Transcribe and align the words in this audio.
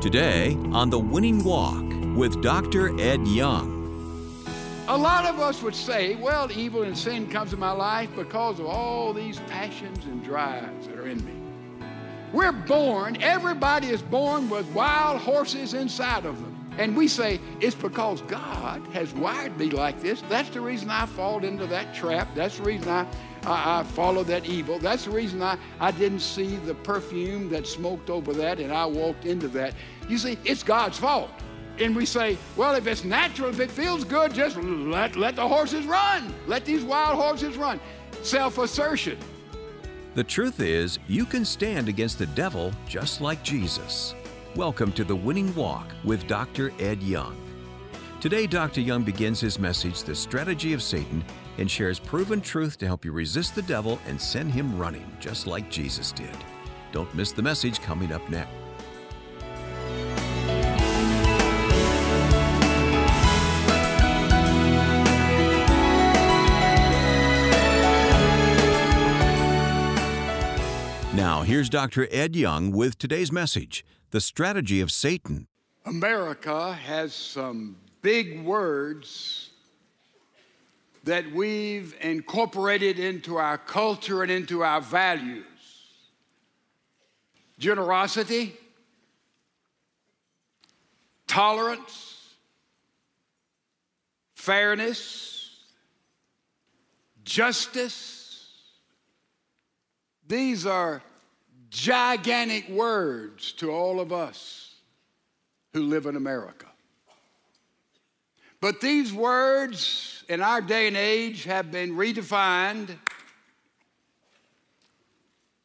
Today 0.00 0.56
on 0.70 0.90
The 0.90 0.98
Winning 0.98 1.42
Walk 1.42 1.84
with 2.16 2.40
Dr. 2.40 2.98
Ed 3.00 3.26
Young. 3.26 4.44
A 4.86 4.96
lot 4.96 5.24
of 5.24 5.40
us 5.40 5.60
would 5.60 5.74
say, 5.74 6.14
well, 6.14 6.48
evil 6.52 6.84
and 6.84 6.96
sin 6.96 7.28
comes 7.28 7.52
in 7.52 7.58
my 7.58 7.72
life 7.72 8.08
because 8.14 8.60
of 8.60 8.66
all 8.66 9.12
these 9.12 9.40
passions 9.48 10.04
and 10.04 10.22
drives 10.22 10.86
that 10.86 11.00
are 11.00 11.08
in 11.08 11.18
me. 11.26 11.32
We're 12.32 12.52
born, 12.52 13.20
everybody 13.20 13.88
is 13.88 14.00
born 14.00 14.48
with 14.48 14.66
wild 14.68 15.20
horses 15.20 15.74
inside 15.74 16.26
of 16.26 16.40
them. 16.40 16.54
And 16.78 16.96
we 16.96 17.08
say, 17.08 17.40
it's 17.60 17.74
because 17.74 18.22
God 18.22 18.86
has 18.92 19.12
wired 19.14 19.58
me 19.58 19.70
like 19.70 20.00
this. 20.00 20.22
That's 20.28 20.50
the 20.50 20.60
reason 20.60 20.90
I 20.90 21.06
fall 21.06 21.44
into 21.44 21.66
that 21.66 21.92
trap. 21.92 22.28
That's 22.36 22.58
the 22.58 22.62
reason 22.62 22.88
I, 22.88 23.04
I, 23.48 23.80
I 23.80 23.82
follow 23.82 24.22
that 24.24 24.46
evil. 24.46 24.78
That's 24.78 25.06
the 25.06 25.10
reason 25.10 25.42
I, 25.42 25.58
I 25.80 25.90
didn't 25.90 26.20
see 26.20 26.56
the 26.56 26.74
perfume 26.74 27.48
that 27.50 27.66
smoked 27.66 28.10
over 28.10 28.32
that 28.34 28.60
and 28.60 28.72
I 28.72 28.86
walked 28.86 29.24
into 29.24 29.48
that. 29.48 29.74
You 30.08 30.18
see, 30.18 30.38
it's 30.44 30.62
God's 30.62 30.98
fault 30.98 31.30
and 31.80 31.94
we 31.94 32.04
say, 32.04 32.36
well, 32.56 32.74
if 32.74 32.86
it's 32.86 33.04
natural, 33.04 33.50
if 33.50 33.60
it 33.60 33.70
feels 33.70 34.04
good, 34.04 34.34
just 34.34 34.56
let, 34.56 35.16
let 35.16 35.36
the 35.36 35.46
horses 35.46 35.86
run. 35.86 36.34
Let 36.46 36.64
these 36.64 36.82
wild 36.82 37.16
horses 37.16 37.56
run. 37.56 37.80
Self 38.22 38.58
assertion. 38.58 39.18
The 40.14 40.24
truth 40.24 40.60
is, 40.60 40.98
you 41.06 41.24
can 41.24 41.44
stand 41.44 41.88
against 41.88 42.18
the 42.18 42.26
devil 42.26 42.72
just 42.88 43.20
like 43.20 43.42
Jesus. 43.44 44.14
Welcome 44.56 44.90
to 44.92 45.04
the 45.04 45.14
Winning 45.14 45.54
Walk 45.54 45.92
with 46.02 46.26
Dr. 46.26 46.72
Ed 46.80 47.02
Young. 47.02 47.36
Today, 48.20 48.48
Dr. 48.48 48.80
Young 48.80 49.04
begins 49.04 49.40
his 49.40 49.60
message, 49.60 50.02
The 50.02 50.16
Strategy 50.16 50.72
of 50.72 50.82
Satan, 50.82 51.24
and 51.58 51.70
shares 51.70 51.98
proven 51.98 52.40
truth 52.40 52.78
to 52.78 52.86
help 52.86 53.04
you 53.04 53.12
resist 53.12 53.54
the 53.54 53.62
devil 53.62 53.98
and 54.06 54.20
send 54.20 54.52
him 54.52 54.78
running, 54.78 55.06
just 55.20 55.46
like 55.46 55.70
Jesus 55.70 56.12
did. 56.12 56.36
Don't 56.92 57.12
miss 57.14 57.32
the 57.32 57.42
message 57.42 57.80
coming 57.80 58.12
up 58.12 58.26
next. 58.30 58.50
Now, 71.14 71.42
here's 71.42 71.68
Dr. 71.68 72.06
Ed 72.12 72.36
Young 72.36 72.70
with 72.70 72.96
today's 72.96 73.32
message 73.32 73.84
The 74.12 74.20
Strategy 74.20 74.80
of 74.80 74.92
Satan. 74.92 75.48
America 75.84 76.74
has 76.74 77.12
some 77.12 77.76
big 78.02 78.44
words 78.44 79.47
that 81.08 81.32
we've 81.32 81.94
incorporated 82.02 82.98
into 82.98 83.38
our 83.38 83.56
culture 83.56 84.22
and 84.22 84.30
into 84.30 84.62
our 84.62 84.82
values 84.82 85.44
generosity, 87.58 88.54
tolerance, 91.26 92.34
fairness, 94.34 95.56
justice. 97.24 98.52
These 100.28 100.66
are 100.66 101.02
gigantic 101.70 102.68
words 102.68 103.52
to 103.54 103.72
all 103.72 103.98
of 103.98 104.12
us 104.12 104.74
who 105.72 105.82
live 105.82 106.04
in 106.04 106.16
America. 106.16 106.66
But 108.60 108.80
these 108.80 109.12
words 109.12 110.24
in 110.28 110.42
our 110.42 110.60
day 110.60 110.88
and 110.88 110.96
age 110.96 111.44
have 111.44 111.70
been 111.70 111.92
redefined, 111.92 112.96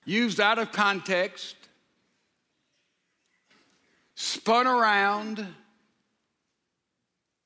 used 0.06 0.40
out 0.40 0.60
of 0.60 0.72
context, 0.72 1.56
spun 4.16 4.68
around, 4.68 5.46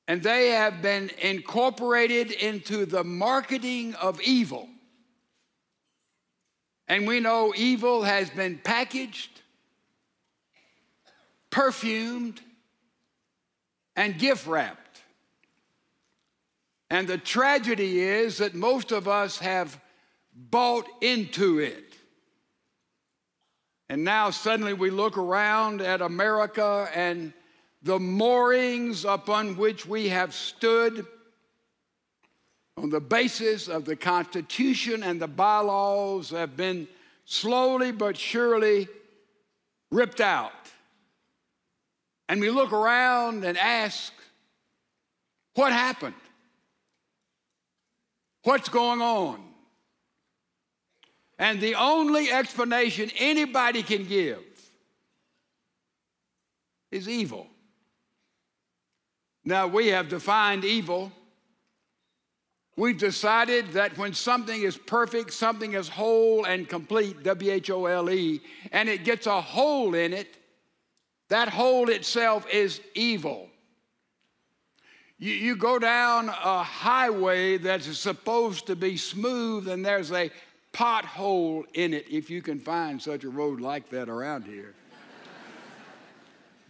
and 0.06 0.22
they 0.22 0.48
have 0.48 0.82
been 0.82 1.10
incorporated 1.20 2.30
into 2.30 2.84
the 2.84 3.04
marketing 3.04 3.94
of 3.94 4.20
evil. 4.20 4.68
And 6.88 7.06
we 7.06 7.20
know 7.20 7.52
evil 7.56 8.02
has 8.02 8.30
been 8.30 8.58
packaged, 8.58 9.42
perfumed, 11.50 12.40
and 13.96 14.18
gift 14.18 14.46
wrapped. 14.46 14.87
And 16.90 17.06
the 17.06 17.18
tragedy 17.18 18.00
is 18.00 18.38
that 18.38 18.54
most 18.54 18.92
of 18.92 19.08
us 19.08 19.38
have 19.38 19.80
bought 20.34 20.86
into 21.00 21.58
it. 21.58 21.84
And 23.88 24.04
now 24.04 24.30
suddenly 24.30 24.74
we 24.74 24.90
look 24.90 25.16
around 25.16 25.80
at 25.80 26.00
America 26.00 26.88
and 26.94 27.32
the 27.82 27.98
moorings 27.98 29.04
upon 29.04 29.56
which 29.56 29.86
we 29.86 30.08
have 30.08 30.34
stood 30.34 31.06
on 32.76 32.90
the 32.90 33.00
basis 33.00 33.68
of 33.68 33.84
the 33.84 33.96
Constitution 33.96 35.02
and 35.02 35.20
the 35.20 35.28
bylaws 35.28 36.30
have 36.30 36.56
been 36.56 36.86
slowly 37.24 37.92
but 37.92 38.16
surely 38.16 38.88
ripped 39.90 40.20
out. 40.20 40.52
And 42.28 42.40
we 42.40 42.50
look 42.50 42.72
around 42.72 43.44
and 43.44 43.56
ask, 43.56 44.12
what 45.54 45.72
happened? 45.72 46.14
What's 48.48 48.70
going 48.70 49.02
on? 49.02 49.38
And 51.38 51.60
the 51.60 51.74
only 51.74 52.30
explanation 52.30 53.10
anybody 53.18 53.82
can 53.82 54.06
give 54.06 54.42
is 56.90 57.06
evil. 57.10 57.46
Now, 59.44 59.66
we 59.66 59.88
have 59.88 60.08
defined 60.08 60.64
evil 60.64 61.12
We've 62.74 62.96
decided 62.96 63.72
that 63.72 63.98
when 63.98 64.14
something 64.14 64.62
is 64.62 64.78
perfect, 64.78 65.32
something 65.32 65.72
is 65.72 65.88
whole 65.88 66.44
and 66.44 66.68
complete, 66.68 67.24
W 67.24 67.50
H 67.50 67.70
O 67.70 67.86
L 67.86 68.08
E, 68.08 68.40
and 68.70 68.88
it 68.88 69.02
gets 69.02 69.26
a 69.26 69.40
hole 69.40 69.96
in 69.96 70.12
it, 70.12 70.36
that 71.28 71.48
hole 71.48 71.88
itself 71.88 72.48
is 72.48 72.80
evil. 72.94 73.50
You, 75.18 75.32
you 75.32 75.56
go 75.56 75.78
down 75.78 76.28
a 76.28 76.62
highway 76.62 77.58
that's 77.58 77.96
supposed 77.98 78.66
to 78.68 78.76
be 78.76 78.96
smooth, 78.96 79.68
and 79.68 79.84
there's 79.84 80.12
a 80.12 80.30
pothole 80.72 81.64
in 81.74 81.94
it, 81.94 82.06
if 82.08 82.30
you 82.30 82.40
can 82.40 82.58
find 82.58 83.02
such 83.02 83.24
a 83.24 83.28
road 83.28 83.60
like 83.60 83.90
that 83.90 84.08
around 84.08 84.44
here. 84.44 84.74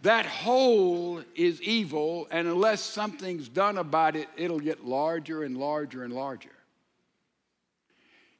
That 0.01 0.25
hole 0.25 1.21
is 1.35 1.61
evil, 1.61 2.27
and 2.31 2.47
unless 2.47 2.81
something's 2.81 3.49
done 3.49 3.77
about 3.77 4.15
it, 4.15 4.29
it'll 4.37 4.59
get 4.59 4.85
larger 4.85 5.43
and 5.43 5.57
larger 5.57 6.03
and 6.03 6.13
larger. 6.13 6.49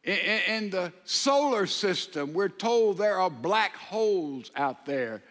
In, 0.05 0.69
the 0.69 0.93
solar 1.03 1.67
system, 1.67 2.33
we're 2.33 2.47
told 2.47 2.97
there 2.97 3.19
are 3.19 3.29
black 3.29 3.75
holes 3.75 4.49
out 4.55 4.85
there 4.85 5.21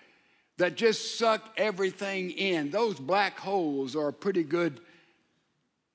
that 0.58 0.74
just 0.74 1.18
suck 1.18 1.54
everything 1.56 2.32
in. 2.32 2.70
Those 2.70 2.98
black 2.98 3.38
holes 3.38 3.96
are 3.96 4.08
a 4.08 4.12
pretty 4.12 4.42
good 4.42 4.80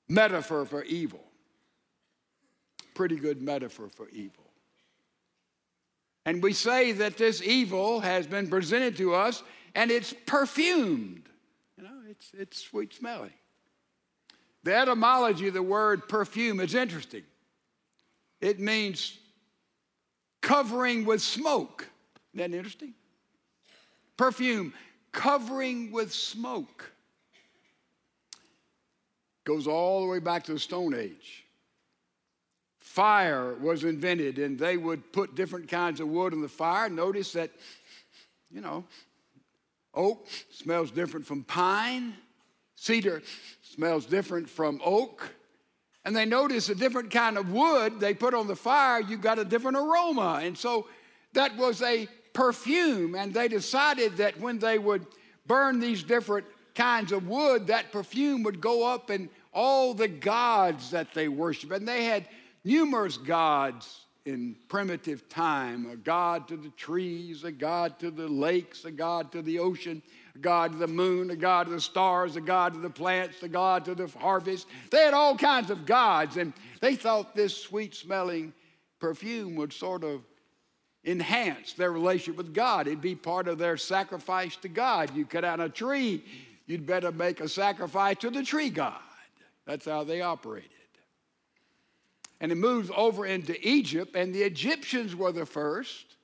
metaphor 0.08 0.64
for 0.64 0.82
evil. 0.84 1.20
Pretty 2.94 3.16
good 3.16 3.40
metaphor 3.40 3.88
for 3.88 4.08
evil. 4.08 4.44
And 6.26 6.42
we 6.42 6.54
say 6.54 6.92
that 6.92 7.18
this 7.18 7.42
evil 7.42 8.00
has 8.00 8.26
been 8.26 8.48
presented 8.48 8.96
to 8.96 9.14
us 9.14 9.42
and 9.74 9.90
it's 9.90 10.14
perfumed. 10.26 11.28
You 11.76 11.84
know, 11.84 12.00
it's, 12.08 12.30
it's 12.36 12.62
sweet 12.62 12.94
smelling. 12.94 13.32
The 14.62 14.74
etymology 14.74 15.48
of 15.48 15.54
the 15.54 15.62
word 15.62 16.08
perfume 16.08 16.60
is 16.60 16.74
interesting. 16.74 17.24
It 18.40 18.58
means 18.58 19.18
covering 20.40 21.04
with 21.04 21.20
smoke. 21.20 21.90
Isn't 22.32 22.52
that 22.52 22.56
interesting? 22.56 22.94
Perfume, 24.16 24.72
covering 25.12 25.92
with 25.92 26.12
smoke. 26.12 26.92
Goes 29.44 29.66
all 29.66 30.02
the 30.02 30.08
way 30.08 30.20
back 30.20 30.44
to 30.44 30.52
the 30.52 30.58
Stone 30.58 30.94
Age. 30.94 31.44
Fire 32.78 33.54
was 33.54 33.84
invented, 33.84 34.38
and 34.38 34.58
they 34.58 34.76
would 34.76 35.12
put 35.12 35.34
different 35.34 35.68
kinds 35.68 36.00
of 36.00 36.08
wood 36.08 36.32
in 36.32 36.40
the 36.40 36.48
fire. 36.48 36.88
Notice 36.88 37.32
that, 37.32 37.50
you 38.50 38.60
know, 38.60 38.84
Oak 39.96 40.26
smells 40.50 40.90
different 40.90 41.26
from 41.26 41.44
pine. 41.44 42.14
Cedar 42.74 43.22
smells 43.62 44.06
different 44.06 44.48
from 44.48 44.80
oak. 44.84 45.30
And 46.04 46.14
they 46.14 46.26
notice 46.26 46.68
a 46.68 46.74
different 46.74 47.10
kind 47.10 47.38
of 47.38 47.50
wood 47.50 47.98
they 48.00 48.12
put 48.12 48.34
on 48.34 48.46
the 48.46 48.56
fire, 48.56 49.00
you 49.00 49.16
got 49.16 49.38
a 49.38 49.44
different 49.44 49.76
aroma. 49.76 50.40
And 50.42 50.58
so 50.58 50.86
that 51.32 51.56
was 51.56 51.80
a 51.80 52.08
perfume. 52.34 53.14
And 53.14 53.32
they 53.32 53.48
decided 53.48 54.18
that 54.18 54.38
when 54.38 54.58
they 54.58 54.78
would 54.78 55.06
burn 55.46 55.80
these 55.80 56.02
different 56.02 56.44
kinds 56.74 57.12
of 57.12 57.26
wood, 57.26 57.68
that 57.68 57.92
perfume 57.92 58.42
would 58.42 58.60
go 58.60 58.86
up 58.86 59.08
and 59.08 59.30
all 59.54 59.94
the 59.94 60.08
gods 60.08 60.90
that 60.90 61.14
they 61.14 61.28
worship. 61.28 61.70
And 61.70 61.88
they 61.88 62.04
had 62.04 62.28
numerous 62.64 63.16
gods 63.16 64.04
in 64.26 64.56
primitive 64.68 65.28
time 65.28 65.88
a 65.90 65.96
God 65.96 66.48
to 66.48 66.56
the 66.56 66.70
trees, 66.70 67.44
a 67.44 67.52
God 67.52 67.98
to 67.98 68.10
the 68.10 68.26
lakes, 68.26 68.84
a 68.84 68.90
God 68.90 69.30
to 69.32 69.42
the 69.42 69.58
ocean, 69.58 70.02
a 70.34 70.38
God 70.38 70.72
to 70.72 70.78
the 70.78 70.86
moon, 70.86 71.30
a 71.30 71.36
God 71.36 71.66
to 71.66 71.72
the 71.72 71.80
stars, 71.80 72.34
a 72.36 72.40
God 72.40 72.74
to 72.74 72.80
the 72.80 72.90
plants, 72.90 73.42
a 73.42 73.48
God 73.48 73.84
to 73.84 73.94
the 73.94 74.06
harvest. 74.18 74.66
They 74.90 75.04
had 75.04 75.14
all 75.14 75.36
kinds 75.36 75.70
of 75.70 75.84
gods, 75.84 76.36
and 76.38 76.52
they 76.80 76.96
thought 76.96 77.34
this 77.34 77.56
sweet 77.56 77.94
smelling 77.94 78.54
perfume 78.98 79.56
would 79.56 79.72
sort 79.72 80.02
of 80.02 80.22
enhance 81.04 81.74
their 81.74 81.92
relationship 81.92 82.36
with 82.36 82.54
God. 82.54 82.86
It'd 82.86 83.00
be 83.00 83.14
part 83.14 83.48
of 83.48 83.58
their 83.58 83.76
sacrifice 83.76 84.56
to 84.56 84.68
God. 84.68 85.14
You 85.14 85.26
cut 85.26 85.42
down 85.42 85.60
a 85.60 85.68
tree, 85.68 86.24
you'd 86.66 86.86
better 86.86 87.12
make 87.12 87.40
a 87.40 87.48
sacrifice 87.48 88.16
to 88.18 88.30
the 88.30 88.42
tree 88.42 88.70
God. 88.70 88.94
That's 89.66 89.86
how 89.86 90.04
they 90.04 90.20
operated. 90.20 90.70
And 92.40 92.52
it 92.52 92.56
moves 92.56 92.90
over 92.96 93.24
into 93.24 93.56
Egypt, 93.66 94.16
and 94.16 94.34
the 94.34 94.42
Egyptians 94.42 95.14
were 95.14 95.32
the 95.32 95.46
first 95.46 96.16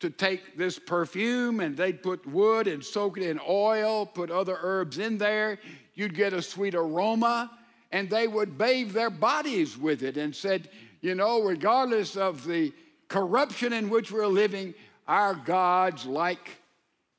to 0.00 0.10
take 0.10 0.58
this 0.58 0.78
perfume 0.78 1.60
and 1.60 1.76
they'd 1.76 2.02
put 2.02 2.26
wood 2.26 2.66
and 2.66 2.84
soak 2.84 3.16
it 3.16 3.22
in 3.22 3.40
oil, 3.48 4.04
put 4.04 4.30
other 4.30 4.58
herbs 4.60 4.98
in 4.98 5.16
there. 5.16 5.58
You'd 5.94 6.14
get 6.14 6.34
a 6.34 6.42
sweet 6.42 6.74
aroma, 6.74 7.50
and 7.90 8.10
they 8.10 8.26
would 8.28 8.58
bathe 8.58 8.90
their 8.90 9.08
bodies 9.08 9.78
with 9.78 10.02
it 10.02 10.16
and 10.16 10.34
said, 10.34 10.68
you 11.00 11.14
know, 11.14 11.40
regardless 11.42 12.16
of 12.16 12.44
the 12.44 12.72
corruption 13.14 13.72
in 13.72 13.90
which 13.90 14.10
we're 14.10 14.26
living, 14.26 14.74
our 15.06 15.36
gods 15.36 16.04
like, 16.04 16.50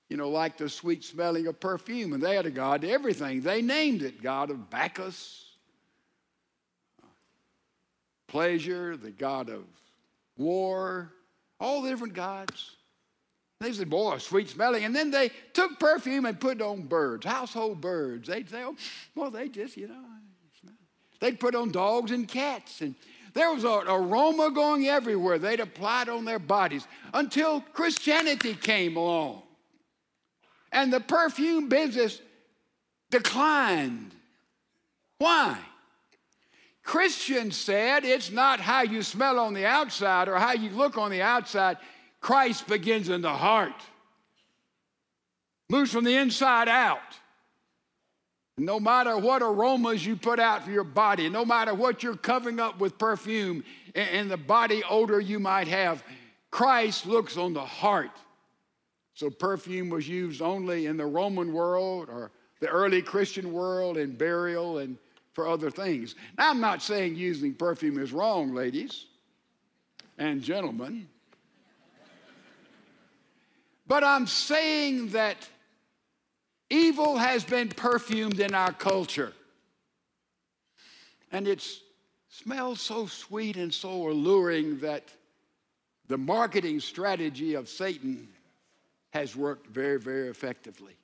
you 0.10 0.18
know, 0.18 0.30
like 0.30 0.58
the 0.58 0.68
sweet 0.68 1.06
smelling 1.06 1.48
of 1.48 1.58
perfume. 1.58 2.12
And 2.12 2.22
they 2.22 2.36
had 2.36 2.46
a 2.46 2.52
god 2.52 2.82
to 2.82 2.90
everything. 2.90 3.40
They 3.40 3.62
named 3.62 4.02
it 4.02 4.22
God 4.22 4.50
of 4.52 4.70
Bacchus, 4.70 5.46
pleasure, 8.28 8.98
the 8.98 9.10
God 9.10 9.50
of 9.50 9.64
war, 10.38 11.14
all 11.62 11.82
the 11.82 11.90
different 11.90 12.14
gods. 12.14 12.76
They 13.62 13.72
said, 13.72 13.90
boy, 13.90 14.18
sweet 14.18 14.50
smelling. 14.50 14.84
And 14.84 14.94
then 14.94 15.12
they 15.12 15.32
took 15.54 15.80
perfume 15.80 16.26
and 16.26 16.38
put 16.38 16.58
it 16.58 16.62
on 16.62 16.82
birds, 16.82 17.26
household 17.26 17.80
birds. 17.80 18.28
They'd 18.28 18.50
say, 18.50 18.64
oh, 18.66 18.76
well, 19.16 19.32
they 19.32 19.48
just, 19.48 19.78
you 19.78 19.88
know, 19.88 20.04
they'd 21.22 21.40
put 21.40 21.56
on 21.56 21.72
dogs 21.72 22.12
and 22.12 22.28
cats. 22.28 22.82
And 22.82 22.96
there 23.36 23.54
was 23.54 23.66
an 23.66 23.84
aroma 23.88 24.50
going 24.50 24.88
everywhere. 24.88 25.38
They'd 25.38 25.60
apply 25.60 26.04
it 26.04 26.10
on 26.10 26.24
their 26.24 26.40
bodies 26.40 26.88
until 27.14 27.60
Christianity 27.60 28.56
came 28.56 28.96
along. 28.96 29.44
And 30.72 30.92
the 30.92 31.02
perfume 31.02 31.68
business 31.68 32.22
declined. 33.12 34.12
Why? 35.18 35.60
Christians 36.84 37.58
said 37.58 38.06
it's 38.06 38.32
not 38.32 38.62
how 38.62 38.84
you 38.84 39.04
smell 39.04 39.38
on 39.40 39.54
the 39.54 39.66
outside 39.66 40.30
or 40.30 40.38
how 40.38 40.54
you 40.54 40.70
look 40.70 40.98
on 40.98 41.12
the 41.12 41.22
outside. 41.22 41.78
Christ 42.22 42.68
begins 42.68 43.10
in 43.10 43.22
the 43.22 43.34
heart, 43.34 43.74
moves 45.70 45.92
from 45.92 46.06
the 46.06 46.16
inside 46.16 46.70
out. 46.70 47.00
No 48.58 48.80
matter 48.80 49.18
what 49.18 49.42
aromas 49.42 50.06
you 50.06 50.16
put 50.16 50.40
out 50.40 50.64
for 50.64 50.72
your 50.72 50.86
body, 50.86 51.28
no 51.30 51.44
matter 51.44 51.74
what 51.74 52.04
you're 52.04 52.16
covering 52.16 52.60
up 52.60 52.80
with 52.80 52.98
perfume 52.98 53.64
and 53.94 54.32
the 54.32 54.38
body 54.38 54.82
odor 54.90 55.20
you 55.20 55.40
might 55.40 55.68
have, 55.68 56.04
Christ 56.52 57.06
looks 57.06 57.36
on 57.36 57.54
the 57.54 57.66
heart. 57.66 58.12
So 59.14 59.30
perfume 59.30 59.90
was 59.90 60.08
used 60.08 60.42
only 60.42 60.86
in 60.86 60.96
the 60.96 61.06
Roman 61.06 61.52
world 61.52 62.08
or 62.10 62.32
the 62.62 62.68
early 62.68 63.02
Christian 63.02 63.52
world 63.52 63.98
in 63.98 64.16
burial 64.16 64.78
and 64.78 64.98
for 65.34 65.50
other 65.50 65.70
things. 65.70 66.16
Now, 66.38 66.50
I'm 66.50 66.62
not 66.62 66.82
saying 66.82 67.16
using 67.16 67.54
perfume 67.54 68.00
is 68.00 68.14
wrong, 68.14 68.54
ladies 68.54 69.06
and 70.18 70.42
gentlemen, 70.42 71.10
but 73.86 74.02
I'm 74.02 74.28
saying 74.28 75.10
that 75.10 75.36
evil 76.70 77.18
has 77.18 77.44
been 77.44 77.70
perfumed 77.70 78.40
in 78.40 78.54
our 78.54 78.72
culture. 78.72 79.34
And 81.32 81.48
it 81.48 81.66
smells 82.30 82.82
so 82.82 83.06
sweet 83.08 83.58
and 83.58 83.74
so 83.74 84.10
alluring 84.10 84.80
that 84.80 85.04
the 86.08 86.18
marketing 86.18 86.80
strategy 86.80 87.56
of 87.56 87.68
Satan 87.68 88.28
has 89.12 89.36
worked 89.36 89.68
very, 89.68 90.00
very 90.00 90.30
effectively. 90.30 90.96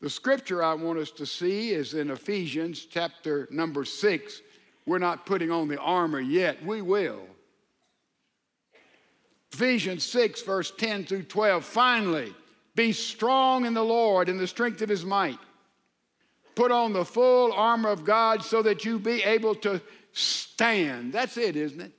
The 0.00 0.10
scripture 0.10 0.62
I 0.62 0.74
want 0.74 0.98
us 0.98 1.10
to 1.12 1.26
see 1.26 1.70
is 1.70 1.94
in 1.94 2.10
Ephesians 2.10 2.86
chapter 2.86 3.48
number 3.50 3.84
six. 3.84 4.42
We're 4.86 4.98
not 4.98 5.26
putting 5.26 5.50
on 5.50 5.68
the 5.68 5.78
armor 5.78 6.20
yet, 6.20 6.64
we 6.64 6.82
will. 6.82 7.22
Ephesians 9.52 10.04
6, 10.04 10.42
verse 10.42 10.72
10 10.76 11.04
through 11.04 11.22
12. 11.22 11.64
Finally, 11.64 12.34
be 12.74 12.92
strong 12.92 13.66
in 13.66 13.74
the 13.74 13.84
Lord 13.84 14.28
in 14.28 14.38
the 14.38 14.46
strength 14.46 14.82
of 14.82 14.88
his 14.88 15.04
might. 15.04 15.38
Put 16.54 16.70
on 16.70 16.92
the 16.92 17.04
full 17.04 17.52
armor 17.52 17.90
of 17.90 18.04
God 18.04 18.42
so 18.42 18.62
that 18.62 18.84
you 18.84 18.98
be 18.98 19.22
able 19.22 19.54
to 19.56 19.80
stand. 20.12 21.12
That's 21.12 21.36
it, 21.36 21.56
isn't 21.56 21.80
it? 21.80 21.92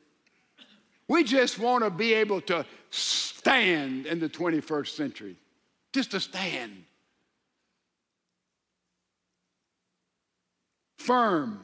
We 1.07 1.24
just 1.24 1.60
want 1.60 1.83
to 1.83 1.89
be 1.89 2.13
able 2.13 2.42
to 2.42 2.66
stand 2.89 4.06
in 4.06 4.19
the 4.19 4.30
21st 4.30 4.88
century, 4.88 5.36
just 5.94 6.12
to 6.12 6.19
stand. 6.19 6.86
firm 11.06 11.63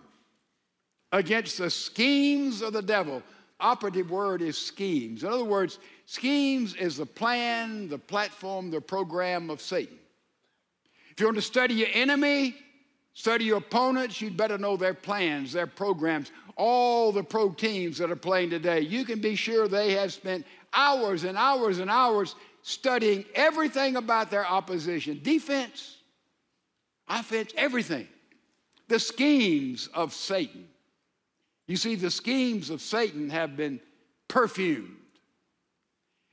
against 1.12 1.58
the 1.58 1.70
schemes 1.70 2.62
of 2.62 2.74
the 2.74 2.82
devil. 2.82 3.24
Operative 3.60 4.10
word 4.10 4.42
is 4.42 4.58
schemes. 4.58 5.24
In 5.24 5.30
other 5.30 5.44
words, 5.44 5.80
schemes 6.12 6.76
is 6.76 6.98
the 6.98 7.06
plan, 7.06 7.88
the 7.88 7.98
platform, 7.98 8.70
the 8.70 8.82
program 8.82 9.50
of 9.50 9.62
Satan. 9.62 9.98
If 11.12 11.22
you 11.22 11.26
want 11.26 11.38
to 11.38 11.42
study 11.42 11.76
your 11.76 11.88
enemy, 11.94 12.54
study 13.14 13.46
your 13.46 13.60
opponents, 13.60 14.20
you'd 14.20 14.36
better 14.36 14.58
know 14.58 14.76
their 14.76 14.94
plans, 14.94 15.54
their 15.54 15.68
programs, 15.68 16.30
all 16.58 17.14
the 17.14 17.24
pro 17.24 17.52
teams 17.52 17.98
that 18.00 18.12
are 18.12 18.18
playing 18.18 18.50
today. 18.50 18.82
You 18.82 19.06
can 19.06 19.22
be 19.22 19.36
sure 19.36 19.70
they 19.70 19.94
have 19.94 20.12
spent 20.12 20.46
hours 20.74 21.24
and 21.24 21.38
hours 21.38 21.80
and 21.80 21.90
hours 21.90 22.36
studying 22.62 23.24
everything 23.34 23.96
about 23.96 24.30
their 24.30 24.46
opposition 24.46 25.22
defense, 25.24 25.96
offense, 27.08 27.54
everything 27.56 28.10
the 28.90 29.00
schemes 29.00 29.88
of 29.94 30.14
Satan. 30.14 30.68
You 31.68 31.78
see, 31.78 31.96
the 31.96 32.12
schemes 32.12 32.70
of 32.70 32.82
Satan 32.82 33.30
have 33.30 33.56
been 33.56 33.80
perfumed. 34.28 34.98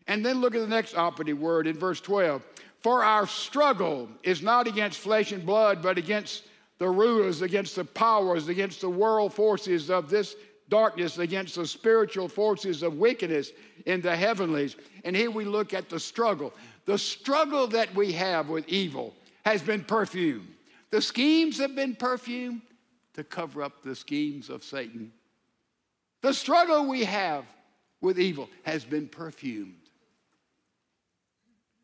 And 0.09 0.25
then 0.25 0.41
look 0.41 0.55
at 0.55 0.61
the 0.61 0.67
next 0.67 0.97
operative 0.97 1.39
word 1.39 1.67
in 1.67 1.77
verse 1.77 2.01
12. 2.01 2.43
For 2.81 3.05
our 3.05 3.27
struggle 3.27 4.09
is 4.23 4.43
not 4.43 4.67
against 4.67 4.99
flesh 4.99 5.33
and 5.33 5.45
blood, 5.45 5.83
but 5.83 5.99
against 5.99 6.45
the 6.79 6.89
rulers, 6.89 7.43
against 7.43 7.77
the 7.77 7.85
powers, 7.85 8.49
against 8.49 8.81
the 8.81 8.89
world 8.89 9.35
forces 9.35 9.91
of 9.91 10.09
this 10.09 10.35
darkness, 10.69 11.19
against 11.19 11.57
the 11.57 11.67
spiritual 11.67 12.29
forces 12.29 12.83
of 12.83 12.95
wickedness 12.95 13.53
in 13.87 14.01
the 14.01 14.15
heavenlies. 14.15 14.77
And 15.05 15.15
here 15.15 15.31
we 15.31 15.45
look 15.45 15.75
at 15.75 15.89
the 15.89 16.01
struggle. 16.01 16.53
The 16.85 16.99
struggle 16.99 17.67
that 17.69 17.95
we 17.95 18.13
have 18.13 18.49
with 18.49 18.69
evil 18.69 19.15
has 19.45 19.63
been 19.63 19.85
perfumed. 19.85 20.49
The 20.91 21.03
schemes 21.03 21.59
have 21.59 21.75
been 21.75 21.95
perfumed 21.95 22.63
to 23.15 23.25
cover 23.25 23.63
up 23.63 23.83
the 23.83 23.97
schemes 23.97 24.49
of 24.49 24.63
Satan. 24.63 25.13
The 26.23 26.33
struggle 26.33 26.87
we 26.87 27.05
have 27.05 27.45
with 28.01 28.19
evil 28.19 28.49
has 28.63 28.85
been 28.85 29.09
perfumed, 29.09 29.88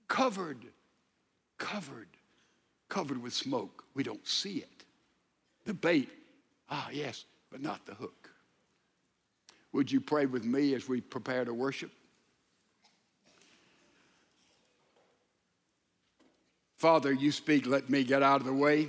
covered, 0.08 0.64
covered, 1.58 2.08
covered 2.88 3.22
with 3.22 3.32
smoke. 3.32 3.84
We 3.94 4.02
don't 4.02 4.26
see 4.26 4.58
it. 4.58 4.84
The 5.64 5.74
bait, 5.74 6.10
ah, 6.70 6.88
yes, 6.92 7.24
but 7.50 7.60
not 7.60 7.84
the 7.86 7.94
hook. 7.94 8.30
Would 9.72 9.90
you 9.90 10.00
pray 10.00 10.26
with 10.26 10.44
me 10.44 10.74
as 10.74 10.88
we 10.88 11.00
prepare 11.00 11.44
to 11.44 11.52
worship? 11.52 11.90
Father, 16.76 17.12
you 17.12 17.32
speak, 17.32 17.66
let 17.66 17.88
me 17.88 18.04
get 18.04 18.22
out 18.22 18.40
of 18.40 18.46
the 18.46 18.52
way, 18.52 18.88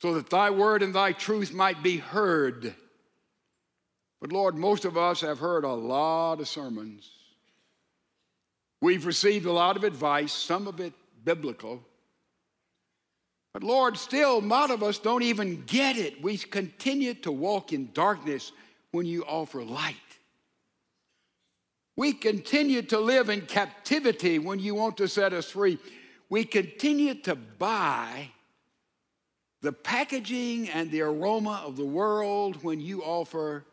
so 0.00 0.14
that 0.14 0.30
thy 0.30 0.50
word 0.50 0.82
and 0.82 0.94
thy 0.94 1.12
truth 1.12 1.52
might 1.52 1.82
be 1.82 1.98
heard. 1.98 2.74
But 4.20 4.32
Lord, 4.32 4.56
most 4.56 4.84
of 4.84 4.96
us 4.96 5.20
have 5.20 5.38
heard 5.38 5.64
a 5.64 5.72
lot 5.72 6.40
of 6.40 6.48
sermons. 6.48 7.10
We've 8.80 9.06
received 9.06 9.46
a 9.46 9.52
lot 9.52 9.76
of 9.76 9.84
advice, 9.84 10.32
some 10.32 10.66
of 10.66 10.80
it 10.80 10.92
biblical. 11.24 11.82
But 13.52 13.62
Lord, 13.62 13.96
still, 13.96 14.38
a 14.38 14.40
lot 14.40 14.70
of 14.70 14.82
us 14.82 14.98
don't 14.98 15.22
even 15.22 15.62
get 15.66 15.96
it. 15.96 16.22
We 16.22 16.36
continue 16.36 17.14
to 17.14 17.32
walk 17.32 17.72
in 17.72 17.90
darkness 17.92 18.52
when 18.90 19.06
you 19.06 19.24
offer 19.24 19.62
light. 19.62 19.96
We 21.96 22.12
continue 22.12 22.82
to 22.82 22.98
live 22.98 23.28
in 23.28 23.42
captivity 23.42 24.38
when 24.38 24.58
you 24.58 24.74
want 24.74 24.96
to 24.96 25.08
set 25.08 25.32
us 25.32 25.50
free 25.50 25.78
we 26.34 26.44
continue 26.44 27.14
to 27.14 27.36
buy 27.36 28.30
the 29.60 29.72
packaging 29.72 30.68
and 30.68 30.90
the 30.90 31.02
aroma 31.02 31.62
of 31.64 31.76
the 31.76 31.84
world 31.84 32.62
when 32.64 32.80
you 32.80 33.02
offer 33.02 33.64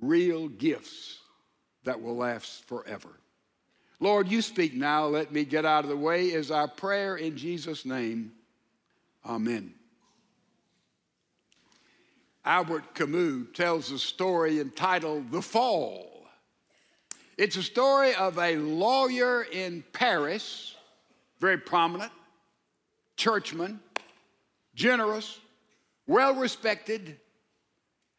real 0.00 0.48
gifts 0.48 1.17
that 1.84 2.02
will 2.02 2.16
last 2.16 2.64
forever. 2.64 3.10
Lord, 4.00 4.28
you 4.28 4.42
speak 4.42 4.74
now. 4.74 5.06
Let 5.06 5.32
me 5.32 5.44
get 5.44 5.64
out 5.64 5.84
of 5.84 5.90
the 5.90 5.96
way 5.96 6.26
is 6.26 6.50
our 6.50 6.68
prayer 6.68 7.16
in 7.16 7.36
Jesus' 7.36 7.84
name. 7.84 8.32
Amen. 9.26 9.74
Albert 12.44 12.94
Camus 12.94 13.48
tells 13.54 13.90
a 13.90 13.98
story 13.98 14.60
entitled 14.60 15.30
The 15.30 15.42
Fall. 15.42 16.26
It's 17.36 17.56
a 17.56 17.62
story 17.62 18.14
of 18.14 18.38
a 18.38 18.56
lawyer 18.56 19.42
in 19.42 19.84
Paris, 19.92 20.74
very 21.38 21.58
prominent, 21.58 22.10
churchman, 23.16 23.80
generous, 24.74 25.38
well 26.06 26.34
respected. 26.34 27.18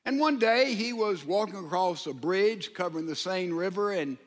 And 0.05 0.19
one 0.19 0.39
day 0.39 0.73
he 0.73 0.93
was 0.93 1.25
walking 1.25 1.57
across 1.57 2.07
a 2.07 2.13
bridge 2.13 2.73
covering 2.73 3.05
the 3.05 3.15
Seine 3.15 3.51
River, 3.51 3.91
and 3.91 4.17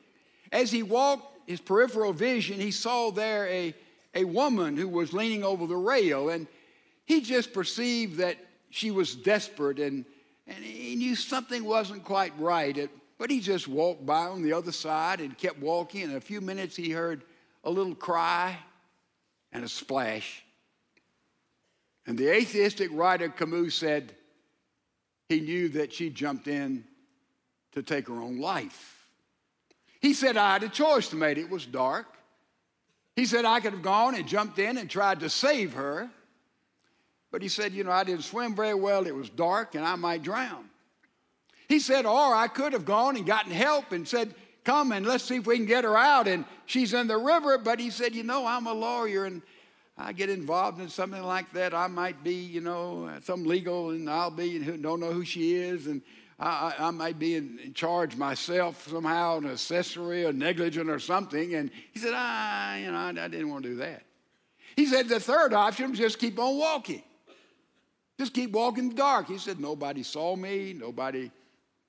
as 0.51 0.71
he 0.71 0.83
walked, 0.83 1.49
his 1.49 1.59
peripheral 1.59 2.13
vision, 2.13 2.59
he 2.59 2.71
saw 2.71 3.11
there 3.11 3.47
a, 3.47 3.73
a 4.13 4.23
woman 4.23 4.77
who 4.77 4.87
was 4.87 5.11
leaning 5.11 5.43
over 5.43 5.67
the 5.67 5.75
rail, 5.75 6.29
and 6.29 6.47
he 7.05 7.21
just 7.21 7.53
perceived 7.53 8.17
that 8.17 8.37
she 8.69 8.91
was 8.91 9.15
desperate 9.15 9.79
and, 9.79 10.05
and 10.47 10.63
he 10.63 10.95
knew 10.95 11.15
something 11.15 11.63
wasn't 11.63 12.03
quite 12.03 12.33
right. 12.39 12.89
But 13.17 13.29
he 13.29 13.39
just 13.39 13.67
walked 13.67 14.05
by 14.05 14.25
on 14.25 14.41
the 14.41 14.53
other 14.53 14.71
side 14.71 15.21
and 15.21 15.37
kept 15.37 15.59
walking. 15.59 16.01
In 16.01 16.15
a 16.15 16.21
few 16.21 16.41
minutes, 16.41 16.75
he 16.75 16.89
heard 16.89 17.23
a 17.63 17.69
little 17.69 17.95
cry 17.95 18.57
and 19.51 19.63
a 19.63 19.69
splash. 19.69 20.43
And 22.05 22.17
the 22.17 22.33
atheistic 22.33 22.89
writer 22.91 23.29
Camus 23.29 23.75
said 23.75 24.15
he 25.33 25.39
knew 25.41 25.69
that 25.69 25.91
she 25.91 26.09
jumped 26.09 26.47
in 26.47 26.85
to 27.73 27.81
take 27.81 28.07
her 28.07 28.21
own 28.21 28.39
life. 28.39 29.07
He 29.99 30.13
said, 30.13 30.37
I 30.37 30.53
had 30.53 30.63
a 30.63 30.69
choice 30.69 31.09
to 31.09 31.15
make. 31.15 31.37
It 31.37 31.49
was 31.49 31.65
dark. 31.65 32.05
He 33.15 33.25
said, 33.25 33.45
I 33.45 33.59
could 33.59 33.73
have 33.73 33.81
gone 33.81 34.15
and 34.15 34.27
jumped 34.27 34.59
in 34.59 34.77
and 34.77 34.89
tried 34.89 35.21
to 35.21 35.29
save 35.29 35.73
her. 35.73 36.09
But 37.31 37.41
he 37.41 37.47
said, 37.47 37.73
You 37.73 37.83
know, 37.83 37.91
I 37.91 38.03
didn't 38.03 38.23
swim 38.23 38.55
very 38.55 38.73
well. 38.73 39.07
It 39.07 39.15
was 39.15 39.29
dark 39.29 39.75
and 39.75 39.85
I 39.85 39.95
might 39.95 40.21
drown. 40.23 40.69
He 41.67 41.79
said, 41.79 42.05
Or 42.05 42.35
I 42.35 42.47
could 42.47 42.73
have 42.73 42.85
gone 42.85 43.15
and 43.15 43.25
gotten 43.25 43.51
help 43.51 43.91
and 43.91 44.07
said, 44.07 44.35
Come 44.63 44.91
and 44.91 45.05
let's 45.05 45.23
see 45.23 45.37
if 45.37 45.47
we 45.47 45.57
can 45.57 45.65
get 45.65 45.83
her 45.83 45.97
out. 45.97 46.27
And 46.27 46.45
she's 46.65 46.93
in 46.93 47.07
the 47.07 47.17
river. 47.17 47.57
But 47.57 47.79
he 47.79 47.89
said, 47.89 48.13
You 48.13 48.23
know, 48.23 48.45
I'm 48.45 48.67
a 48.67 48.73
lawyer 48.73 49.25
and 49.25 49.41
I 49.97 50.11
get 50.11 50.29
involved 50.29 50.81
in 50.81 50.89
something 50.89 51.21
like 51.21 51.51
that. 51.53 51.73
I 51.73 51.87
might 51.87 52.23
be, 52.23 52.33
you 52.33 52.61
know, 52.61 53.09
some 53.23 53.43
legal 53.43 53.91
and 53.91 54.09
I'll 54.09 54.31
be, 54.31 54.59
don't 54.59 54.99
know 54.99 55.11
who 55.11 55.23
she 55.23 55.55
is. 55.55 55.85
And 55.87 56.01
I, 56.39 56.73
I, 56.79 56.91
might 56.91 57.19
be 57.19 57.35
in, 57.35 57.59
in, 57.63 57.73
charge 57.73 58.15
myself 58.15 58.87
somehow, 58.89 59.37
an 59.37 59.51
accessory 59.51 60.25
or 60.25 60.33
negligent 60.33 60.89
or 60.89 60.99
something. 60.99 61.53
And 61.53 61.69
he 61.91 61.99
said, 61.99 62.13
ah, 62.13 62.75
you 62.75 62.91
know, 62.91 62.97
I, 62.97 63.09
I 63.09 63.27
didn't 63.27 63.49
want 63.49 63.63
to 63.63 63.69
do 63.69 63.75
that. 63.77 64.03
He 64.75 64.87
said 64.87 65.07
the 65.07 65.19
third 65.19 65.53
option 65.53 65.93
just 65.93 66.17
keep 66.17 66.39
on 66.39 66.57
walking. 66.57 67.03
Just 68.17 68.33
keep 68.33 68.51
walking 68.51 68.85
in 68.85 68.89
the 68.89 68.95
dark. 68.95 69.27
He 69.27 69.37
said, 69.37 69.59
Nobody 69.59 70.03
saw 70.03 70.35
me, 70.35 70.73
nobody 70.73 71.31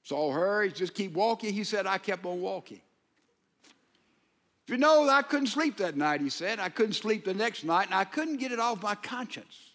saw 0.03 0.33
her. 0.33 0.63
He 0.63 0.71
just 0.71 0.95
keep 0.95 1.13
walking. 1.13 1.53
He 1.53 1.65
said, 1.65 1.87
I 1.87 1.99
kept 1.99 2.25
on 2.25 2.41
walking. 2.41 2.81
If 4.67 4.71
you 4.71 4.79
know, 4.79 5.09
I 5.09 5.23
couldn't 5.23 5.49
sleep 5.49 5.77
that 5.79 5.97
night, 5.97 6.21
he 6.21 6.31
said. 6.31 6.59
I 6.59 6.69
couldn't 6.69 6.95
sleep 6.95 7.25
the 7.25 7.35
next 7.35 7.65
night, 7.65 7.87
and 7.87 7.95
I 7.95 8.05
couldn't 8.05 8.39
get 8.39 8.53
it 8.53 8.59
off 8.59 8.83
my 8.83 8.95
conscience. 8.95 9.71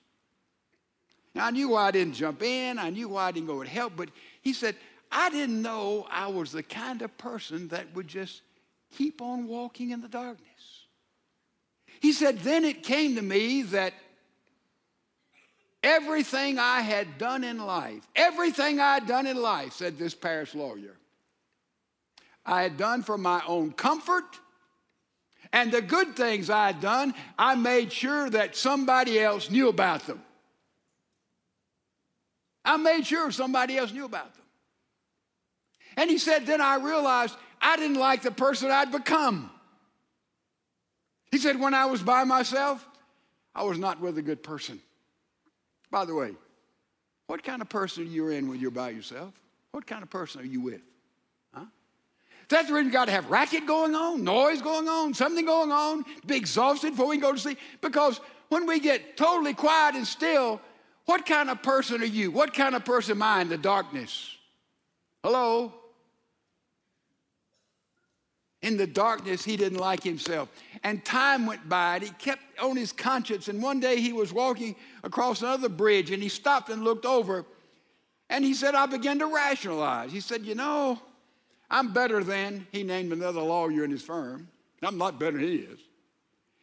Now, 1.36 1.46
I 1.46 1.52
knew 1.52 1.70
why 1.70 1.88
I 1.88 1.92
didn't 1.92 2.14
jump 2.14 2.42
in, 2.42 2.80
I 2.80 2.90
knew 2.90 3.10
why 3.10 3.26
I 3.26 3.32
didn't 3.32 3.48
go 3.48 3.62
and 3.62 3.70
help, 3.70 3.94
but 3.96 4.10
he 4.42 4.52
said, 4.52 4.76
I 5.12 5.30
didn't 5.30 5.62
know 5.62 6.08
I 6.10 6.28
was 6.28 6.52
the 6.52 6.64
kind 6.64 7.02
of 7.02 7.16
person 7.18 7.68
that 7.68 7.94
would 7.94 8.08
just 8.08 8.42
keep 8.98 9.22
on 9.22 9.48
walking 9.48 9.92
in 9.92 10.02
the 10.02 10.08
darkness. 10.08 10.48
He 12.00 12.12
said, 12.12 12.40
then 12.40 12.66
it 12.66 12.82
came 12.82 13.16
to 13.16 13.22
me 13.22 13.62
that 13.64 13.94
Everything 15.82 16.60
I 16.60 16.82
had 16.82 17.18
done 17.18 17.44
in 17.44 17.58
life, 17.58 18.06
everything 18.16 18.82
I 18.82 18.96
had 18.96 19.08
done 19.08 19.26
in 19.26 19.42
life, 19.42 19.74
said 19.74 19.98
this 19.98 20.14
Paris 20.14 20.54
lawyer, 20.54 20.98
I 22.46 22.64
had 22.64 22.76
done 22.76 23.02
for 23.02 23.18
my 23.18 23.42
own 23.48 23.72
comfort. 23.72 24.40
And 25.52 25.72
the 25.72 25.82
good 25.82 26.16
things 26.16 26.50
I 26.50 26.68
had 26.68 26.80
done, 26.80 27.14
I 27.38 27.56
made 27.56 27.92
sure 27.92 28.30
that 28.30 28.56
somebody 28.56 29.20
else 29.20 29.50
knew 29.50 29.68
about 29.68 30.06
them. 30.06 30.22
I 32.64 32.78
made 32.78 33.08
sure 33.08 33.32
somebody 33.32 33.78
else 33.78 33.92
knew 33.92 34.06
about 34.06 34.34
them. 34.34 34.44
And 35.98 36.10
he 36.10 36.18
said, 36.18 36.46
then 36.46 36.62
I 36.62 36.76
realized 36.76 37.36
I 37.60 37.78
didn't 37.78 37.98
like 37.98 38.22
the 38.22 38.32
person 38.32 38.70
I'd 38.70 38.92
become. 38.92 39.50
He 41.32 41.38
said, 41.38 41.60
when 41.60 41.74
I 41.74 41.86
was 41.86 42.02
by 42.02 42.24
myself, 42.24 42.88
I 43.56 43.64
was 43.64 43.78
not 43.78 44.00
with 44.00 44.18
a 44.18 44.22
good 44.22 44.44
person. 44.44 44.80
By 45.92 46.06
the 46.06 46.14
way, 46.14 46.34
what 47.28 47.44
kind 47.44 47.62
of 47.62 47.70
person 47.70 48.04
are 48.04 48.08
you 48.08 48.30
in 48.30 48.50
when 48.50 48.60
you're 48.60 48.72
by 48.72 48.90
yourself? 48.92 49.34
What 49.72 49.86
kind 49.86 50.04
of 50.04 50.10
person 50.10 50.42
are 50.42 50.46
you 50.46 50.62
with? 50.62 50.82
That's 52.50 52.68
the 52.68 52.74
reason 52.74 52.88
you 52.88 52.92
got 52.92 53.06
to 53.06 53.12
have 53.12 53.30
racket 53.30 53.68
going 53.68 53.94
on, 53.94 54.24
noise 54.24 54.62
going 54.62 54.88
on, 54.88 55.14
something 55.14 55.46
going 55.46 55.72
on, 55.72 56.04
be 56.26 56.36
exhausted 56.36 56.92
before 56.92 57.08
we 57.08 57.18
go 57.18 57.32
to 57.32 57.38
sleep. 57.38 57.60
Because 57.80 58.20
when 58.50 58.66
we 58.66 58.80
get 58.80 59.16
totally 59.16 59.54
quiet 59.54 59.96
and 59.96 60.06
still, 60.06 60.60
what 61.06 61.28
kind 61.28 61.52
of 61.52 61.62
person 61.62 62.02
are 62.02 62.06
you? 62.06 62.32
What 62.32 62.56
kind 62.56 62.76
of 62.76 62.84
person 62.84 63.18
am 63.18 63.24
I 63.24 63.42
in 63.42 63.50
the 63.50 63.58
darkness? 63.58 64.36
Hello? 65.24 65.74
In 68.64 68.78
the 68.78 68.88
darkness, 68.88 69.46
he 69.46 69.56
didn't 69.56 69.78
like 69.78 70.04
himself. 70.04 70.50
And 70.84 71.06
time 71.06 71.46
went 71.46 71.70
by, 71.70 71.96
and 71.96 72.04
he 72.04 72.10
kept 72.10 72.42
on 72.60 72.76
his 72.76 72.92
conscience. 72.92 73.48
And 73.48 73.62
one 73.62 73.80
day 73.80 74.02
he 74.02 74.12
was 74.12 74.34
walking 74.34 74.76
across 75.04 75.42
another 75.42 75.70
bridge, 75.70 76.10
and 76.10 76.22
he 76.22 76.30
stopped 76.30 76.70
and 76.70 76.84
looked 76.84 77.06
over. 77.06 77.46
And 78.30 78.44
he 78.44 78.54
said, 78.54 78.76
I 78.76 78.88
began 78.88 79.20
to 79.20 79.28
rationalize. 79.28 80.12
He 80.12 80.20
said, 80.20 80.46
You 80.46 80.56
know, 80.56 81.00
I'm 81.70 81.94
better 81.94 82.24
than, 82.24 82.68
he 82.72 82.84
named 82.84 83.12
another 83.12 83.42
lawyer 83.42 83.84
in 83.84 83.92
his 83.92 84.02
firm. 84.02 84.48
I'm 84.82 84.98
not 84.98 85.20
better 85.20 85.38
than 85.38 85.48
he 85.48 85.56
is. 85.56 85.80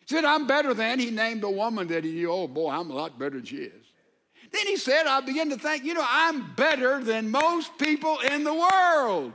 He 0.00 0.14
said, 0.14 0.24
I'm 0.24 0.46
better 0.46 0.74
than, 0.74 0.98
he 0.98 1.10
named 1.10 1.44
a 1.44 1.50
woman 1.50 1.88
that 1.88 2.04
he 2.04 2.12
knew, 2.12 2.30
oh 2.30 2.48
boy, 2.48 2.70
I'm 2.70 2.90
a 2.90 2.94
lot 2.94 3.18
better 3.18 3.36
than 3.36 3.44
she 3.44 3.56
is. 3.56 3.86
Then 4.52 4.66
he 4.66 4.76
said, 4.76 5.06
I 5.06 5.20
began 5.20 5.50
to 5.50 5.56
think, 5.56 5.84
you 5.84 5.94
know, 5.94 6.06
I'm 6.06 6.54
better 6.54 7.02
than 7.02 7.30
most 7.30 7.76
people 7.78 8.18
in 8.20 8.44
the 8.44 8.54
world. 8.54 9.32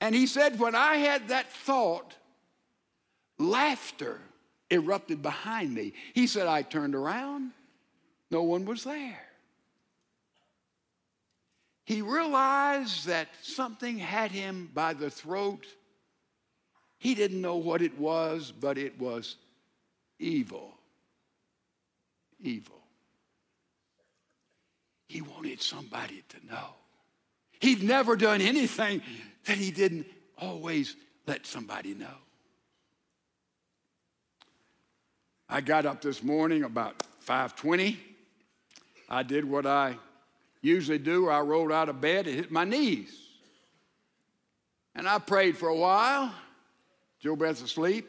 And 0.00 0.14
he 0.14 0.26
said, 0.26 0.58
when 0.58 0.74
I 0.74 0.96
had 0.96 1.28
that 1.28 1.52
thought, 1.52 2.14
laughter 3.38 4.20
erupted 4.70 5.22
behind 5.22 5.74
me. 5.74 5.92
He 6.12 6.26
said, 6.26 6.46
I 6.46 6.62
turned 6.62 6.94
around, 6.94 7.52
no 8.30 8.42
one 8.42 8.64
was 8.64 8.84
there. 8.84 9.22
He 11.84 12.00
realized 12.00 13.06
that 13.06 13.28
something 13.42 13.98
had 13.98 14.30
him 14.30 14.70
by 14.72 14.94
the 14.94 15.10
throat. 15.10 15.66
He 16.98 17.14
didn't 17.14 17.40
know 17.40 17.56
what 17.56 17.82
it 17.82 17.98
was, 17.98 18.52
but 18.52 18.78
it 18.78 18.98
was 18.98 19.36
evil. 20.18 20.72
Evil. 22.42 22.80
He 25.08 25.20
wanted 25.20 25.60
somebody 25.60 26.24
to 26.30 26.46
know. 26.46 26.74
He'd 27.60 27.82
never 27.82 28.16
done 28.16 28.40
anything 28.40 29.02
that 29.44 29.58
he 29.58 29.70
didn't 29.70 30.06
always 30.38 30.96
let 31.26 31.46
somebody 31.46 31.94
know. 31.94 32.16
I 35.48 35.60
got 35.60 35.84
up 35.84 36.00
this 36.00 36.22
morning 36.22 36.64
about 36.64 37.02
5:20. 37.20 37.98
I 39.08 39.22
did 39.22 39.44
what 39.44 39.66
I 39.66 39.98
usually 40.64 40.98
do. 40.98 41.24
Where 41.24 41.32
I 41.32 41.40
rolled 41.40 41.72
out 41.72 41.88
of 41.88 42.00
bed 42.00 42.26
and 42.26 42.36
hit 42.36 42.50
my 42.50 42.64
knees. 42.64 43.14
And 44.94 45.08
I 45.08 45.18
prayed 45.18 45.56
for 45.56 45.68
a 45.68 45.76
while. 45.76 46.32
Jo 47.20 47.36
Beth's 47.36 47.62
asleep. 47.62 48.08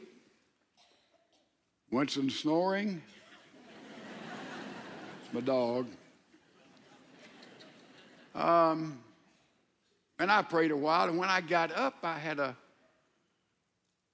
Winston 1.92 2.30
snoring. 2.30 3.02
it's 5.24 5.34
my 5.34 5.42
dog. 5.42 5.88
Um, 8.34 9.00
and 10.20 10.30
I 10.30 10.42
prayed 10.42 10.72
a 10.72 10.78
while, 10.78 11.08
and 11.08 11.18
when 11.18 11.30
I 11.30 11.42
got 11.42 11.72
up, 11.72 11.96
I 12.04 12.18
had 12.18 12.40
a 12.40 12.56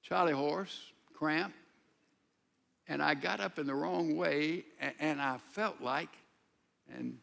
Charlie 0.03 0.33
horse 0.33 0.91
cramp, 1.15 1.53
and 2.87 3.01
I 3.01 3.15
got 3.15 3.39
up 3.39 3.57
in 3.57 3.65
the 3.65 3.73
wrong 3.73 4.15
way, 4.15 4.65
and 4.99 5.19
I 5.19 5.37
felt 5.53 5.81
like, 5.81 6.09
and 6.95 7.17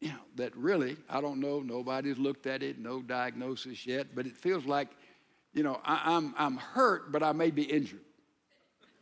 you 0.00 0.08
know, 0.08 0.20
that 0.36 0.56
really, 0.56 0.96
I 1.08 1.20
don't 1.20 1.40
know, 1.40 1.60
nobody's 1.60 2.18
looked 2.18 2.46
at 2.46 2.62
it, 2.62 2.78
no 2.78 3.02
diagnosis 3.02 3.86
yet, 3.86 4.14
but 4.14 4.26
it 4.26 4.36
feels 4.36 4.64
like, 4.64 4.88
you 5.52 5.62
know, 5.62 5.80
I, 5.84 6.16
am 6.16 6.34
I'm, 6.38 6.54
I'm 6.54 6.56
hurt, 6.56 7.10
but 7.10 7.22
I 7.22 7.32
may 7.32 7.50
be 7.50 7.62
injured. 7.62 8.00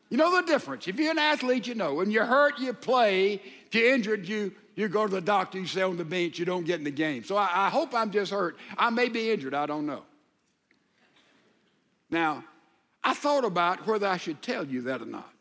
You 0.09 0.17
know 0.17 0.41
the 0.41 0.47
difference. 0.47 0.87
If 0.87 0.99
you're 0.99 1.11
an 1.11 1.19
athlete, 1.19 1.67
you 1.67 1.75
know. 1.75 1.95
When 1.95 2.11
you're 2.11 2.25
hurt, 2.25 2.61
you 2.61 2.73
play. 2.73 3.43
If 3.67 3.75
you're 3.75 3.93
injured, 3.93 4.29
you, 4.29 4.55
you 4.77 4.89
go 4.89 5.07
to 5.07 5.13
the 5.13 5.21
doctor, 5.21 5.59
you 5.59 5.67
stay 5.67 5.83
on 5.83 5.97
the 5.97 6.05
bench, 6.05 6.39
you 6.39 6.45
don't 6.45 6.65
get 6.65 6.79
in 6.79 6.85
the 6.85 6.91
game. 6.91 7.25
So 7.25 7.37
I, 7.37 7.67
I 7.67 7.71
hope 7.71 7.93
I'm 7.93 8.11
just 8.11 8.31
hurt. 8.31 8.57
I 8.79 8.91
may 8.91 9.09
be 9.09 9.31
injured, 9.31 9.53
I 9.53 9.67
don't 9.67 9.87
know. 9.87 10.05
Now, 12.09 12.45
I 13.03 13.15
thought 13.15 13.45
about 13.45 13.87
whether 13.87 14.07
I 14.07 14.17
should 14.17 14.43
tell 14.43 14.65
you 14.65 14.83
that 14.83 15.03
or 15.03 15.07
not. 15.07 15.36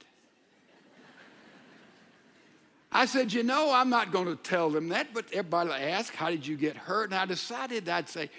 I 2.95 3.05
said, 3.07 3.33
you 3.33 3.43
know, 3.43 3.73
I'm 3.73 3.89
not 3.89 4.13
going 4.13 4.27
to 4.27 4.37
tell 4.37 4.69
them 4.69 4.87
that, 4.87 5.13
but 5.13 5.25
everybody 5.33 5.67
will 5.67 5.75
ask, 5.75 6.15
how 6.15 6.29
did 6.29 6.47
you 6.47 6.55
get 6.55 6.77
hurt? 6.77 7.11
And 7.11 7.19
I 7.19 7.25
decided 7.25 7.89
I'd 7.89 8.07
say, 8.07 8.29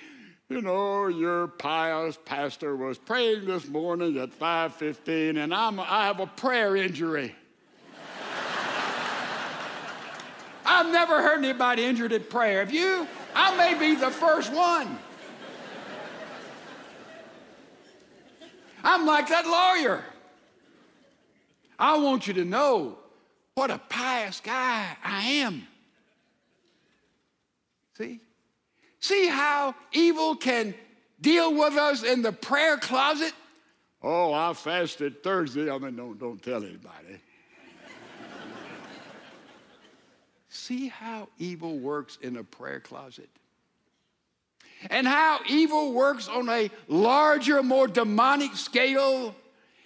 you 0.48 0.62
know, 0.62 1.08
your 1.08 1.48
pious 1.48 2.18
pastor 2.24 2.74
was 2.74 2.96
praying 2.96 3.44
this 3.44 3.68
morning 3.68 4.16
at 4.16 4.30
5:15, 4.30 5.36
and 5.36 5.52
I'm, 5.52 5.78
I 5.78 6.06
have 6.06 6.20
a 6.20 6.26
prayer 6.26 6.74
injury. 6.74 7.34
I've 10.64 10.90
never 10.90 11.20
heard 11.20 11.44
anybody 11.44 11.84
injured 11.84 12.14
at 12.14 12.30
prayer. 12.30 12.62
If 12.62 12.72
you, 12.72 13.06
I 13.34 13.54
may 13.58 13.74
be 13.78 13.94
the 13.94 14.10
first 14.10 14.54
one. 14.54 14.98
I'm 18.82 19.04
like 19.04 19.28
that 19.28 19.46
lawyer. 19.46 20.02
I 21.78 21.98
want 21.98 22.26
you 22.26 22.32
to 22.32 22.46
know 22.46 23.00
what 23.56 23.70
a 23.70 23.78
pious 23.88 24.40
guy 24.40 24.86
I 25.02 25.22
am. 25.22 25.66
See? 27.96 28.20
See 29.00 29.28
how 29.28 29.74
evil 29.92 30.36
can 30.36 30.74
deal 31.22 31.54
with 31.54 31.74
us 31.74 32.02
in 32.02 32.20
the 32.20 32.32
prayer 32.32 32.76
closet? 32.76 33.32
Oh, 34.02 34.34
I 34.34 34.52
fasted 34.52 35.22
Thursday. 35.22 35.70
I 35.70 35.78
mean, 35.78 35.96
don't, 35.96 36.18
don't 36.18 36.42
tell 36.42 36.62
anybody. 36.62 37.18
See 40.50 40.88
how 40.88 41.28
evil 41.38 41.78
works 41.78 42.18
in 42.20 42.36
a 42.36 42.44
prayer 42.44 42.80
closet? 42.80 43.30
And 44.90 45.06
how 45.06 45.40
evil 45.48 45.94
works 45.94 46.28
on 46.28 46.50
a 46.50 46.70
larger, 46.88 47.62
more 47.62 47.88
demonic 47.88 48.54
scale. 48.54 49.34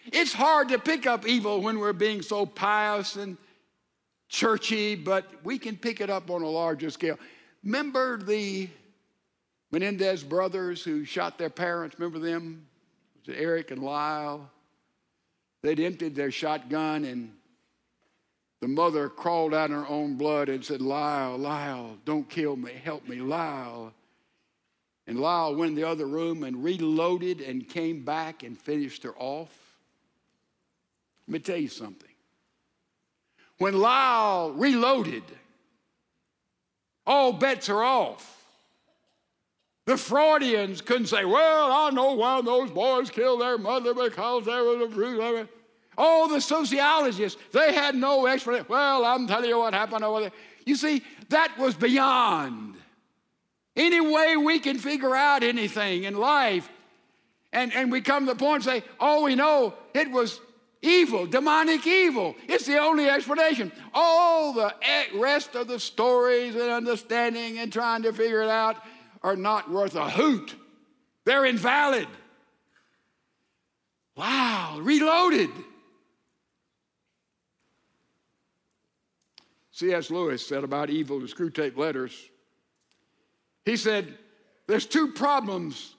It's 0.07 0.33
hard 0.33 0.71
to 0.71 0.81
pick 0.81 1.07
up 1.07 1.25
evil 1.25 1.61
when 1.61 1.79
we're 1.79 1.93
being 1.93 2.21
so 2.21 2.47
pious 2.47 3.15
and 3.15 3.37
churchy, 4.31 4.95
but 4.95 5.27
we 5.45 5.59
can 5.59 5.77
pick 5.77 6.01
it 6.01 6.09
up 6.09 6.31
on 6.31 6.41
a 6.41 6.49
larger 6.49 6.89
scale. 6.89 7.19
Remember 7.63 8.17
the 8.17 8.71
Menendez 9.73 10.25
brothers 10.25 10.83
who 10.83 11.05
shot 11.05 11.37
their 11.37 11.51
parents? 11.51 11.99
Remember 11.99 12.19
them? 12.19 12.67
Eric 13.29 13.71
and 13.71 13.83
Lyle? 13.83 14.51
They'd 15.63 15.79
emptied 15.79 16.17
their 16.17 16.31
shotgun 16.31 17.05
and 17.05 17.33
the 18.61 18.69
mother 18.69 19.09
crawled 19.09 19.55
out 19.55 19.71
in 19.71 19.77
her 19.77 19.89
own 19.89 20.17
blood 20.17 20.49
and 20.49 20.65
said, 20.65 20.83
Lyle, 20.83 21.39
Lyle, 21.39 21.97
don't 22.05 22.29
kill 22.29 22.57
me, 22.57 22.73
help 22.83 23.09
me, 23.09 23.17
Lyle. 23.17 23.93
And 25.07 25.19
Lyle 25.19 25.55
went 25.55 25.71
in 25.71 25.75
the 25.77 25.89
other 25.89 26.07
room 26.07 26.43
and 26.43 26.63
reloaded 26.63 27.41
and 27.41 27.69
came 27.69 28.05
back 28.05 28.43
and 28.43 28.59
finished 28.59 29.03
her 29.05 29.15
off. 29.17 29.51
Let 31.27 31.33
me 31.33 31.39
tell 31.39 31.57
you 31.57 31.69
something. 31.69 32.10
When 33.61 33.79
Lyle 33.79 34.53
reloaded, 34.53 35.23
all 37.07 37.35
bets 37.35 37.69
are 37.69 37.83
off. 37.83 38.43
The 39.85 39.99
Freudians 39.99 40.81
couldn't 40.81 41.09
say, 41.09 41.27
Well, 41.27 41.71
I 41.71 41.91
know 41.91 42.15
why 42.15 42.41
those 42.41 42.71
boys 42.71 43.11
killed 43.11 43.43
their 43.43 43.59
mother 43.59 43.93
because 43.93 44.47
there 44.47 44.65
was 44.65 44.89
a 44.89 44.91
fruit. 44.91 45.47
All 45.99 46.25
oh, 46.25 46.33
the 46.33 46.41
sociologists, 46.41 47.39
they 47.53 47.75
had 47.75 47.95
no 47.95 48.27
explanation. 48.27 48.65
Well, 48.67 49.05
I'm 49.05 49.27
telling 49.27 49.51
you 49.51 49.59
what 49.59 49.75
happened 49.75 50.05
over 50.05 50.23
there. 50.23 50.33
You 50.65 50.75
see, 50.75 51.03
that 51.29 51.59
was 51.59 51.75
beyond 51.75 52.77
any 53.77 54.01
way 54.01 54.39
we 54.39 54.59
can 54.59 54.79
figure 54.79 55.15
out 55.15 55.43
anything 55.43 56.05
in 56.05 56.17
life. 56.17 56.71
And, 57.53 57.75
and 57.75 57.93
we 57.93 58.01
come 58.01 58.27
to 58.27 58.33
the 58.33 58.39
point 58.39 58.65
and 58.67 58.83
say, 58.83 58.89
oh, 58.99 59.25
we 59.25 59.35
know 59.35 59.75
it 59.93 60.11
was 60.11 60.41
evil, 60.83 61.27
demonic 61.27 61.87
evil. 61.87 62.35
It's 62.49 62.67
the 62.67 62.79
only 62.79 63.09
explanation. 63.09 63.73
All 63.93 64.53
the 64.53 64.75
rest 65.15 65.55
of 65.55 65.69
the 65.69 65.79
stories 65.79 66.55
and 66.55 66.71
understanding 66.71 67.59
and 67.59 67.73
trying 67.73 68.03
to 68.03 68.13
figure 68.13 68.43
it 68.43 68.49
out 68.49 68.77
are 69.23 69.37
not 69.37 69.71
worth 69.71 69.95
a 69.95 70.09
hoot. 70.09 70.55
They're 71.25 71.45
invalid. 71.45 72.09
Wow, 74.17 74.79
reloaded. 74.81 75.51
C.S. 79.73 80.11
Lewis 80.11 80.47
said 80.47 80.63
about 80.63 80.91
evil 80.91 81.21
in 81.21 81.27
Screwtape 81.27 81.77
Letters. 81.77 82.29
He 83.65 83.77
said, 83.77 84.19
There's 84.67 84.85
two 84.85 85.13
problems 85.13 85.95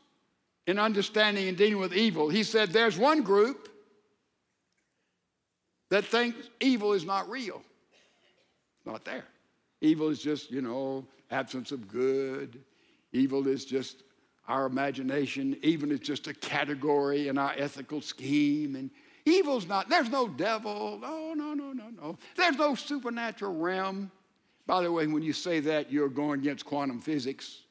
in 0.68 0.78
understanding 0.78 1.48
and 1.48 1.58
dealing 1.58 1.80
with 1.80 1.94
evil. 1.94 2.30
He 2.30 2.44
said, 2.44 2.70
There's 2.70 2.98
one 2.98 3.24
group 3.24 3.71
that 5.92 6.06
thinks 6.06 6.50
evil 6.62 6.94
is 6.94 7.06
not 7.06 7.30
real, 7.30 7.62
not 8.86 9.04
there. 9.06 9.26
Evil 9.82 10.10
is 10.10 10.20
just, 10.20 10.50
you 10.50 10.62
know, 10.62 11.06
absence 11.30 11.72
of 11.72 11.88
good. 11.90 12.64
Evil 13.12 13.48
is 13.48 13.66
just 13.66 14.04
our 14.48 14.66
imagination. 14.66 15.58
Evil 15.62 15.92
is 15.92 16.00
just 16.00 16.28
a 16.28 16.34
category 16.34 17.28
in 17.28 17.38
our 17.38 17.54
ethical 17.58 18.00
scheme. 18.00 18.76
And 18.76 18.90
Evil's 19.26 19.68
not, 19.68 19.90
there's 19.90 20.10
no 20.10 20.30
devil. 20.30 20.98
No, 21.02 21.34
no, 21.34 21.54
no, 21.54 21.74
no, 21.74 21.90
no. 21.90 22.18
There's 22.38 22.56
no 22.56 22.74
supernatural 22.74 23.56
realm. 23.56 24.12
By 24.66 24.84
the 24.84 24.92
way, 24.92 25.08
when 25.08 25.24
you 25.24 25.34
say 25.34 25.60
that, 25.60 25.92
you're 25.92 26.08
going 26.08 26.40
against 26.40 26.66
quantum 26.66 27.02
physics. 27.02 27.64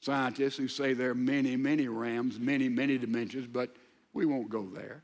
Scientists 0.00 0.56
who 0.56 0.68
say 0.68 0.92
there 0.92 1.10
are 1.10 1.14
many, 1.16 1.56
many 1.56 1.88
realms, 1.88 2.38
many, 2.38 2.68
many 2.68 2.96
dimensions, 2.96 3.48
but 3.48 3.74
we 4.12 4.24
won't 4.24 4.48
go 4.48 4.68
there. 4.72 5.02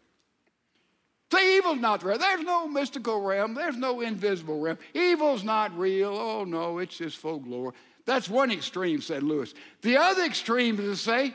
Say 1.33 1.57
evil's 1.57 1.81
not 1.81 2.05
real. 2.05 2.19
There's 2.19 2.43
no 2.43 2.69
mystical 2.69 3.23
realm. 3.23 3.55
There's 3.55 3.79
no 3.79 4.03
invisible 4.03 4.61
realm. 4.61 4.77
Evil's 4.93 5.43
not 5.43 5.75
real. 5.79 6.11
Oh, 6.11 6.45
no, 6.45 6.77
it's 6.77 6.99
just 6.99 7.17
folklore. 7.17 7.73
That's 8.05 8.29
one 8.29 8.51
extreme, 8.51 9.01
said 9.01 9.23
Lewis. 9.23 9.55
The 9.81 9.97
other 9.97 10.25
extreme 10.25 10.79
is 10.79 10.99
to 10.99 11.11
say 11.11 11.35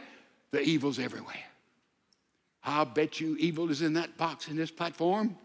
the 0.51 0.61
evil's 0.61 0.99
everywhere. 0.99 1.43
I'll 2.63 2.85
bet 2.85 3.19
you 3.19 3.37
evil 3.37 3.71
is 3.71 3.81
in 3.81 3.93
that 3.93 4.17
box 4.17 4.47
in 4.49 4.55
this 4.55 4.69
platform. 4.69 5.35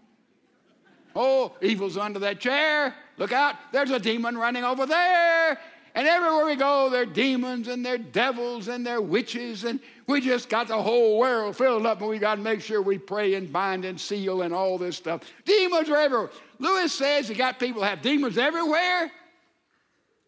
Oh, 1.16 1.56
evil's 1.62 1.96
under 1.96 2.18
that 2.18 2.38
chair. 2.38 2.94
Look 3.16 3.32
out, 3.32 3.54
there's 3.72 3.90
a 3.90 3.98
demon 3.98 4.36
running 4.36 4.64
over 4.64 4.84
there. 4.84 5.58
And 5.94 6.08
everywhere 6.08 6.46
we 6.46 6.56
go, 6.56 6.88
there 6.88 7.02
are 7.02 7.06
demons 7.06 7.68
and 7.68 7.84
there 7.84 7.94
are 7.94 7.98
devils 7.98 8.68
and 8.68 8.86
there 8.86 8.96
are 8.96 9.02
witches, 9.02 9.64
and 9.64 9.78
we 10.06 10.20
just 10.22 10.48
got 10.48 10.68
the 10.68 10.82
whole 10.82 11.18
world 11.18 11.56
filled 11.56 11.84
up, 11.84 12.00
and 12.00 12.08
we 12.08 12.18
got 12.18 12.36
to 12.36 12.40
make 12.40 12.62
sure 12.62 12.80
we 12.80 12.96
pray 12.96 13.34
and 13.34 13.52
bind 13.52 13.84
and 13.84 14.00
seal 14.00 14.42
and 14.42 14.54
all 14.54 14.78
this 14.78 14.96
stuff. 14.96 15.20
Demons 15.44 15.90
are 15.90 15.96
everywhere. 15.96 16.30
Lewis 16.58 16.92
says 16.92 17.28
you 17.28 17.34
got 17.34 17.58
people 17.58 17.82
have 17.82 18.00
demons 18.00 18.38
everywhere. 18.38 19.12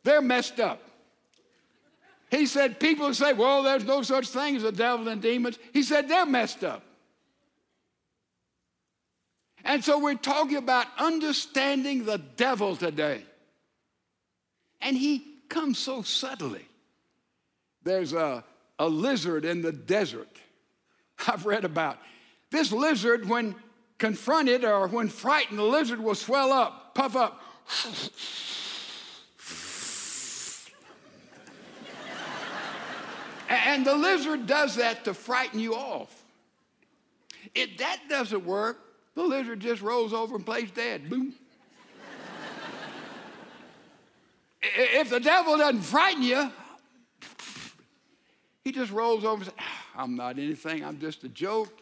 They're 0.03 0.21
messed 0.21 0.61
up. 0.61 0.83
He 2.31 2.47
said, 2.47 2.81
people 2.81 3.15
say, 3.15 3.33
well, 3.33 3.63
there's 3.63 3.85
no 3.85 4.03
such 4.03 4.29
thing 4.29 4.57
as 4.57 4.65
a 4.65 4.73
devil 4.73 5.09
and 5.09 5.23
demons. 5.23 5.59
He 5.73 5.83
said, 5.83 6.09
they're 6.09 6.27
messed 6.27 6.65
up. 6.65 6.83
And 9.65 9.83
so 9.83 9.99
we're 9.99 10.15
talking 10.15 10.59
about 10.59 10.87
understanding 10.99 12.05
the 12.05 12.19
devil 12.19 12.77
today. 12.77 13.23
And 14.83 14.97
he 14.97 15.34
comes 15.49 15.79
so 15.79 16.03
subtly. 16.03 16.67
There's 17.83 18.13
a, 18.13 18.45
a 18.79 18.89
lizard 18.89 19.45
in 19.45 19.63
the 19.63 19.73
desert 19.73 20.41
I've 21.27 21.47
read 21.47 21.65
about. 21.65 21.99
This 22.51 22.73
lizard, 22.73 23.29
when 23.29 23.55
confronted 23.99 24.65
or 24.65 24.89
when 24.89 25.09
frightened, 25.09 25.59
the 25.59 25.65
lizard 25.65 26.01
will 26.01 26.15
swell 26.15 26.53
up, 26.53 26.95
puff 26.95 27.17
up. 27.17 27.43
And 33.49 33.85
the 33.85 33.95
lizard 33.95 34.47
does 34.47 34.77
that 34.77 35.05
to 35.05 35.15
frighten 35.15 35.61
you 35.61 35.75
off. 35.75 36.23
If 37.55 37.79
that 37.79 38.01
doesn't 38.09 38.45
work, 38.45 38.79
the 39.15 39.23
lizard 39.23 39.61
just 39.61 39.83
rolls 39.83 40.13
over 40.13 40.37
and 40.37 40.45
plays 40.45 40.71
dead. 40.71 41.09
Boom. 41.09 41.35
If 44.77 45.11
the 45.11 45.21
devil 45.21 45.59
doesn't 45.59 45.83
frighten 45.83 46.23
you, 46.23 46.51
he 48.63 48.73
just 48.73 48.91
rolls 48.91 49.25
over 49.25 49.37
and 49.37 49.45
says, 49.45 49.55
ah, 49.59 49.85
I'm 49.97 50.17
not 50.17 50.39
anything, 50.39 50.85
I'm 50.85 50.99
just 50.99 51.25
a 51.25 51.29
joke, 51.29 51.81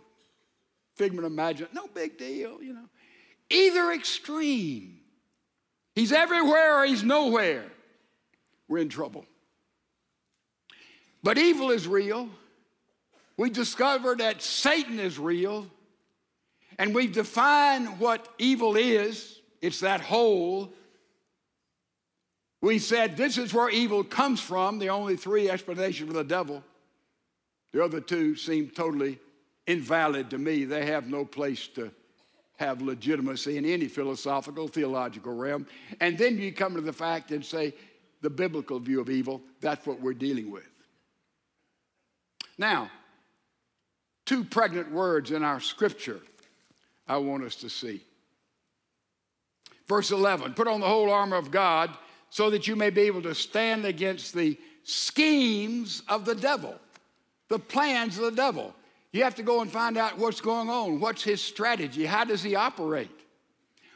figment 0.94 1.24
of 1.24 1.32
imagination. 1.32 1.74
No 1.74 1.86
big 1.86 2.18
deal, 2.18 2.62
you 2.62 2.74
know. 2.74 2.88
Either 3.50 3.92
extreme. 3.92 4.98
He's 5.94 6.12
everywhere 6.12 6.80
or 6.80 6.84
he's 6.86 7.04
nowhere. 7.04 7.64
We're 8.68 8.78
in 8.78 8.88
trouble. 8.88 9.26
But 11.22 11.38
evil 11.38 11.70
is 11.70 11.86
real. 11.86 12.28
We 13.36 13.50
discover 13.50 14.16
that 14.16 14.42
Satan 14.42 14.98
is 14.98 15.18
real. 15.18 15.66
And 16.78 16.94
we've 16.94 17.12
defined 17.12 18.00
what 18.00 18.26
evil 18.38 18.76
is 18.76 19.40
it's 19.60 19.80
that 19.80 20.00
hole. 20.00 20.74
We 22.62 22.78
said 22.78 23.16
this 23.16 23.36
is 23.36 23.52
where 23.52 23.68
evil 23.68 24.04
comes 24.04 24.40
from, 24.40 24.78
the 24.78 24.88
only 24.88 25.16
three 25.16 25.50
explanations 25.50 26.08
for 26.08 26.14
the 26.14 26.24
devil. 26.24 26.62
The 27.72 27.84
other 27.84 28.00
two 28.00 28.36
seem 28.36 28.70
totally 28.70 29.18
invalid 29.66 30.30
to 30.30 30.38
me. 30.38 30.64
They 30.64 30.86
have 30.86 31.08
no 31.08 31.24
place 31.24 31.66
to 31.68 31.90
have 32.56 32.80
legitimacy 32.80 33.58
in 33.58 33.64
any 33.64 33.88
philosophical, 33.88 34.68
theological 34.68 35.34
realm. 35.34 35.66
And 36.00 36.16
then 36.16 36.38
you 36.38 36.52
come 36.52 36.74
to 36.76 36.80
the 36.80 36.92
fact 36.92 37.32
and 37.32 37.44
say, 37.44 37.74
the 38.20 38.30
biblical 38.30 38.78
view 38.78 39.00
of 39.00 39.10
evil, 39.10 39.42
that's 39.60 39.84
what 39.84 40.00
we're 40.00 40.14
dealing 40.14 40.50
with. 40.52 40.68
Now, 42.56 42.90
two 44.24 44.44
pregnant 44.44 44.92
words 44.92 45.32
in 45.32 45.42
our 45.42 45.58
scripture 45.58 46.20
I 47.08 47.16
want 47.16 47.42
us 47.42 47.56
to 47.56 47.68
see. 47.68 48.02
Verse 49.88 50.12
11 50.12 50.54
Put 50.54 50.68
on 50.68 50.80
the 50.80 50.86
whole 50.86 51.10
armor 51.10 51.36
of 51.36 51.50
God 51.50 51.90
so 52.32 52.48
that 52.48 52.66
you 52.66 52.74
may 52.74 52.88
be 52.88 53.02
able 53.02 53.20
to 53.20 53.34
stand 53.34 53.84
against 53.84 54.32
the 54.32 54.58
schemes 54.84 56.02
of 56.08 56.24
the 56.24 56.34
devil, 56.34 56.74
the 57.50 57.58
plans 57.58 58.16
of 58.16 58.24
the 58.24 58.30
devil. 58.30 58.74
You 59.12 59.22
have 59.24 59.34
to 59.34 59.42
go 59.42 59.60
and 59.60 59.70
find 59.70 59.98
out 59.98 60.16
what's 60.16 60.40
going 60.40 60.70
on. 60.70 60.98
What's 60.98 61.22
his 61.22 61.42
strategy? 61.42 62.06
How 62.06 62.24
does 62.24 62.42
he 62.42 62.54
operate? 62.54 63.10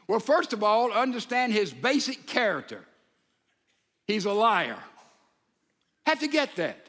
Well, 0.07 0.21
first 0.21 0.53
of 0.53 0.63
all, 0.63 0.93
understand 0.93 1.55
his 1.55 1.73
basic 1.73 2.27
character. 2.27 2.85
He's 4.07 4.27
a 4.27 4.33
liar. 4.35 4.77
Have 6.05 6.21
to 6.21 6.29
get 6.29 6.57
that. 6.57 6.86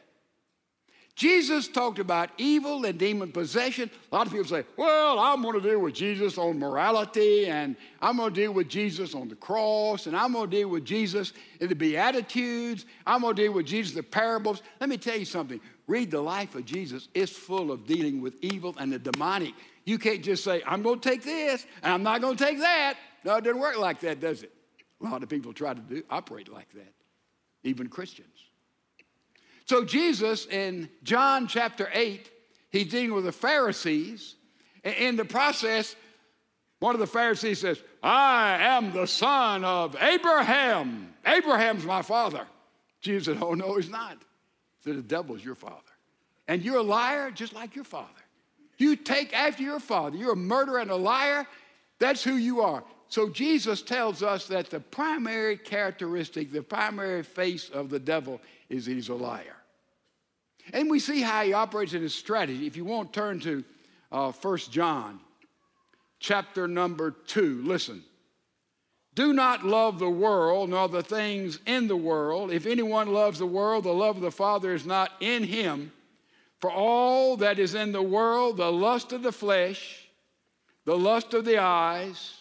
Jesus 1.18 1.68
talked 1.68 1.98
about 1.98 2.30
evil 2.38 2.86
and 2.86 3.00
demon 3.00 3.32
possession. 3.32 3.90
A 4.12 4.16
lot 4.16 4.28
of 4.28 4.32
people 4.32 4.48
say, 4.48 4.64
well, 4.78 5.18
I'm 5.18 5.42
going 5.42 5.60
to 5.60 5.68
deal 5.68 5.80
with 5.80 5.96
Jesus 5.96 6.38
on 6.38 6.60
morality, 6.60 7.48
and 7.48 7.76
I'm 8.00 8.18
going 8.18 8.36
to 8.36 8.40
deal 8.40 8.52
with 8.52 8.70
Jesus 8.70 9.16
on 9.16 9.28
the 9.28 9.36
cross, 9.36 10.06
and 10.06 10.16
I'm 10.16 10.34
going 10.34 10.48
to 10.48 10.56
deal 10.56 10.70
with 10.70 10.86
Jesus 10.86 11.34
in 11.60 11.70
the 11.70 11.76
Beatitudes. 11.76 12.86
I'm 13.08 13.22
going 13.22 13.36
to 13.36 13.42
deal 13.42 13.52
with 13.52 13.66
Jesus 13.66 13.96
the 13.96 14.04
parables. 14.04 14.62
Let 14.80 14.90
me 14.90 14.98
tell 14.98 15.18
you 15.18 15.26
something. 15.26 15.60
Read 15.88 16.12
the 16.12 16.22
life 16.22 16.54
of 16.54 16.66
Jesus. 16.66 17.08
It's 17.16 17.32
full 17.32 17.72
of 17.72 17.88
dealing 17.88 18.22
with 18.22 18.36
evil 18.44 18.76
and 18.78 18.94
the 18.94 19.00
demonic. 19.00 19.56
You 19.86 19.98
can't 19.98 20.24
just 20.24 20.44
say, 20.44 20.62
I'm 20.68 20.84
going 20.84 21.00
to 21.00 21.10
take 21.10 21.24
this, 21.24 21.66
and 21.82 21.94
I'm 21.94 22.04
not 22.04 22.22
going 22.22 22.38
to 22.38 22.46
take 22.46 22.60
that. 22.60 22.94
No, 23.24 23.38
it 23.38 23.44
doesn't 23.44 23.60
work 23.60 23.80
like 23.80 24.02
that, 24.02 24.20
does 24.20 24.44
it? 24.44 24.54
A 25.02 25.06
lot 25.06 25.24
of 25.24 25.30
people 25.30 25.52
try 25.52 25.74
to 25.74 25.82
do, 25.82 26.04
operate 26.12 26.48
like 26.48 26.72
that, 26.74 26.94
even 27.64 27.88
Christians. 27.88 28.37
So, 29.68 29.84
Jesus 29.84 30.46
in 30.46 30.90
John 31.04 31.48
chapter 31.48 31.90
8, 31.92 32.32
he's 32.70 32.90
dealing 32.90 33.14
with 33.14 33.26
the 33.26 33.34
Pharisees. 33.34 34.36
In 34.84 35.18
the 35.18 35.26
process, 35.26 35.96
one 36.80 36.96
of 36.96 37.02
the 37.02 37.08
Pharisees 37.08 37.60
says, 37.60 37.82
I 38.02 38.58
am 38.60 38.94
the 38.94 39.08
son 39.08 39.66
of 39.66 39.98
Abraham. 40.00 41.14
Abraham's 41.26 41.84
my 41.84 42.02
father. 42.02 42.48
Jesus 43.02 43.26
said, 43.26 43.44
Oh, 43.44 43.56
no, 43.56 43.76
he's 43.76 43.90
not. 43.90 44.14
He 44.14 44.90
said, 44.92 44.98
The 44.98 45.02
devil's 45.02 45.44
your 45.44 45.56
father. 45.56 45.82
And 46.48 46.62
you're 46.62 46.78
a 46.78 46.84
liar 46.84 47.30
just 47.30 47.54
like 47.54 47.76
your 47.76 47.84
father. 47.84 48.08
You 48.78 48.96
take 48.96 49.34
after 49.34 49.64
your 49.64 49.82
father. 49.82 50.16
You're 50.16 50.34
a 50.34 50.38
murderer 50.38 50.80
and 50.80 50.92
a 50.92 50.96
liar. 50.96 51.46
That's 52.00 52.24
who 52.24 52.36
you 52.36 52.62
are. 52.62 52.86
So 53.10 53.30
Jesus 53.30 53.82
tells 53.82 54.24
us 54.24 54.48
that 54.48 54.70
the 54.70 54.80
primary 54.80 55.58
characteristic, 55.58 56.54
the 56.54 56.62
primary 56.62 57.24
face 57.24 57.70
of 57.70 57.90
the 57.90 58.00
devil 58.00 58.40
is 58.70 58.86
he's 58.86 59.10
a 59.10 59.16
liar. 59.16 59.57
And 60.74 60.90
we 60.90 61.00
see 61.00 61.22
how 61.22 61.44
he 61.44 61.54
operates 61.54 61.94
in 61.94 62.02
his 62.02 62.16
strategy. 62.16 62.68
If 62.68 62.76
you 62.76 62.86
won't 62.86 63.14
turn 63.14 63.40
to 63.42 63.64
uh, 64.12 64.32
1 64.32 64.58
John 64.72 65.20
chapter 66.20 66.68
number 66.68 67.12
2, 67.12 67.64
listen. 67.64 68.04
Do 69.14 69.34
not 69.34 69.66
love 69.66 69.98
the 69.98 70.10
world 70.10 70.70
nor 70.70 70.88
the 70.88 71.02
things 71.02 71.60
in 71.66 71.88
the 71.88 71.98
world. 71.98 72.52
If 72.52 72.68
anyone 72.68 73.12
loves 73.12 73.40
the 73.40 73.48
world, 73.48 73.84
the 73.86 73.92
love 73.92 74.18
of 74.18 74.22
the 74.22 74.30
Father 74.30 74.74
is 74.74 74.86
not 74.86 75.12
in 75.20 75.44
him. 75.44 75.92
For 76.60 76.72
all 76.72 77.38
that 77.38 77.60
is 77.60 77.74
in 77.74 77.92
the 77.92 78.02
world, 78.02 78.58
the 78.58 78.72
lust 78.72 79.14
of 79.14 79.24
the 79.24 79.32
flesh, 79.32 80.08
the 80.86 80.98
lust 80.98 81.34
of 81.34 81.46
the 81.46 81.58
eyes, 81.58 82.37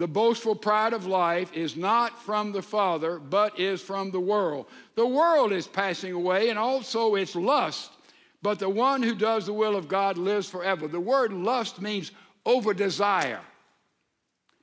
the 0.00 0.08
boastful 0.08 0.56
pride 0.56 0.94
of 0.94 1.04
life 1.04 1.52
is 1.52 1.76
not 1.76 2.22
from 2.22 2.52
the 2.52 2.62
Father, 2.62 3.18
but 3.18 3.60
is 3.60 3.82
from 3.82 4.10
the 4.10 4.18
world. 4.18 4.64
The 4.94 5.06
world 5.06 5.52
is 5.52 5.66
passing 5.66 6.14
away 6.14 6.48
and 6.48 6.58
also 6.58 7.16
its 7.16 7.36
lust, 7.36 7.92
but 8.40 8.58
the 8.58 8.70
one 8.70 9.02
who 9.02 9.14
does 9.14 9.44
the 9.44 9.52
will 9.52 9.76
of 9.76 9.88
God 9.88 10.16
lives 10.16 10.48
forever. 10.48 10.88
The 10.88 10.98
word 10.98 11.34
lust 11.34 11.82
means 11.82 12.12
over 12.46 12.72
desire. 12.72 13.42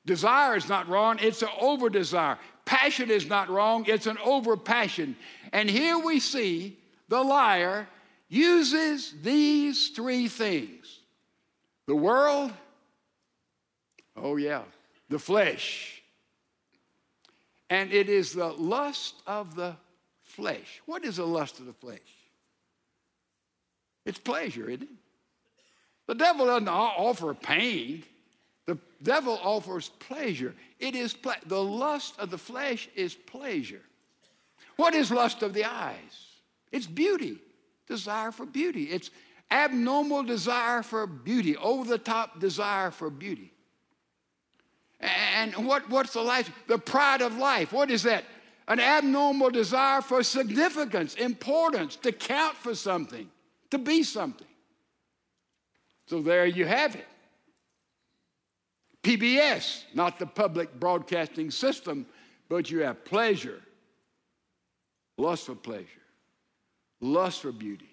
Desire 0.07 0.55
is 0.55 0.67
not 0.67 0.89
wrong, 0.89 1.19
it's 1.21 1.43
an 1.43 1.49
over 1.61 1.87
desire. 1.87 2.39
Passion 2.65 3.11
is 3.11 3.27
not 3.27 3.47
wrong, 3.47 3.85
it's 3.87 4.07
an 4.07 4.17
over 4.25 4.57
passion. 4.57 5.15
And 5.53 5.69
here 5.69 5.99
we 5.99 6.19
see 6.19 6.79
the 7.09 7.21
liar 7.21 7.87
uses 8.27 9.13
these 9.21 9.89
three 9.89 10.29
things 10.29 11.01
the 11.85 11.95
world, 11.95 12.51
oh 14.15 14.37
yeah, 14.37 14.63
the 15.09 15.19
flesh. 15.19 16.01
And 17.69 17.91
it 17.91 18.09
is 18.09 18.33
the 18.33 18.47
lust 18.47 19.15
of 19.25 19.55
the 19.55 19.75
flesh. 20.21 20.81
What 20.85 21.03
is 21.03 21.17
the 21.17 21.27
lust 21.27 21.59
of 21.59 21.65
the 21.65 21.73
flesh? 21.73 21.99
It's 24.05 24.19
pleasure, 24.19 24.69
isn't 24.69 24.83
it? 24.83 24.89
The 26.07 26.15
devil 26.15 26.45
doesn't 26.45 26.69
offer 26.69 27.33
pain. 27.33 28.03
The 28.65 28.77
devil 29.03 29.39
offers 29.43 29.89
pleasure. 29.99 30.53
It 30.79 30.95
is 30.95 31.13
ple- 31.13 31.33
the 31.45 31.61
lust 31.61 32.17
of 32.19 32.29
the 32.29 32.37
flesh 32.37 32.89
is 32.95 33.15
pleasure. 33.15 33.81
What 34.77 34.93
is 34.93 35.11
lust 35.11 35.43
of 35.43 35.53
the 35.53 35.65
eyes? 35.65 35.95
It's 36.71 36.87
beauty, 36.87 37.39
desire 37.87 38.31
for 38.31 38.45
beauty. 38.45 38.83
It's 38.83 39.09
abnormal 39.51 40.23
desire 40.23 40.83
for 40.83 41.07
beauty, 41.07 41.57
over 41.57 41.89
the 41.89 41.97
top 41.97 42.39
desire 42.39 42.91
for 42.91 43.09
beauty. 43.09 43.51
And 44.99 45.67
what, 45.67 45.89
what's 45.89 46.13
the 46.13 46.21
life? 46.21 46.51
The 46.67 46.77
pride 46.77 47.21
of 47.21 47.37
life. 47.37 47.71
What 47.71 47.91
is 47.91 48.03
that? 48.03 48.23
An 48.67 48.79
abnormal 48.79 49.49
desire 49.49 50.01
for 50.01 50.23
significance, 50.23 51.15
importance, 51.15 51.95
to 51.97 52.11
count 52.11 52.55
for 52.55 52.75
something, 52.75 53.29
to 53.71 53.77
be 53.77 54.03
something. 54.03 54.47
So 56.07 56.21
there 56.21 56.45
you 56.45 56.65
have 56.65 56.95
it. 56.95 57.07
PBS, 59.03 59.83
not 59.93 60.19
the 60.19 60.25
public 60.25 60.77
broadcasting 60.79 61.51
system, 61.51 62.05
but 62.49 62.69
you 62.69 62.79
have 62.79 63.05
pleasure, 63.05 63.61
lust 65.17 65.45
for 65.45 65.55
pleasure, 65.55 65.85
lust 66.99 67.41
for 67.41 67.51
beauty, 67.51 67.89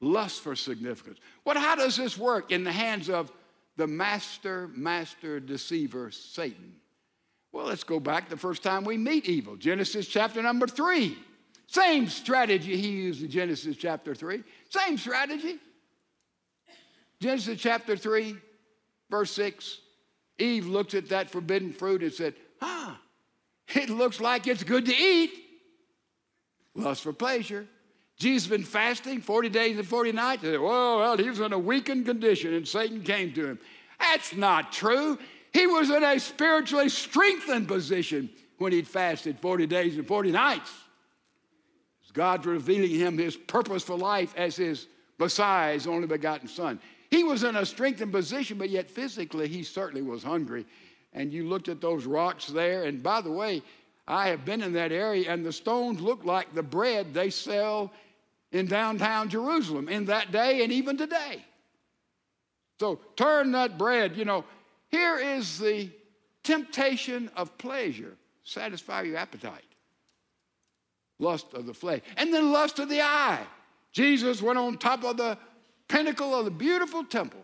lust 0.00 0.40
for 0.40 0.56
significance. 0.56 1.18
What, 1.42 1.56
how 1.56 1.74
does 1.74 1.96
this 1.96 2.16
work 2.16 2.50
in 2.50 2.64
the 2.64 2.72
hands 2.72 3.10
of 3.10 3.30
the 3.76 3.86
master, 3.86 4.68
master 4.74 5.40
deceiver, 5.40 6.10
Satan. 6.10 6.76
Well, 7.52 7.66
let's 7.66 7.84
go 7.84 8.00
back 8.00 8.28
the 8.28 8.36
first 8.36 8.62
time 8.62 8.84
we 8.84 8.96
meet 8.96 9.26
evil 9.26 9.56
Genesis 9.56 10.08
chapter 10.08 10.42
number 10.42 10.66
three. 10.66 11.16
Same 11.66 12.08
strategy 12.08 12.76
he 12.76 12.88
used 12.88 13.22
in 13.22 13.30
Genesis 13.30 13.76
chapter 13.76 14.14
3. 14.14 14.42
Same 14.68 14.98
strategy. 14.98 15.58
Genesis 17.20 17.60
chapter 17.60 17.96
3, 17.96 18.36
verse 19.10 19.32
6. 19.32 19.80
Eve 20.38 20.66
looked 20.66 20.94
at 20.94 21.08
that 21.08 21.30
forbidden 21.30 21.72
fruit 21.72 22.02
and 22.02 22.12
said, 22.12 22.34
Huh, 22.60 22.94
it 23.74 23.88
looks 23.88 24.20
like 24.20 24.46
it's 24.46 24.62
good 24.62 24.86
to 24.86 24.94
eat. 24.94 25.32
Lust 26.74 27.02
for 27.02 27.12
pleasure. 27.12 27.66
Jesus 28.16 28.48
been 28.48 28.62
fasting 28.62 29.20
40 29.20 29.48
days 29.48 29.76
and 29.76 29.86
40 29.86 30.12
nights. 30.12 30.42
They 30.42 30.52
said, 30.52 30.60
well, 30.60 30.98
well, 30.98 31.16
he 31.16 31.28
was 31.28 31.40
in 31.40 31.52
a 31.52 31.58
weakened 31.58 32.06
condition 32.06 32.54
and 32.54 32.66
Satan 32.66 33.02
came 33.02 33.32
to 33.34 33.46
him. 33.46 33.58
That's 33.98 34.34
not 34.34 34.72
true. 34.72 35.18
He 35.52 35.66
was 35.66 35.90
in 35.90 36.02
a 36.02 36.18
spiritually 36.18 36.88
strengthened 36.88 37.68
position 37.68 38.30
when 38.58 38.72
he'd 38.72 38.88
fasted 38.88 39.38
40 39.38 39.66
days 39.66 39.96
and 39.96 40.06
40 40.06 40.30
nights. 40.30 40.70
God's 42.14 42.46
revealing 42.46 42.90
him 42.90 43.18
his 43.18 43.36
purpose 43.36 43.82
for 43.82 43.98
life 43.98 44.34
as 44.36 44.56
his 44.56 44.86
his 45.18 45.86
only 45.86 46.06
begotten 46.06 46.48
Son. 46.48 46.80
He 47.10 47.22
was 47.22 47.44
in 47.44 47.56
a 47.56 47.64
strengthened 47.64 48.12
position, 48.12 48.58
but 48.58 48.70
yet 48.70 48.90
physically 48.90 49.48
he 49.48 49.62
certainly 49.62 50.02
was 50.02 50.22
hungry. 50.22 50.66
And 51.12 51.32
you 51.32 51.48
looked 51.48 51.68
at 51.68 51.80
those 51.80 52.06
rocks 52.06 52.46
there, 52.46 52.84
and 52.84 53.02
by 53.02 53.20
the 53.20 53.30
way, 53.30 53.62
I 54.08 54.28
have 54.28 54.44
been 54.44 54.62
in 54.62 54.72
that 54.72 54.90
area, 54.90 55.30
and 55.30 55.44
the 55.44 55.52
stones 55.52 56.00
look 56.00 56.24
like 56.24 56.52
the 56.54 56.62
bread 56.62 57.14
they 57.14 57.30
sell 57.30 57.92
in 58.54 58.66
downtown 58.66 59.28
Jerusalem 59.28 59.88
in 59.88 60.06
that 60.06 60.30
day 60.30 60.62
and 60.62 60.72
even 60.72 60.96
today. 60.96 61.44
So 62.78 63.00
turn 63.16 63.52
that 63.52 63.76
bread, 63.76 64.16
you 64.16 64.24
know, 64.24 64.44
here 64.90 65.18
is 65.18 65.58
the 65.58 65.90
temptation 66.44 67.30
of 67.36 67.58
pleasure, 67.58 68.16
satisfy 68.44 69.02
your 69.02 69.16
appetite. 69.16 69.64
Lust 71.18 71.52
of 71.52 71.66
the 71.66 71.74
flesh, 71.74 72.00
and 72.16 72.32
then 72.32 72.52
lust 72.52 72.78
of 72.78 72.88
the 72.88 73.00
eye. 73.00 73.44
Jesus 73.92 74.40
went 74.40 74.58
on 74.58 74.78
top 74.78 75.04
of 75.04 75.16
the 75.16 75.36
pinnacle 75.88 76.34
of 76.34 76.44
the 76.44 76.50
beautiful 76.50 77.04
temple. 77.04 77.40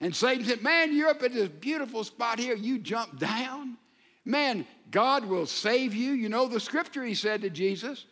And 0.00 0.14
Satan 0.14 0.44
said, 0.44 0.62
Man, 0.62 0.94
you're 0.94 1.08
up 1.08 1.22
at 1.22 1.32
this 1.32 1.48
beautiful 1.48 2.04
spot 2.04 2.38
here. 2.38 2.54
You 2.54 2.78
jump 2.78 3.18
down. 3.18 3.76
Man, 4.24 4.66
God 4.90 5.24
will 5.24 5.46
save 5.46 5.94
you. 5.94 6.12
You 6.12 6.28
know 6.28 6.46
the 6.46 6.60
scripture 6.60 7.04
he 7.04 7.14
said 7.14 7.40
to 7.42 7.50
Jesus, 7.50 8.04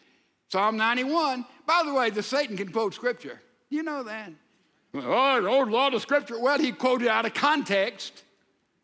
Psalm 0.48 0.76
91. 0.76 1.44
By 1.66 1.82
the 1.84 1.92
way, 1.92 2.10
the 2.10 2.22
Satan 2.22 2.56
can 2.56 2.70
quote 2.70 2.94
scripture. 2.94 3.40
You 3.68 3.82
know 3.82 4.02
that. 4.04 4.32
Oh, 4.94 5.42
the 5.42 5.48
old 5.48 5.70
law 5.70 5.88
of 5.88 6.00
scripture. 6.00 6.38
Well, 6.38 6.58
he 6.58 6.72
quoted 6.72 7.08
out 7.08 7.26
of 7.26 7.34
context. 7.34 8.22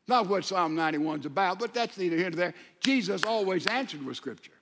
Not 0.08 0.28
what 0.28 0.44
Psalm 0.44 0.74
91 0.74 1.20
is 1.20 1.26
about, 1.26 1.58
but 1.58 1.72
that's 1.72 1.96
neither 1.96 2.16
here 2.16 2.30
nor 2.30 2.36
there. 2.36 2.54
Jesus 2.80 3.24
always 3.24 3.66
answered 3.66 4.04
with 4.04 4.16
scripture. 4.16 4.52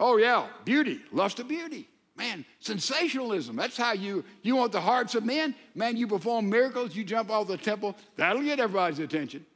Oh, 0.00 0.16
yeah, 0.16 0.48
beauty, 0.64 1.00
lust 1.12 1.38
of 1.38 1.48
beauty. 1.48 1.88
Man, 2.16 2.44
sensationalism. 2.58 3.54
That's 3.54 3.76
how 3.76 3.92
you, 3.92 4.24
you 4.42 4.56
want 4.56 4.72
the 4.72 4.80
hearts 4.80 5.14
of 5.14 5.24
men. 5.24 5.54
Man, 5.74 5.96
you 5.96 6.08
perform 6.08 6.50
miracles, 6.50 6.96
you 6.96 7.04
jump 7.04 7.30
off 7.30 7.46
the 7.46 7.56
temple. 7.56 7.96
That'll 8.16 8.42
get 8.42 8.58
everybody's 8.58 8.98
attention 8.98 9.46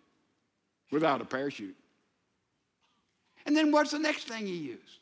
without 0.93 1.21
a 1.21 1.25
parachute. 1.25 1.77
And 3.47 3.57
then 3.57 3.73
what's 3.73 3.91
the 3.91 3.99
next 3.99 4.29
thing 4.29 4.47
he 4.47 4.57
used? 4.57 5.02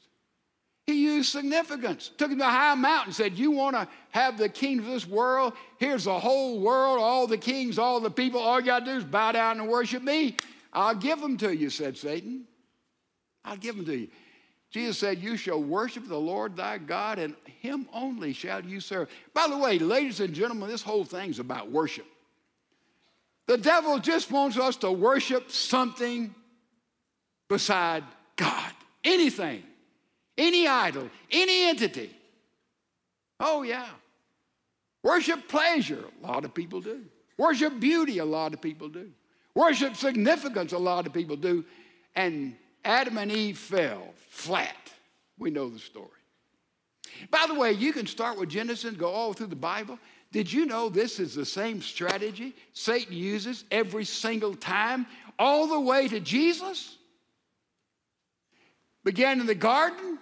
He 0.91 1.05
used 1.05 1.31
significance. 1.31 2.11
Took 2.19 2.33
him 2.33 2.39
to 2.39 2.45
a 2.45 2.51
high 2.51 2.75
mountain, 2.75 3.13
said, 3.13 3.39
You 3.39 3.53
want 3.53 3.77
to 3.77 3.87
have 4.11 4.37
the 4.37 4.49
kings 4.49 4.81
of 4.81 4.87
this 4.87 5.07
world? 5.07 5.53
Here's 5.79 6.05
the 6.05 6.19
whole 6.19 6.61
world, 6.61 6.99
all 6.99 7.29
the 7.29 7.39
kings, 7.39 7.79
all 7.79 8.01
the 8.01 8.11
people. 8.11 8.41
All 8.41 8.59
you 8.59 8.67
got 8.67 8.81
to 8.81 8.87
do 8.87 8.97
is 8.99 9.05
bow 9.05 9.31
down 9.31 9.61
and 9.61 9.69
worship 9.69 10.03
me. 10.03 10.37
I'll 10.73 10.97
give 10.97 11.21
them 11.21 11.37
to 11.39 11.55
you, 11.55 11.71
said 11.71 11.97
Satan. 11.97 12.45
I'll 13.45 13.57
give 13.57 13.77
them 13.77 13.87
to 13.87 13.97
you. 13.97 14.09
Jesus 14.73 14.99
said, 14.99 15.21
You 15.21 15.37
shall 15.37 15.63
worship 15.63 16.09
the 16.09 16.19
Lord 16.19 16.57
thy 16.57 16.79
God, 16.79 17.21
and 17.21 17.37
him 17.61 17.89
only 17.93 18.33
shall 18.33 18.65
you 18.65 18.81
serve. 18.81 19.09
By 19.33 19.47
the 19.47 19.59
way, 19.59 19.79
ladies 19.79 20.19
and 20.19 20.35
gentlemen, 20.35 20.69
this 20.69 20.83
whole 20.83 21.05
thing's 21.05 21.39
about 21.39 21.71
worship. 21.71 22.07
The 23.47 23.59
devil 23.59 24.01
just 24.01 24.33
wants 24.33 24.59
us 24.59 24.75
to 24.79 24.91
worship 24.91 25.53
something 25.53 26.35
beside 27.49 28.03
God. 28.35 28.73
Anything, 29.05 29.63
any 30.41 30.67
idol, 30.67 31.11
any 31.31 31.69
entity. 31.69 32.11
Oh, 33.39 33.63
yeah. 33.63 33.87
Worship 35.03 35.49
pleasure, 35.49 36.05
a 36.23 36.27
lot 36.27 36.45
of 36.45 36.55
people 36.55 36.81
do. 36.81 37.03
Worship 37.37 37.79
beauty, 37.79 38.19
a 38.19 38.25
lot 38.25 38.53
of 38.55 38.61
people 38.61 38.89
do. 38.89 39.11
Worship 39.55 39.97
significance, 39.97 40.73
a 40.73 40.79
lot 40.79 41.07
of 41.07 41.13
people 41.13 41.37
do. 41.37 41.65
And 42.15 42.57
Adam 42.85 43.19
and 43.19 43.31
Eve 43.31 43.59
fell 43.59 44.15
flat. 44.29 44.77
We 45.39 45.51
know 45.51 45.69
the 45.69 45.79
story. 45.79 46.09
By 47.31 47.45
the 47.47 47.55
way, 47.55 47.73
you 47.73 47.93
can 47.93 48.07
start 48.07 48.39
with 48.39 48.49
Genesis, 48.49 48.95
go 48.95 49.11
all 49.11 49.33
through 49.33 49.49
the 49.49 49.57
Bible. 49.57 49.99
Did 50.33 50.53
you 50.53 50.65
know 50.65 50.89
this 50.89 51.19
is 51.19 51.35
the 51.35 51.45
same 51.45 51.83
strategy 51.83 52.55
Satan 52.73 53.15
uses 53.15 53.65
every 53.71 54.05
single 54.05 54.55
time, 54.55 55.07
all 55.39 55.67
the 55.67 55.81
way 55.81 56.09
to 56.09 56.21
Jesus? 56.21 56.97
Began 59.05 59.41
in 59.41 59.47
the 59.47 59.55
garden. 59.55 60.19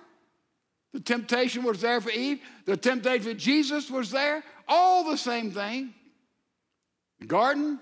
The 0.92 1.00
temptation 1.00 1.62
was 1.64 1.80
there 1.80 2.00
for 2.00 2.10
Eve. 2.10 2.40
The 2.64 2.76
temptation 2.76 3.32
for 3.32 3.38
Jesus 3.38 3.90
was 3.90 4.10
there. 4.10 4.42
All 4.66 5.04
the 5.10 5.16
same 5.16 5.50
thing. 5.50 5.94
Garden, 7.26 7.78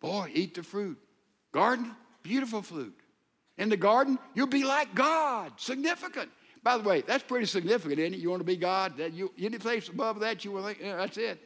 boy, 0.00 0.30
eat 0.34 0.54
the 0.54 0.62
fruit. 0.62 0.98
Garden, 1.52 1.94
beautiful 2.22 2.62
fruit. 2.62 2.94
In 3.58 3.68
the 3.68 3.76
garden, 3.76 4.18
you'll 4.34 4.46
be 4.46 4.64
like 4.64 4.94
God. 4.94 5.52
Significant. 5.56 6.30
By 6.62 6.78
the 6.78 6.84
way, 6.84 7.02
that's 7.02 7.24
pretty 7.24 7.46
significant, 7.46 7.98
isn't 7.98 8.14
it? 8.14 8.20
You 8.20 8.30
want 8.30 8.40
to 8.40 8.44
be 8.44 8.56
God? 8.56 8.96
That 8.96 9.12
you 9.12 9.32
any 9.38 9.58
place 9.58 9.88
above 9.88 10.20
that, 10.20 10.44
you 10.44 10.52
will 10.52 10.64
think, 10.64 10.78
yeah, 10.80 10.96
that's 10.96 11.16
it. 11.16 11.40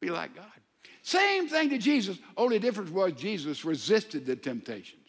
Be 0.00 0.10
like 0.10 0.34
God. 0.34 0.46
Same 1.02 1.48
thing 1.48 1.70
to 1.70 1.78
Jesus. 1.78 2.18
Only 2.36 2.58
difference 2.58 2.90
was 2.90 3.12
Jesus 3.14 3.64
resisted 3.64 4.26
the 4.26 4.36
temptations. 4.36 5.06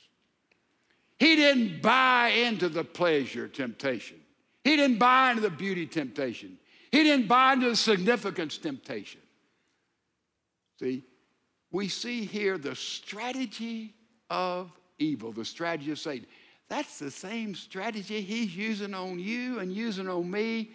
He 1.19 1.35
didn't 1.35 1.81
buy 1.81 2.29
into 2.29 2.69
the 2.69 2.85
pleasure 2.85 3.47
temptation. 3.47 4.18
He 4.69 4.75
didn't 4.75 4.99
buy 4.99 5.31
into 5.31 5.41
the 5.41 5.49
beauty 5.49 5.87
temptation. 5.87 6.59
He 6.91 7.01
didn't 7.01 7.27
buy 7.27 7.53
into 7.53 7.69
the 7.71 7.75
significance 7.75 8.59
temptation. 8.59 9.19
See, 10.79 11.05
we 11.71 11.87
see 11.87 12.23
here 12.23 12.55
the 12.59 12.75
strategy 12.75 13.95
of 14.29 14.69
evil, 14.99 15.31
the 15.31 15.43
strategy 15.43 15.89
of 15.89 15.97
Satan. 15.97 16.27
That's 16.67 16.99
the 16.99 17.09
same 17.09 17.55
strategy 17.55 18.21
he's 18.21 18.55
using 18.55 18.93
on 18.93 19.17
you 19.17 19.57
and 19.57 19.73
using 19.73 20.07
on 20.07 20.29
me, 20.29 20.69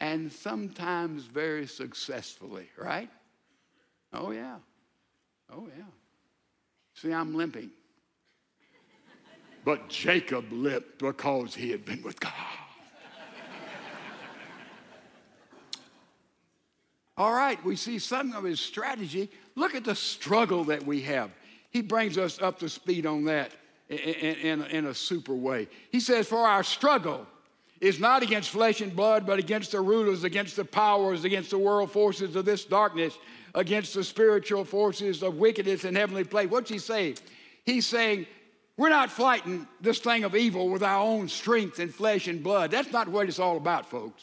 and 0.00 0.32
sometimes 0.32 1.22
very 1.22 1.68
successfully, 1.68 2.68
right? 2.76 3.08
Oh, 4.12 4.32
yeah. 4.32 4.56
Oh, 5.54 5.68
yeah. 5.78 5.84
See, 6.94 7.12
I'm 7.12 7.36
limping. 7.36 7.70
But 9.64 9.88
Jacob 9.88 10.50
limped 10.50 10.98
because 10.98 11.54
he 11.54 11.70
had 11.70 11.84
been 11.84 12.02
with 12.02 12.18
God. 12.18 12.32
All 17.18 17.32
right, 17.32 17.62
we 17.64 17.76
see 17.76 17.98
some 17.98 18.32
of 18.32 18.44
his 18.44 18.60
strategy. 18.60 19.30
Look 19.54 19.74
at 19.74 19.84
the 19.84 19.94
struggle 19.94 20.64
that 20.64 20.86
we 20.86 21.00
have. 21.02 21.30
He 21.70 21.80
brings 21.80 22.18
us 22.18 22.40
up 22.40 22.58
to 22.60 22.68
speed 22.68 23.06
on 23.06 23.24
that 23.24 23.52
in, 23.88 23.98
in, 23.98 24.62
in, 24.64 24.86
a 24.86 24.94
super 24.94 25.34
way. 25.34 25.68
He 25.90 26.00
says, 26.00 26.26
For 26.26 26.46
our 26.46 26.62
struggle 26.62 27.26
is 27.80 28.00
not 28.00 28.22
against 28.22 28.50
flesh 28.50 28.80
and 28.80 28.94
blood, 28.94 29.26
but 29.26 29.38
against 29.38 29.72
the 29.72 29.80
rulers, 29.80 30.24
against 30.24 30.56
the 30.56 30.64
powers, 30.64 31.24
against 31.24 31.50
the 31.50 31.58
world 31.58 31.90
forces 31.90 32.36
of 32.36 32.44
this 32.44 32.64
darkness, 32.64 33.16
against 33.54 33.94
the 33.94 34.04
spiritual 34.04 34.64
forces 34.64 35.22
of 35.22 35.36
wickedness 35.36 35.84
in 35.84 35.94
heavenly 35.94 36.24
place. 36.24 36.50
What's 36.50 36.70
he 36.70 36.78
saying? 36.78 37.16
He's 37.64 37.86
saying, 37.86 38.26
we're 38.76 38.90
not 38.90 39.10
fighting 39.10 39.66
this 39.80 39.98
thing 40.00 40.24
of 40.24 40.36
evil 40.36 40.68
with 40.68 40.82
our 40.82 41.00
own 41.00 41.28
strength 41.28 41.78
and 41.78 41.94
flesh 41.94 42.28
and 42.28 42.42
blood. 42.42 42.70
That's 42.70 42.92
not 42.92 43.08
what 43.08 43.26
it's 43.26 43.38
all 43.38 43.56
about, 43.56 43.86
folks. 43.86 44.22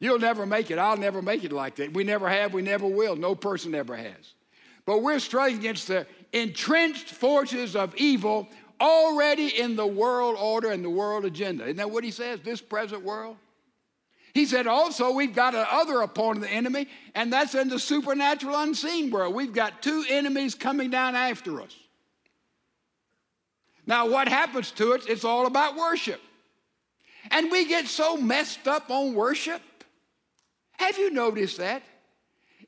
You'll 0.00 0.18
never 0.18 0.44
make 0.44 0.70
it. 0.70 0.78
I'll 0.78 0.96
never 0.96 1.22
make 1.22 1.44
it 1.44 1.52
like 1.52 1.76
that. 1.76 1.94
We 1.94 2.04
never 2.04 2.28
have, 2.28 2.52
we 2.52 2.62
never 2.62 2.86
will. 2.86 3.16
No 3.16 3.34
person 3.34 3.74
ever 3.74 3.96
has. 3.96 4.34
But 4.86 5.02
we're 5.02 5.18
struggling 5.18 5.58
against 5.58 5.88
the 5.88 6.06
entrenched 6.32 7.08
forces 7.08 7.74
of 7.74 7.94
evil 7.96 8.48
already 8.80 9.48
in 9.58 9.76
the 9.76 9.86
world 9.86 10.36
order 10.38 10.70
and 10.70 10.84
the 10.84 10.90
world 10.90 11.24
agenda. 11.24 11.64
Isn't 11.64 11.76
that 11.76 11.90
what 11.90 12.04
he 12.04 12.10
says? 12.10 12.40
This 12.40 12.60
present 12.60 13.02
world? 13.02 13.36
He 14.34 14.46
said 14.46 14.66
also 14.66 15.12
we've 15.12 15.34
got 15.34 15.54
another 15.54 16.00
opponent 16.00 16.44
of 16.44 16.50
the 16.50 16.54
enemy, 16.54 16.88
and 17.14 17.32
that's 17.32 17.54
in 17.54 17.68
the 17.68 17.78
supernatural 17.78 18.56
unseen 18.56 19.10
world. 19.10 19.32
We've 19.32 19.52
got 19.52 19.80
two 19.80 20.04
enemies 20.08 20.56
coming 20.56 20.90
down 20.90 21.14
after 21.14 21.60
us. 21.60 21.74
Now, 23.86 24.08
what 24.08 24.28
happens 24.28 24.70
to 24.72 24.92
it? 24.92 25.08
It's 25.08 25.24
all 25.24 25.46
about 25.46 25.76
worship. 25.76 26.20
And 27.30 27.50
we 27.50 27.66
get 27.66 27.86
so 27.86 28.16
messed 28.16 28.66
up 28.66 28.90
on 28.90 29.14
worship. 29.14 29.62
Have 30.78 30.98
you 30.98 31.10
noticed 31.10 31.58
that? 31.58 31.82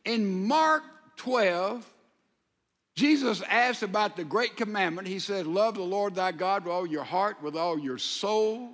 In 0.05 0.47
Mark 0.47 0.83
12, 1.17 1.85
Jesus 2.95 3.43
asked 3.43 3.83
about 3.83 4.17
the 4.17 4.25
great 4.25 4.57
commandment. 4.57 5.07
He 5.07 5.19
said, 5.19 5.47
Love 5.47 5.75
the 5.75 5.83
Lord 5.83 6.15
thy 6.15 6.33
God 6.33 6.65
with 6.65 6.73
all 6.73 6.87
your 6.87 7.05
heart, 7.05 7.43
with 7.43 7.57
all 7.57 7.79
your 7.79 7.99
soul. 7.99 8.71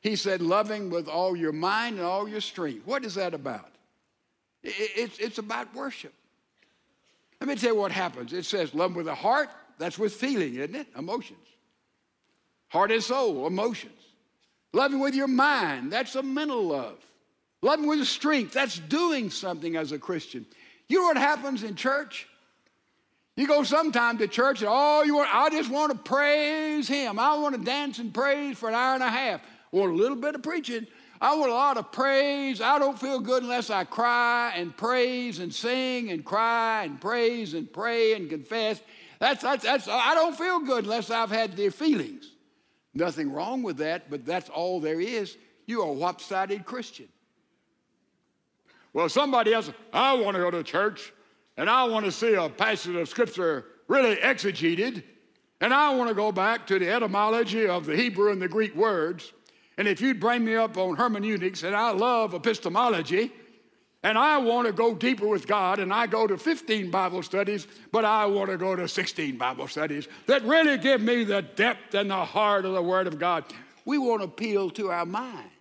He 0.00 0.16
said, 0.16 0.42
Loving 0.42 0.90
with 0.90 1.08
all 1.08 1.34
your 1.34 1.52
mind 1.52 1.96
and 1.96 2.04
all 2.04 2.28
your 2.28 2.40
strength. 2.40 2.86
What 2.86 3.04
is 3.04 3.14
that 3.14 3.32
about? 3.32 3.70
It's, 4.62 5.18
it's 5.18 5.38
about 5.38 5.74
worship. 5.74 6.12
Let 7.40 7.48
me 7.48 7.54
tell 7.54 7.72
you 7.72 7.80
what 7.80 7.92
happens. 7.92 8.32
It 8.34 8.44
says, 8.44 8.74
Love 8.74 8.94
with 8.94 9.06
the 9.06 9.14
heart. 9.14 9.48
That's 9.78 9.98
with 9.98 10.12
feeling, 10.12 10.56
isn't 10.56 10.74
it? 10.74 10.88
Emotions. 10.96 11.38
Heart 12.68 12.92
and 12.92 13.02
soul, 13.02 13.46
emotions. 13.46 13.92
Loving 14.72 15.00
with 15.00 15.14
your 15.14 15.26
mind. 15.26 15.90
That's 15.90 16.14
a 16.14 16.22
mental 16.22 16.62
love. 16.68 16.98
Loving 17.62 17.86
with 17.86 18.06
strength. 18.06 18.52
That's 18.52 18.78
doing 18.78 19.30
something 19.30 19.76
as 19.76 19.92
a 19.92 19.98
Christian. 19.98 20.46
You 20.88 21.00
know 21.00 21.04
what 21.04 21.16
happens 21.16 21.62
in 21.62 21.74
church? 21.74 22.26
You 23.36 23.46
go 23.46 23.62
sometime 23.62 24.18
to 24.18 24.28
church 24.28 24.60
and 24.60 24.68
oh, 24.70 25.02
you 25.02 25.16
want, 25.16 25.34
I 25.34 25.48
just 25.50 25.70
want 25.70 25.92
to 25.92 25.98
praise 25.98 26.88
him. 26.88 27.18
I 27.18 27.36
want 27.36 27.54
to 27.54 27.64
dance 27.64 27.98
and 27.98 28.12
praise 28.12 28.58
for 28.58 28.68
an 28.68 28.74
hour 28.74 28.94
and 28.94 29.02
a 29.02 29.10
half. 29.10 29.40
Or 29.72 29.88
a 29.88 29.94
little 29.94 30.16
bit 30.16 30.34
of 30.34 30.42
preaching. 30.42 30.86
I 31.20 31.36
want 31.36 31.50
a 31.50 31.54
lot 31.54 31.76
of 31.76 31.92
praise. 31.92 32.60
I 32.60 32.78
don't 32.78 32.98
feel 32.98 33.20
good 33.20 33.42
unless 33.42 33.70
I 33.70 33.84
cry 33.84 34.52
and 34.56 34.76
praise 34.76 35.38
and 35.38 35.54
sing 35.54 36.10
and 36.10 36.24
cry 36.24 36.84
and 36.84 37.00
praise 37.00 37.54
and 37.54 37.70
pray 37.72 38.14
and 38.14 38.28
confess. 38.28 38.80
That's, 39.20 39.42
that's, 39.42 39.62
that's, 39.62 39.86
I 39.86 40.14
don't 40.14 40.36
feel 40.36 40.60
good 40.60 40.84
unless 40.84 41.10
I've 41.10 41.30
had 41.30 41.56
their 41.56 41.70
feelings. 41.70 42.30
Nothing 42.94 43.32
wrong 43.32 43.62
with 43.62 43.76
that, 43.76 44.10
but 44.10 44.24
that's 44.26 44.48
all 44.48 44.80
there 44.80 45.00
is. 45.00 45.36
You're 45.66 45.86
a 45.86 45.92
whop-sided 45.92 46.64
Christian. 46.64 47.08
Well, 48.92 49.08
somebody 49.08 49.52
else, 49.52 49.70
I 49.92 50.14
want 50.14 50.36
to 50.36 50.42
go 50.42 50.50
to 50.50 50.62
church 50.62 51.12
and 51.56 51.68
I 51.68 51.84
want 51.84 52.04
to 52.06 52.12
see 52.12 52.34
a 52.34 52.48
passage 52.48 52.96
of 52.96 53.08
Scripture 53.08 53.66
really 53.86 54.16
exegeted, 54.16 55.02
and 55.60 55.74
I 55.74 55.94
want 55.94 56.08
to 56.08 56.14
go 56.14 56.32
back 56.32 56.66
to 56.68 56.78
the 56.78 56.88
etymology 56.90 57.66
of 57.66 57.86
the 57.86 57.96
Hebrew 57.96 58.32
and 58.32 58.40
the 58.40 58.48
Greek 58.48 58.74
words. 58.74 59.32
And 59.76 59.86
if 59.88 60.00
you'd 60.00 60.20
bring 60.20 60.44
me 60.44 60.54
up 60.54 60.76
on 60.78 60.96
hermeneutics, 60.96 61.62
and 61.64 61.74
I 61.74 61.90
love 61.90 62.32
epistemology, 62.34 63.32
And 64.02 64.16
I 64.16 64.38
want 64.38 64.66
to 64.66 64.72
go 64.72 64.94
deeper 64.94 65.26
with 65.26 65.46
God, 65.46 65.78
and 65.78 65.92
I 65.92 66.06
go 66.06 66.26
to 66.26 66.38
15 66.38 66.90
Bible 66.90 67.22
studies, 67.22 67.66
but 67.92 68.04
I 68.04 68.24
want 68.26 68.50
to 68.50 68.56
go 68.56 68.74
to 68.74 68.88
16 68.88 69.36
Bible 69.36 69.68
studies 69.68 70.08
that 70.26 70.42
really 70.44 70.78
give 70.78 71.02
me 71.02 71.24
the 71.24 71.42
depth 71.42 71.94
and 71.94 72.10
the 72.10 72.24
heart 72.24 72.64
of 72.64 72.72
the 72.72 72.82
Word 72.82 73.06
of 73.06 73.18
God. 73.18 73.44
We 73.84 73.98
want 73.98 74.22
to 74.22 74.24
appeal 74.24 74.70
to 74.70 74.90
our 74.90 75.04
minds. 75.04 75.52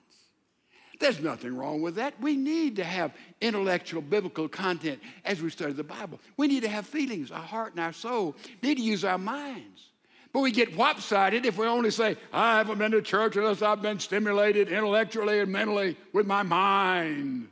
There's 0.99 1.21
nothing 1.21 1.55
wrong 1.55 1.81
with 1.81 1.95
that. 1.95 2.19
We 2.19 2.35
need 2.35 2.75
to 2.75 2.83
have 2.83 3.13
intellectual 3.39 4.01
biblical 4.01 4.49
content 4.49 5.01
as 5.23 5.41
we 5.41 5.49
study 5.49 5.71
the 5.71 5.83
Bible. 5.83 6.19
We 6.35 6.47
need 6.47 6.63
to 6.63 6.69
have 6.69 6.85
feelings, 6.85 7.31
our 7.31 7.39
heart 7.39 7.71
and 7.71 7.79
our 7.79 7.93
soul. 7.93 8.35
We 8.62 8.69
need 8.69 8.75
to 8.75 8.83
use 8.83 9.05
our 9.05 9.17
minds. 9.17 9.85
But 10.33 10.41
we 10.41 10.51
get 10.51 10.75
whop-sided 10.75 11.45
if 11.45 11.57
we 11.57 11.65
only 11.65 11.89
say, 11.89 12.17
I 12.33 12.57
haven't 12.57 12.77
been 12.77 12.91
to 12.91 13.01
church 13.01 13.38
unless 13.38 13.62
I've 13.62 13.81
been 13.81 13.99
stimulated 13.99 14.67
intellectually 14.67 15.39
and 15.39 15.51
mentally 15.51 15.97
with 16.13 16.27
my 16.27 16.43
mind. 16.43 17.47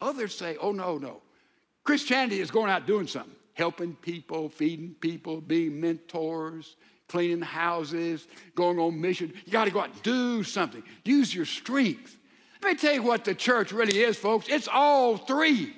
Others 0.00 0.34
say, 0.36 0.56
oh, 0.60 0.72
no, 0.72 0.98
no. 0.98 1.22
Christianity 1.84 2.40
is 2.40 2.52
going 2.52 2.70
out 2.70 2.86
doing 2.86 3.08
something, 3.08 3.34
helping 3.54 3.94
people, 3.96 4.48
feeding 4.48 4.94
people, 5.00 5.40
being 5.40 5.80
mentors, 5.80 6.76
cleaning 7.12 7.42
houses, 7.42 8.26
going 8.54 8.78
on 8.78 8.98
mission. 8.98 9.34
You 9.44 9.52
got 9.52 9.66
to 9.66 9.70
go 9.70 9.80
out 9.80 9.92
and 9.92 10.02
do 10.02 10.42
something. 10.42 10.82
Use 11.04 11.32
your 11.32 11.44
strength. 11.44 12.16
Let 12.62 12.72
me 12.72 12.78
tell 12.78 12.94
you 12.94 13.02
what 13.02 13.26
the 13.26 13.34
church 13.34 13.70
really 13.70 13.98
is, 13.98 14.16
folks. 14.16 14.46
It's 14.48 14.66
all 14.66 15.18
three. 15.18 15.76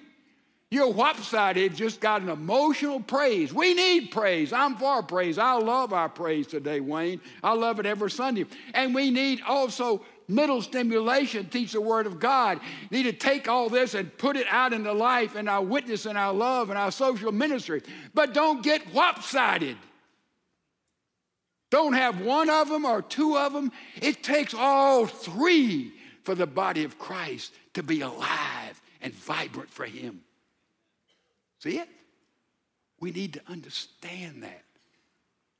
Your 0.70 0.92
whop-sided 0.92 1.75
just 1.75 2.01
got 2.01 2.23
an 2.23 2.29
emotional 2.29 3.01
praise. 3.01 3.53
We 3.53 3.75
need 3.75 4.12
praise. 4.12 4.53
I'm 4.53 4.77
for 4.77 5.03
praise. 5.03 5.37
I 5.37 5.55
love 5.55 5.92
our 5.92 6.09
praise 6.09 6.47
today, 6.47 6.79
Wayne. 6.79 7.20
I 7.42 7.55
love 7.55 7.81
it 7.81 7.87
every 7.87 8.12
Sunday. 8.12 8.47
And 8.73 8.94
we 8.94 9.11
need 9.11 9.40
also 9.44 10.05
mental 10.29 10.62
stimulation, 10.62 11.49
teach 11.49 11.73
the 11.73 11.81
Word 11.81 12.07
of 12.07 12.20
God. 12.20 12.61
Need 12.92 13.05
to 13.05 13.12
take 13.12 13.49
all 13.49 13.68
this 13.68 13.94
and 13.94 14.16
put 14.18 14.37
it 14.37 14.47
out 14.49 14.73
into 14.73 14.92
life 14.92 15.35
and 15.35 15.49
our 15.49 15.62
witness 15.62 16.07
and 16.07 16.16
our 16.16 16.33
love 16.33 16.70
and 16.70 16.79
our 16.79 16.92
social 16.92 17.33
ministry. 17.33 17.83
But 18.14 18.35
don't 18.35 18.62
get 18.62 18.83
whop-sided. 18.88 19.77
Don't 21.75 21.95
have 21.95 22.21
one 22.21 22.49
of 22.49 22.69
them 22.69 22.85
or 22.85 23.03
two 23.03 23.37
of 23.37 23.53
them. 23.53 23.73
It 24.01 24.23
takes 24.23 24.55
all 24.55 25.07
three 25.07 25.93
for 26.23 26.37
the 26.37 26.47
body 26.47 26.85
of 26.85 27.01
Christ 27.01 27.53
to 27.73 27.83
be 27.83 28.01
alive 28.01 28.81
and 29.01 29.13
vibrant 29.13 29.69
for 29.71 29.85
Him. 29.85 30.21
See 31.59 31.81
it? 31.81 31.89
We 33.01 33.11
need 33.11 33.33
to 33.33 33.41
understand 33.49 34.45
that. 34.45 34.63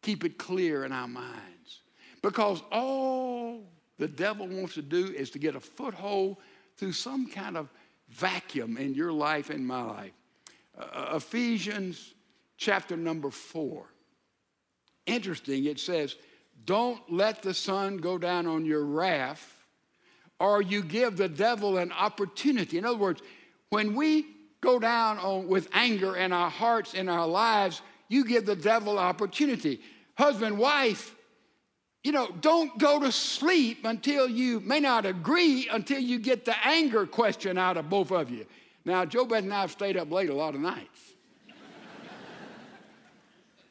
Keep 0.03 0.23
it 0.25 0.39
clear 0.39 0.85
in 0.85 0.93
our 0.93 1.09
minds. 1.09 1.81
Because 2.23 2.63
all 2.71 3.65
the 3.99 4.07
devil 4.07 4.47
wants 4.47 4.75
to 4.75 4.83
do 4.83 5.07
is 5.07 5.31
to 5.31 5.41
get 5.41 5.57
a 5.57 5.61
foothold 5.61 6.37
through 6.77 6.93
some 6.93 7.27
kind 7.27 7.57
of 7.57 7.69
vacuum 8.09 8.77
in 8.77 8.95
your 8.95 9.11
life 9.11 9.51
and 9.51 9.67
my 9.67 9.83
life. 9.83 10.13
Uh, 10.79 11.15
Ephesians 11.17 12.15
chapter 12.57 12.97
number 12.97 13.33
four. 13.33 13.87
Interesting, 15.07 15.67
it 15.67 15.79
says, 15.79 16.17
Don't 16.65 17.01
let 17.13 17.43
the 17.43 17.55
sun 17.55 17.99
go 17.99 18.19
down 18.19 18.47
on 18.47 18.65
your 18.65 18.85
wrath, 18.85 19.65
or 20.41 20.63
you 20.63 20.83
give 20.83 21.17
the 21.17 21.29
devil 21.29 21.79
an 21.79 21.93
opportunity. 21.93 22.79
In 22.79 22.85
other 22.85 22.97
words, 22.97 23.23
when 23.71 23.95
we 23.95 24.27
go 24.61 24.79
down 24.79 25.19
on, 25.19 25.47
with 25.47 25.69
anger 25.73 26.17
in 26.17 26.33
our 26.33 26.51
hearts, 26.51 26.95
in 26.95 27.09
our 27.09 27.27
lives, 27.27 27.83
you 28.09 28.25
give 28.25 28.47
the 28.47 28.57
devil 28.57 28.99
opportunity. 28.99 29.81
Husband, 30.17 30.59
wife, 30.59 31.15
you 32.03 32.13
know, 32.13 32.29
don't 32.41 32.79
go 32.79 33.01
to 33.01 33.11
sleep 33.11 33.85
until 33.85 34.29
you 34.29 34.61
may 34.61 34.81
not 34.81 35.07
agree 35.07 35.69
until 35.71 35.99
you 35.99 36.19
get 36.19 36.45
the 36.45 36.55
anger 36.67 37.07
question 37.07 37.59
out 37.59 37.77
of 37.77 37.89
both 37.89 38.13
of 38.13 38.31
you. 38.31 38.47
Now, 38.85 39.05
Jo 39.05 39.25
Beth 39.25 39.43
and 39.43 39.53
I 39.53 39.63
have 39.63 39.71
stayed 39.71 39.97
up 39.97 40.11
late 40.11 40.29
a 40.29 40.35
lot 40.35 40.55
of 40.55 40.61
nights 40.61 41.14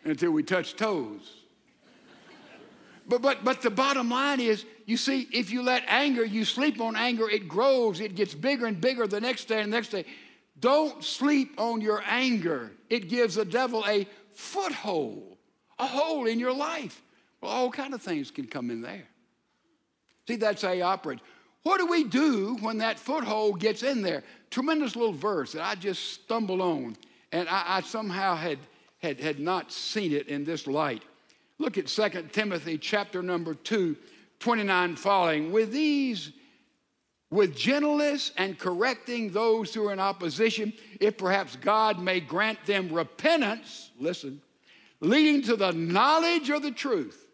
until 0.06 0.32
we 0.32 0.44
touch 0.44 0.76
toes. 0.76 1.42
But, 3.08 3.22
but, 3.22 3.44
but 3.44 3.62
the 3.62 3.70
bottom 3.70 4.10
line 4.10 4.39
is, 4.39 4.66
you 4.86 4.98
see, 4.98 5.28
if 5.34 5.52
you 5.52 5.62
let 5.62 5.84
anger, 5.88 6.24
you 6.24 6.46
sleep 6.46 6.80
on 6.80 6.96
anger, 6.96 7.30
it 7.30 7.48
grows, 7.48 8.00
it 8.00 8.16
gets 8.16 8.34
bigger 8.34 8.66
and 8.66 8.80
bigger 8.80 9.08
the 9.08 9.20
next 9.20 9.46
day 9.46 9.62
and 9.62 9.72
the 9.72 9.78
next 9.78 9.89
day. 9.89 10.06
Don't 10.60 11.04
sleep 11.04 11.60
on 11.60 11.82
your 11.82 12.02
anger. 12.08 12.72
It 12.89 13.10
gives 13.10 13.36
the 13.36 13.46
devil 13.46 13.84
a 13.88 14.08
foothold, 14.32 15.38
a 15.78 15.86
hole 15.86 16.28
in 16.28 16.39
your 16.39 16.54
life. 16.54 17.02
Well, 17.42 17.52
all 17.52 17.70
kind 17.70 17.94
of 17.94 18.02
things 18.02 18.32
can 18.32 18.48
come 18.48 18.72
in 18.72 18.82
there. 18.82 19.04
See, 20.28 20.38
that's 20.38 20.62
how 20.62 20.72
he 20.72 20.82
operates. 20.82 21.22
What 21.63 21.80
do 21.80 21.88
we 21.88 22.04
do 22.04 22.58
when 22.62 22.78
that 22.80 23.00
foothold 23.00 23.60
gets 23.60 23.84
in 23.84 24.02
there? 24.02 24.24
Tremendous 24.50 24.96
little 24.96 25.13
verse 25.13 25.54
that 25.54 25.63
I 25.63 25.76
just 25.76 26.13
stumbled 26.13 26.62
on, 26.62 26.96
and 27.32 27.50
I, 27.50 27.63
I 27.78 27.82
somehow 27.82 28.36
had, 28.36 28.60
had, 29.04 29.20
had 29.20 29.39
not 29.39 29.72
seen 29.72 30.13
it 30.13 30.28
in 30.28 30.46
this 30.46 30.66
light. 30.66 31.04
Look 31.60 31.78
at 31.78 31.88
2 31.88 32.30
Timothy 32.32 32.78
chapter 32.78 33.22
number 33.22 33.54
2, 33.54 33.96
29 34.39 34.96
following. 34.96 35.52
With 35.52 35.72
these 35.72 36.32
with 37.30 37.56
gentleness 37.56 38.32
and 38.38 38.60
correcting 38.60 39.32
those 39.32 39.74
who 39.74 39.88
are 39.88 39.94
in 39.94 40.00
opposition, 40.00 40.72
if 41.00 41.18
perhaps 41.18 41.56
God 41.56 42.00
may 42.00 42.20
grant 42.20 42.63
them 42.68 42.94
repentance, 42.94 43.89
listen, 44.00 44.39
leading 45.00 45.42
to 45.44 45.56
the 45.56 45.72
knowledge 45.72 46.52
of 46.52 46.62
the 46.62 46.72
truth, 46.72 47.26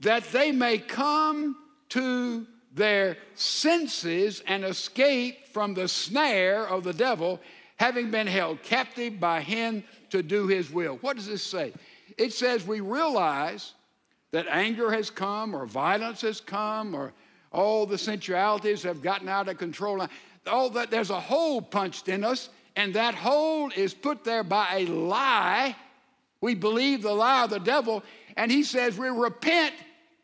that 0.00 0.22
they 0.30 0.52
may 0.52 0.78
come 0.78 1.56
to 1.88 2.46
their 2.72 3.16
senses 3.34 4.40
and 4.46 4.64
escape 4.64 5.48
from 5.48 5.74
the 5.74 5.88
snare 5.88 6.64
of 6.68 6.84
the 6.84 6.92
devil, 6.92 7.40
having 7.76 8.12
been 8.12 8.28
held 8.28 8.62
captive 8.62 9.18
by 9.18 9.40
him 9.40 9.82
to 10.10 10.22
do 10.22 10.46
his 10.46 10.70
will. 10.70 10.96
What 10.96 11.16
does 11.16 11.26
this 11.26 11.42
say? 11.42 11.72
It 12.16 12.32
says 12.32 12.66
we 12.66 12.80
realize 12.80 13.74
that 14.30 14.46
anger 14.48 14.90
has 14.90 15.10
come, 15.10 15.54
or 15.54 15.66
violence 15.66 16.20
has 16.22 16.40
come, 16.40 16.94
or 16.94 17.12
all 17.52 17.86
the 17.86 17.98
sensualities 17.98 18.82
have 18.82 19.02
gotten 19.02 19.28
out 19.28 19.48
of 19.48 19.58
control. 19.58 20.06
All 20.46 20.70
that 20.70 20.90
there's 20.90 21.10
a 21.10 21.20
hole 21.20 21.62
punched 21.62 22.08
in 22.08 22.24
us, 22.24 22.50
and 22.76 22.94
that 22.94 23.14
hole 23.14 23.70
is 23.74 23.94
put 23.94 24.24
there 24.24 24.44
by 24.44 24.68
a 24.72 24.86
lie. 24.86 25.76
We 26.40 26.54
believe 26.54 27.02
the 27.02 27.12
lie 27.12 27.44
of 27.44 27.50
the 27.50 27.58
devil, 27.58 28.02
and 28.36 28.50
he 28.50 28.62
says 28.62 28.98
we 28.98 29.08
repent 29.08 29.74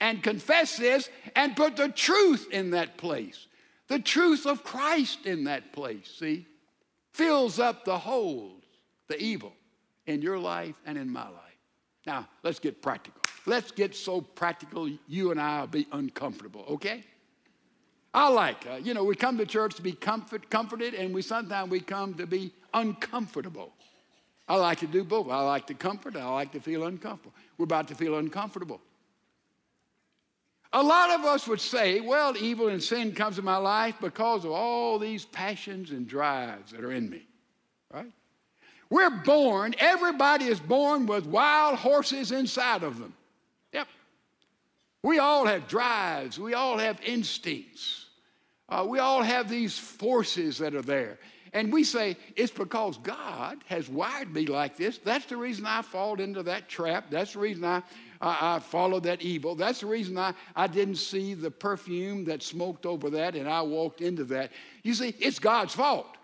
and 0.01 0.23
confess 0.23 0.77
this 0.77 1.09
and 1.35 1.57
put 1.57 1.77
the 1.77 1.89
truth 1.89 2.49
in 2.51 2.71
that 2.71 2.97
place. 2.97 3.47
The 3.89 3.99
truth 3.99 4.47
of 4.47 4.65
Christ 4.65 5.27
in 5.27 5.45
that 5.45 5.73
place, 5.73 6.15
see, 6.19 6.47
fills 7.13 7.59
up 7.59 7.85
the 7.85 7.99
holes, 7.99 8.63
the 9.09 9.21
evil 9.21 9.53
in 10.07 10.23
your 10.23 10.39
life 10.39 10.75
and 10.87 10.99
in 10.99 11.11
my 11.11 11.25
life. 11.25 11.41
Now, 12.07 12.29
let's 12.43 12.59
get 12.59 12.83
practical. 12.83 13.21
Let's 13.47 13.71
get 13.71 13.95
so 13.95 14.21
practical 14.21 14.89
you 15.09 15.31
and 15.31 15.41
I 15.41 15.61
will 15.61 15.67
be 15.69 15.87
uncomfortable, 15.93 16.65
okay? 16.71 17.05
I 18.13 18.29
like, 18.29 18.67
uh, 18.71 18.77
you 18.77 18.95
know, 18.95 19.05
we 19.05 19.17
come 19.17 19.39
to 19.39 19.47
church 19.47 19.75
to 19.75 19.83
be 19.83 19.93
comfort, 19.93 20.49
comforted, 20.49 20.95
and 20.95 21.13
we 21.13 21.21
sometimes 21.21 21.71
we 21.71 21.81
come 21.81 22.15
to 22.15 22.27
be 22.27 22.53
uncomfortable. 22.73 23.73
I 24.47 24.57
like 24.57 24.79
to 24.81 24.87
do 24.87 25.03
both. 25.05 25.31
I 25.31 25.41
like 25.41 25.67
to 25.69 25.75
comfort, 25.75 26.17
I 26.17 26.29
like 26.29 26.53
to 26.53 26.61
feel 26.61 26.85
uncomfortable. 26.85 27.35
We're 27.59 27.65
about 27.65 27.89
to 27.89 27.95
feel 27.95 28.19
uncomfortable. 28.19 28.81
A 30.73 30.83
lot 30.83 31.11
of 31.11 31.25
us 31.25 31.47
would 31.47 31.61
say, 31.61 32.01
well, 32.01 32.37
evil 32.37 32.69
and 32.69 32.83
sin 32.83 33.13
comes 33.13 33.39
in 33.39 33.45
my 33.45 33.57
life 33.57 33.97
because 34.01 34.45
of 34.45 34.51
all 34.51 34.99
these 34.99 35.25
passions 35.25 35.93
and 35.93 36.07
drives 36.07 36.73
that 36.73 36.83
are 36.83 36.93
in 36.93 37.09
me, 37.09 37.27
right? 37.93 38.11
We're 38.91 39.11
born, 39.11 39.75
everybody 39.79 40.47
is 40.47 40.61
born 40.61 41.07
with 41.07 41.27
wild 41.27 41.77
horses 41.77 42.33
inside 42.33 42.83
of 42.83 42.99
them. 42.99 43.15
Yep. 43.73 43.89
We 45.03 45.19
all 45.19 45.47
have 45.47 45.69
drives, 45.69 46.39
we 46.39 46.55
all 46.55 46.79
have 46.79 47.01
instincts. 47.05 48.05
Uh, 48.69 48.85
we 48.89 48.99
all 48.99 49.23
have 49.23 49.49
these 49.49 49.79
forces 49.79 50.59
that 50.59 50.75
are 50.75 50.83
there. 50.83 51.19
And 51.53 51.73
we 51.73 51.85
say, 51.85 52.17
it's 52.35 52.51
because 52.51 52.99
God 52.99 53.63
has 53.67 53.89
wired 53.89 54.35
me 54.35 54.47
like 54.47 54.77
this. 54.77 54.99
That's 54.99 55.27
the 55.27 55.37
reason 55.37 55.67
I 55.67 55.83
fall 55.83 56.21
into 56.21 56.43
that 56.43 56.69
trap. 56.69 57.07
That's 57.11 57.35
the 57.35 57.39
reason 57.39 57.65
I, 57.65 57.83
I, 58.21 58.57
I 58.57 58.59
followed 58.59 59.05
that 59.05 59.23
evil. 59.23 59.55
That's 59.55 59.81
the 59.81 59.87
reason 59.87 60.19
I, 60.19 60.35
I 60.57 60.67
didn't 60.67 60.97
see 60.97 61.35
the 61.35 61.53
perfume 61.53 62.25
that 62.25 62.43
smoked 62.43 62.87
over 62.87 63.09
that 63.11 63.37
and 63.37 63.49
I 63.49 63.63
walked 63.63 64.01
into 64.01 64.25
that. 64.25 64.51
You 64.83 64.95
see, 64.95 65.15
it's 65.21 65.39
God's 65.39 65.75
fault. 65.75 66.17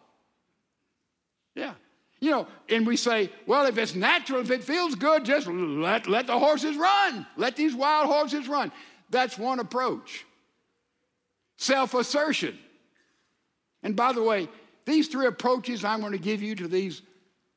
Yeah. 1.55 1.75
You 2.21 2.31
know, 2.31 2.47
and 2.69 2.87
we 2.87 2.97
say, 2.97 3.31
well, 3.47 3.67
if 3.67 3.79
it's 3.79 3.95
natural, 3.95 4.41
if 4.41 4.51
it 4.51 4.63
feels 4.63 4.95
good, 4.95 5.25
just 5.25 5.47
let, 5.47 6.07
let 6.07 6.27
the 6.27 6.39
horses 6.39 6.77
run. 6.77 7.27
Let 7.37 7.57
these 7.57 7.75
wild 7.75 8.09
horses 8.09 8.47
run. 8.47 8.71
That's 9.09 9.39
one 9.39 9.59
approach 9.59 10.25
self 11.57 11.95
assertion. 11.95 12.59
And 13.83 13.95
by 13.97 14.13
the 14.13 14.23
way, 14.23 14.49
these 14.85 15.09
three 15.09 15.27
approaches 15.27 15.85
I'm 15.85 16.01
going 16.01 16.13
to 16.13 16.19
give 16.19 16.43
you 16.43 16.55
to 16.57 16.69
these 16.69 17.03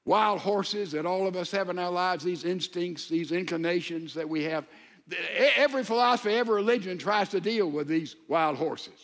wild 0.05 0.39
horses 0.39 0.91
that 0.91 1.05
all 1.05 1.27
of 1.27 1.35
us 1.35 1.51
have 1.51 1.69
in 1.69 1.79
our 1.79 1.91
lives, 1.91 2.23
these 2.23 2.43
instincts, 2.43 3.07
these 3.07 3.31
inclinations 3.31 4.13
that 4.13 4.27
we 4.27 4.43
have. 4.43 4.65
Every 5.55 5.83
philosophy, 5.83 6.33
every 6.33 6.55
religion 6.55 6.97
tries 6.97 7.29
to 7.29 7.41
deal 7.41 7.69
with 7.69 7.87
these 7.87 8.15
wild 8.27 8.57
horses. 8.57 8.99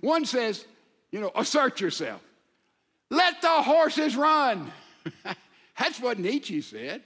One 0.00 0.24
says, 0.24 0.66
you 1.10 1.20
know, 1.20 1.30
assert 1.34 1.80
yourself. 1.80 2.20
Let 3.12 3.42
the 3.42 3.60
horses 3.62 4.16
run. 4.16 4.72
That's 5.78 6.00
what 6.00 6.18
Nietzsche 6.18 6.62
said. 6.62 7.02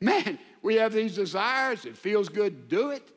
Man, 0.00 0.40
we 0.60 0.74
have 0.74 0.92
these 0.92 1.14
desires. 1.14 1.84
It 1.84 1.96
feels 1.96 2.28
good 2.28 2.68
do 2.68 2.90
it. 2.90 3.08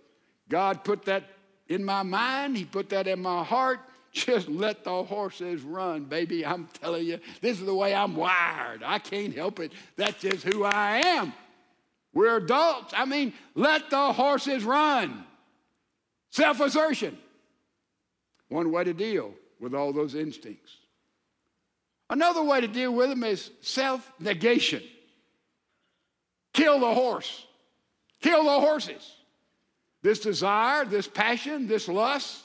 God 0.48 0.84
put 0.84 1.06
that 1.06 1.24
in 1.68 1.84
my 1.84 2.04
mind, 2.04 2.56
He 2.56 2.66
put 2.66 2.90
that 2.90 3.08
in 3.08 3.20
my 3.20 3.44
heart. 3.44 3.80
Just 4.12 4.48
let 4.48 4.84
the 4.84 5.04
horses 5.04 5.64
run, 5.64 6.06
baby. 6.06 6.46
I'm 6.46 6.68
telling 6.80 7.08
you, 7.08 7.20
this 7.42 7.60
is 7.60 7.66
the 7.66 7.74
way 7.74 7.96
I'm 7.96 8.16
wired. 8.16 8.84
I 8.86 9.00
can't 9.00 9.36
help 9.36 9.60
it. 9.60 9.72
That's 9.96 10.20
just 10.20 10.44
who 10.44 10.64
I 10.64 10.98
am. 10.98 11.32
We're 12.12 12.38
adults. 12.38 12.92
I 12.98 13.06
mean, 13.06 13.34
let 13.54 13.92
the 13.92 14.12
horses 14.12 14.64
run. 14.64 15.26
Self 16.32 16.60
assertion. 16.60 17.20
One 18.48 18.72
way 18.72 18.84
to 18.84 18.94
deal 18.94 19.36
with 19.60 19.76
all 19.76 19.94
those 19.94 20.16
instincts. 20.16 20.79
Another 22.10 22.43
way 22.43 22.62
to 22.62 22.68
deal 22.68 22.93
with 22.93 23.10
them 23.10 23.24
is 23.24 23.51
self 23.62 24.12
negation. 24.20 24.82
Kill 26.53 26.80
the 26.80 26.93
horse, 26.93 27.45
kill 28.22 28.43
the 28.43 28.60
horses. 28.60 29.16
This 30.01 30.20
desire, 30.20 30.86
this 30.86 31.07
passion, 31.07 31.68
this 31.68 31.88
lust, 31.89 32.43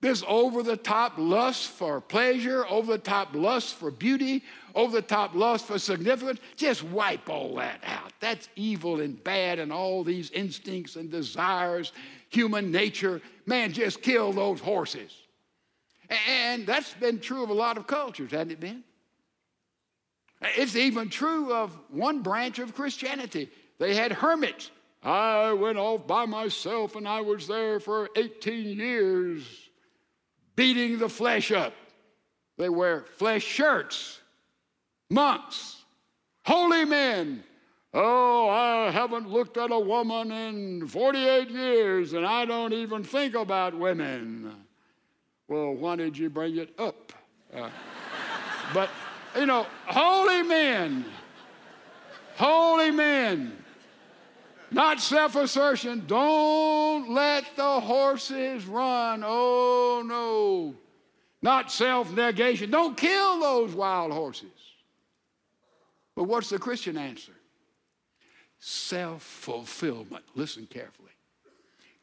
this 0.00 0.22
over 0.28 0.62
the 0.62 0.76
top 0.76 1.14
lust 1.16 1.68
for 1.70 2.00
pleasure, 2.00 2.66
over 2.66 2.92
the 2.92 2.98
top 2.98 3.34
lust 3.34 3.76
for 3.76 3.90
beauty, 3.90 4.42
over 4.74 4.96
the 4.96 5.02
top 5.02 5.34
lust 5.34 5.66
for 5.66 5.78
significance, 5.78 6.38
just 6.56 6.82
wipe 6.82 7.30
all 7.30 7.54
that 7.56 7.80
out. 7.84 8.12
That's 8.20 8.48
evil 8.56 9.00
and 9.00 9.22
bad 9.22 9.58
and 9.58 9.72
all 9.72 10.04
these 10.04 10.30
instincts 10.32 10.96
and 10.96 11.10
desires, 11.10 11.92
human 12.28 12.70
nature. 12.70 13.22
Man, 13.46 13.72
just 13.72 14.02
kill 14.02 14.32
those 14.32 14.60
horses. 14.60 15.22
And 16.08 16.66
that's 16.66 16.92
been 16.94 17.20
true 17.20 17.42
of 17.42 17.50
a 17.50 17.54
lot 17.54 17.76
of 17.76 17.86
cultures, 17.86 18.30
hasn't 18.30 18.52
it 18.52 18.60
been? 18.60 18.84
It's 20.40 20.76
even 20.76 21.08
true 21.08 21.52
of 21.52 21.76
one 21.90 22.20
branch 22.20 22.58
of 22.58 22.74
Christianity. 22.74 23.50
They 23.78 23.94
had 23.94 24.12
hermits. 24.12 24.70
I 25.02 25.52
went 25.52 25.78
off 25.78 26.06
by 26.06 26.26
myself 26.26 26.96
and 26.96 27.06
I 27.06 27.20
was 27.20 27.46
there 27.46 27.80
for 27.80 28.10
18 28.16 28.78
years 28.78 29.68
beating 30.56 30.98
the 30.98 31.08
flesh 31.08 31.52
up. 31.52 31.74
They 32.58 32.68
wear 32.68 33.04
flesh 33.16 33.44
shirts, 33.44 34.20
monks, 35.10 35.84
holy 36.44 36.84
men. 36.84 37.44
Oh, 37.94 38.48
I 38.48 38.90
haven't 38.90 39.30
looked 39.30 39.56
at 39.56 39.70
a 39.70 39.78
woman 39.78 40.32
in 40.32 40.86
48 40.88 41.50
years 41.50 42.12
and 42.12 42.26
I 42.26 42.44
don't 42.44 42.72
even 42.72 43.04
think 43.04 43.34
about 43.34 43.78
women. 43.78 44.65
Well, 45.48 45.74
why 45.74 45.96
did 45.96 46.18
you 46.18 46.28
bring 46.28 46.56
it 46.56 46.74
up? 46.78 47.12
Uh, 47.54 47.70
but, 48.74 48.90
you 49.36 49.46
know, 49.46 49.66
holy 49.86 50.42
men, 50.42 51.04
holy 52.36 52.90
men, 52.90 53.56
not 54.70 55.00
self 55.00 55.36
assertion. 55.36 56.04
Don't 56.06 57.10
let 57.10 57.44
the 57.56 57.80
horses 57.80 58.66
run. 58.66 59.22
Oh, 59.24 60.02
no. 60.04 60.74
Not 61.42 61.70
self 61.70 62.12
negation. 62.12 62.70
Don't 62.70 62.96
kill 62.96 63.40
those 63.40 63.74
wild 63.74 64.12
horses. 64.12 64.48
But 66.16 66.24
what's 66.24 66.48
the 66.48 66.58
Christian 66.58 66.96
answer? 66.96 67.32
Self 68.58 69.22
fulfillment. 69.22 70.24
Listen 70.34 70.66
carefully. 70.66 71.12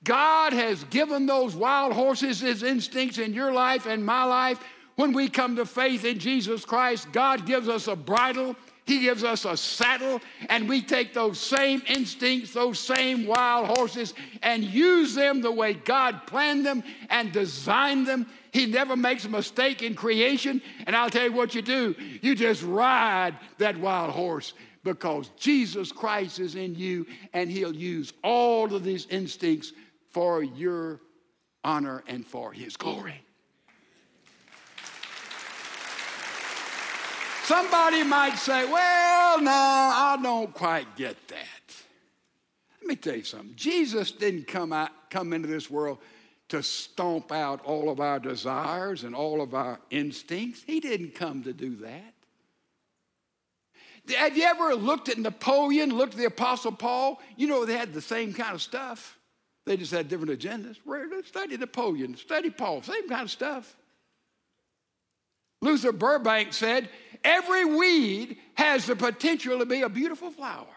God 0.04 0.54
has 0.54 0.84
given 0.86 1.26
those 1.26 1.56
wild 1.56 1.94
horses 1.94 2.40
his 2.40 2.64
instincts 2.64 3.18
in 3.18 3.34
your 3.34 3.54
life 3.54 3.86
and 3.86 4.06
my 4.06 4.24
life. 4.24 4.60
When 4.96 5.14
we 5.14 5.30
come 5.30 5.56
to 5.56 5.66
faith 5.66 6.06
in 6.06 6.20
Jesus 6.20 6.66
Christ, 6.66 7.12
God 7.12 7.46
gives 7.46 7.68
us 7.68 7.88
a 7.88 7.96
bridle, 7.96 8.56
He 8.86 9.00
gives 9.00 9.24
us 9.24 9.46
a 9.46 9.58
saddle, 9.58 10.22
and 10.50 10.70
we 10.70 10.82
take 10.82 11.14
those 11.14 11.40
same 11.40 11.82
instincts, 11.88 12.54
those 12.54 12.80
same 12.80 13.26
wild 13.26 13.76
horses, 13.76 14.14
and 14.44 14.64
use 14.64 15.16
them 15.16 15.42
the 15.42 15.52
way 15.52 15.74
God 15.74 16.28
planned 16.28 16.66
them 16.66 16.84
and 17.10 17.32
designed 17.32 18.06
them. 18.06 18.28
He 18.52 18.68
never 18.68 18.96
makes 18.96 19.26
a 19.26 19.30
mistake 19.30 19.82
in 19.82 19.96
creation. 19.96 20.62
And 20.86 20.96
I'll 20.96 21.10
tell 21.10 21.26
you 21.26 21.34
what 21.34 21.56
you 21.56 21.64
do 21.64 21.96
you 22.22 22.36
just 22.36 22.62
ride 22.62 23.36
that 23.58 23.78
wild 23.78 24.12
horse 24.12 24.54
because 24.84 25.30
Jesus 25.40 25.92
Christ 25.92 26.40
is 26.40 26.56
in 26.56 26.76
you, 26.76 27.08
and 27.34 27.50
He'll 27.50 27.76
use 27.76 28.14
all 28.24 28.76
of 28.76 28.84
these 28.84 29.08
instincts 29.08 29.74
for 30.14 30.44
your 30.44 31.02
honor 31.64 32.04
and 32.08 32.26
for 32.26 32.54
his 32.54 32.78
glory. 32.78 33.20
Somebody 37.44 38.04
might 38.04 38.36
say, 38.36 38.64
well, 38.72 39.42
no, 39.42 39.52
I 39.52 40.18
don't 40.22 40.54
quite 40.54 40.96
get 40.96 41.28
that. 41.28 41.76
Let 42.82 42.88
me 42.88 42.96
tell 42.96 43.16
you 43.16 43.24
something. 43.24 43.54
Jesus 43.56 44.12
didn't 44.12 44.48
come, 44.48 44.72
out, 44.72 44.92
come 45.10 45.34
into 45.34 45.48
this 45.48 45.70
world 45.70 45.98
to 46.50 46.62
stomp 46.62 47.32
out 47.32 47.64
all 47.66 47.90
of 47.90 48.00
our 48.00 48.20
desires 48.20 49.04
and 49.04 49.16
all 49.16 49.42
of 49.42 49.54
our 49.54 49.80
instincts. 49.90 50.64
He 50.66 50.80
didn't 50.80 51.16
come 51.16 51.44
to 51.44 51.54
do 51.54 51.76
that. 51.78 52.14
Have 54.16 54.38
you 54.38 54.44
ever 54.44 54.76
looked 54.76 55.10
at 55.10 55.18
Napoleon, 55.18 55.96
looked 55.96 56.14
at 56.14 56.20
the 56.20 56.26
Apostle 56.26 56.74
Paul? 56.74 57.22
You 57.36 57.48
know, 57.48 57.66
they 57.66 57.78
had 57.78 57.94
the 57.94 58.02
same 58.02 58.34
kind 58.34 58.54
of 58.54 58.62
stuff. 58.62 59.18
They 59.66 59.78
just 59.78 59.92
had 59.92 60.10
different 60.10 60.40
agendas. 60.40 60.78
Study 61.26 61.58
Napoleon, 61.58 62.18
study 62.18 62.50
Paul, 62.50 62.82
same 62.82 63.08
kind 63.08 63.24
of 63.24 63.32
stuff. 63.32 63.76
Luther 65.62 65.94
Burbank 65.94 66.52
said, 66.52 66.90
Every 67.24 67.64
weed 67.64 68.38
has 68.56 68.86
the 68.86 68.98
potential 68.98 69.60
to 69.60 69.66
be 69.66 69.82
a 69.82 69.90
beautiful 69.90 70.30
flower. 70.30 70.68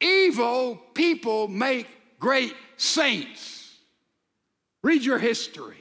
Evil 0.00 0.76
people 0.94 1.48
make 1.48 1.86
great 2.18 2.54
saints. 2.76 3.74
Read 4.82 5.02
your 5.02 5.18
history. 5.18 5.76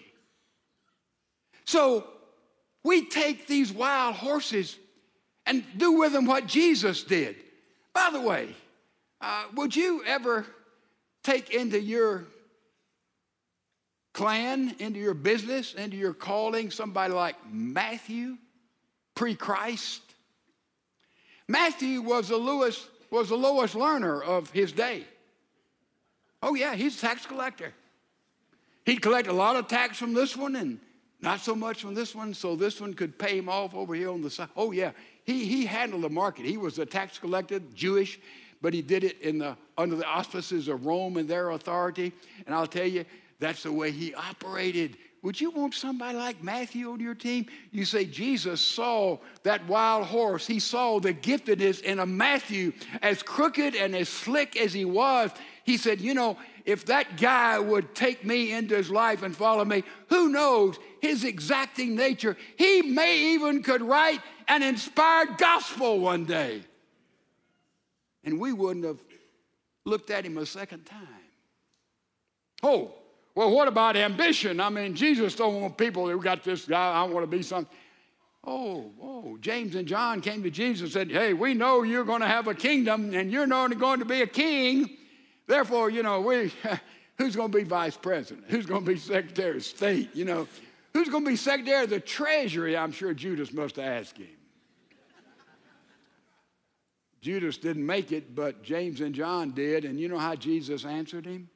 So 1.66 2.08
we 2.84 3.06
take 3.06 3.48
these 3.48 3.72
wild 3.72 4.16
horses 4.16 4.78
and 5.46 5.64
do 5.78 5.94
with 5.94 6.14
them 6.14 6.26
what 6.26 6.48
Jesus 6.48 7.04
did. 7.04 7.36
By 7.94 8.10
the 8.14 8.22
way, 8.22 8.56
uh, 9.20 9.44
would 9.56 9.76
you 9.76 10.04
ever 10.06 10.46
take 11.24 11.54
into 11.54 11.80
your 11.80 12.26
clan, 14.14 14.76
into 14.80 15.00
your 15.00 15.14
business, 15.14 15.74
into 15.74 15.98
your 15.98 16.14
calling 16.14 16.72
somebody 16.72 17.14
like 17.14 17.36
Matthew, 17.52 18.38
pre 19.16 19.36
Christ. 19.36 20.02
Matthew 21.48 22.02
was 22.02 22.30
the 22.30 22.38
lowest, 22.38 22.88
was 23.10 23.30
the 23.30 23.38
lowest 23.38 23.76
learner 23.76 24.22
of 24.22 24.52
his 24.52 24.72
day. 24.72 25.06
Oh, 26.42 26.56
yeah, 26.56 26.76
he's 26.76 26.98
a 26.98 27.02
tax 27.02 27.26
collector. 27.26 27.74
He'd 28.86 29.02
collect 29.02 29.28
a 29.28 29.34
lot 29.34 29.56
of 29.56 29.68
tax 29.68 29.98
from 29.98 30.14
this 30.14 30.38
one 30.38 30.56
and 30.56 30.80
not 31.22 31.42
so 31.42 31.54
much 31.54 31.82
from 31.82 31.96
this 31.96 32.16
one, 32.16 32.34
so 32.34 32.56
this 32.56 32.80
one 32.80 32.94
could 32.94 33.20
pay 33.20 33.38
him 33.38 33.50
off 33.50 33.76
over 33.76 33.94
here 33.94 34.10
on 34.10 34.22
the 34.22 34.30
side. 34.30 34.50
Oh, 34.56 34.72
yeah, 34.72 34.92
he, 35.26 35.46
he 35.46 35.66
handled 35.66 36.04
the 36.04 36.10
market. 36.10 36.46
He 36.46 36.58
was 36.58 36.80
a 36.80 36.86
tax 36.86 37.20
collector, 37.20 37.60
Jewish 37.74 38.20
but 38.62 38.74
he 38.74 38.82
did 38.82 39.04
it 39.04 39.20
in 39.22 39.38
the, 39.38 39.58
under 39.78 39.96
the 39.96 40.06
auspices 40.06 40.68
of 40.68 40.86
Rome 40.86 41.18
and 41.18 41.28
their 41.28 41.52
authority. 41.52 42.12
And 42.46 42.54
I'll 42.54 42.68
tell 42.68 42.86
you, 42.86 43.06
that's 43.40 43.64
the 43.64 43.72
way 43.72 43.92
he 43.92 44.14
operated. 44.14 44.98
Would 45.22 45.40
you 45.40 45.52
want 45.52 45.74
somebody 45.74 46.18
like 46.18 46.42
Matthew 46.42 46.92
on 46.92 47.00
your 47.00 47.16
team? 47.16 47.48
You 47.72 47.84
say 47.84 48.06
Jesus 48.06 48.62
saw 48.62 49.18
that 49.44 49.68
wild 49.68 50.06
horse. 50.06 50.48
He 50.48 50.60
saw 50.60 51.00
the 51.00 51.14
giftedness 51.14 51.82
in 51.82 52.00
a 52.00 52.06
Matthew, 52.06 52.72
as 53.02 53.22
crooked 53.22 53.76
and 53.76 53.96
as 53.96 54.08
slick 54.08 54.56
as 54.56 54.74
he 54.74 54.86
was. 54.86 55.32
He 55.64 55.76
said, 55.78 56.00
You 56.00 56.14
know, 56.14 56.38
if 56.66 56.86
that 56.86 57.18
guy 57.18 57.60
would 57.60 57.94
take 57.96 58.24
me 58.24 58.54
into 58.54 58.76
his 58.76 58.90
life 58.90 59.24
and 59.24 59.36
follow 59.36 59.66
me, 59.66 59.84
who 60.08 60.30
knows 60.30 60.78
his 61.02 61.26
exacting 61.26 61.96
nature? 61.96 62.38
He 62.56 62.82
may 62.82 63.34
even 63.34 63.62
could 63.62 63.82
write 63.82 64.22
an 64.48 64.64
inspired 64.64 65.38
gospel 65.38 66.00
one 66.00 66.26
day 66.26 66.64
and 68.24 68.40
we 68.40 68.54
wouldn't 68.54 68.86
have 68.86 69.00
looked 69.86 70.10
at 70.10 70.26
him 70.26 70.38
a 70.38 70.46
second 70.46 70.86
time. 70.86 71.08
Oh, 72.62 72.94
well, 73.36 73.52
what 73.52 73.68
about 73.68 73.96
ambition? 73.96 74.60
I 74.60 74.70
mean, 74.70 74.96
Jesus 74.96 75.36
don't 75.36 75.62
want 75.62 75.78
people 75.78 76.10
who 76.10 76.22
got 76.22 76.44
this 76.44 76.66
guy, 76.66 76.94
I 76.94 77.04
want 77.04 77.24
to 77.24 77.28
be 77.28 77.42
something. 77.42 77.74
Oh, 78.44 78.92
oh, 79.02 79.38
James 79.42 79.76
and 79.76 79.88
John 79.88 80.22
came 80.22 80.44
to 80.44 80.50
Jesus 80.50 80.84
and 80.84 80.92
said, 80.92 81.12
Hey, 81.12 81.34
we 81.34 81.54
know 81.54 81.84
you're 81.84 82.06
going 82.06 82.22
to 82.22 82.28
have 82.28 82.48
a 82.48 82.54
kingdom 82.54 83.14
and 83.14 83.32
you're 83.32 83.48
not 83.48 83.78
going 83.78 84.00
to 84.00 84.06
be 84.06 84.22
a 84.22 84.28
king. 84.28 84.90
Therefore, 85.46 85.90
you 85.90 86.04
know, 86.04 86.22
we, 86.22 86.52
who's 87.18 87.36
going 87.36 87.52
to 87.52 87.58
be 87.58 87.64
vice 87.64 87.98
president? 87.98 88.46
Who's 88.48 88.66
going 88.66 88.86
to 88.86 88.92
be 88.92 88.98
secretary 88.98 89.58
of 89.58 89.64
state? 89.64 90.16
You 90.16 90.26
know, 90.26 90.48
who's 90.94 91.10
going 91.10 91.26
to 91.26 91.30
be 91.30 91.36
secretary 91.36 91.84
of 91.84 91.90
the 91.90 92.00
treasury? 92.00 92.78
I'm 92.78 92.92
sure 92.92 93.14
Judas 93.14 93.52
must 93.52 93.76
have 93.76 93.86
asked 93.86 94.18
him. 94.18 94.28
Judas 97.22 97.58
didn't 97.58 97.86
make 97.86 98.12
it, 98.12 98.34
but 98.36 98.64
James 98.64 99.02
and 99.02 99.14
John 99.14 99.52
did. 99.52 99.86
And 99.86 100.00
you 100.00 100.08
know 100.08 100.18
how 100.18 100.36
Jesus 100.36 100.86
answered 100.86 101.26
him? 101.26 101.50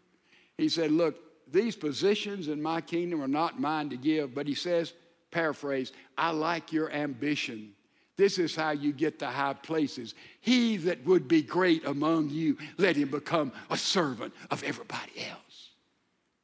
He 0.57 0.70
said, 0.70 0.91
Look, 0.91 1.18
these 1.51 1.76
positions 1.76 2.47
in 2.47 2.61
my 2.61 2.82
kingdom 2.82 3.22
are 3.22 3.28
not 3.28 3.61
mine 3.61 3.89
to 3.89 3.97
give. 3.97 4.34
But 4.34 4.47
he 4.47 4.55
says, 4.55 4.93
paraphrase, 5.32 5.91
I 6.18 6.32
like 6.32 6.74
your 6.74 6.91
ambition. 6.91 7.74
This 8.18 8.38
is 8.38 8.55
how 8.55 8.72
you 8.72 8.91
get 8.91 9.20
to 9.20 9.28
high 9.28 9.53
places. 9.53 10.14
He 10.41 10.78
that 10.78 11.05
would 11.05 11.28
be 11.28 11.41
great 11.41 11.86
among 11.86 12.30
you, 12.30 12.57
let 12.78 12.95
him 12.95 13.09
become 13.09 13.51
a 13.70 13.78
servant 13.78 14.34
of 14.51 14.64
everybody 14.64 15.11
else. 15.30 15.72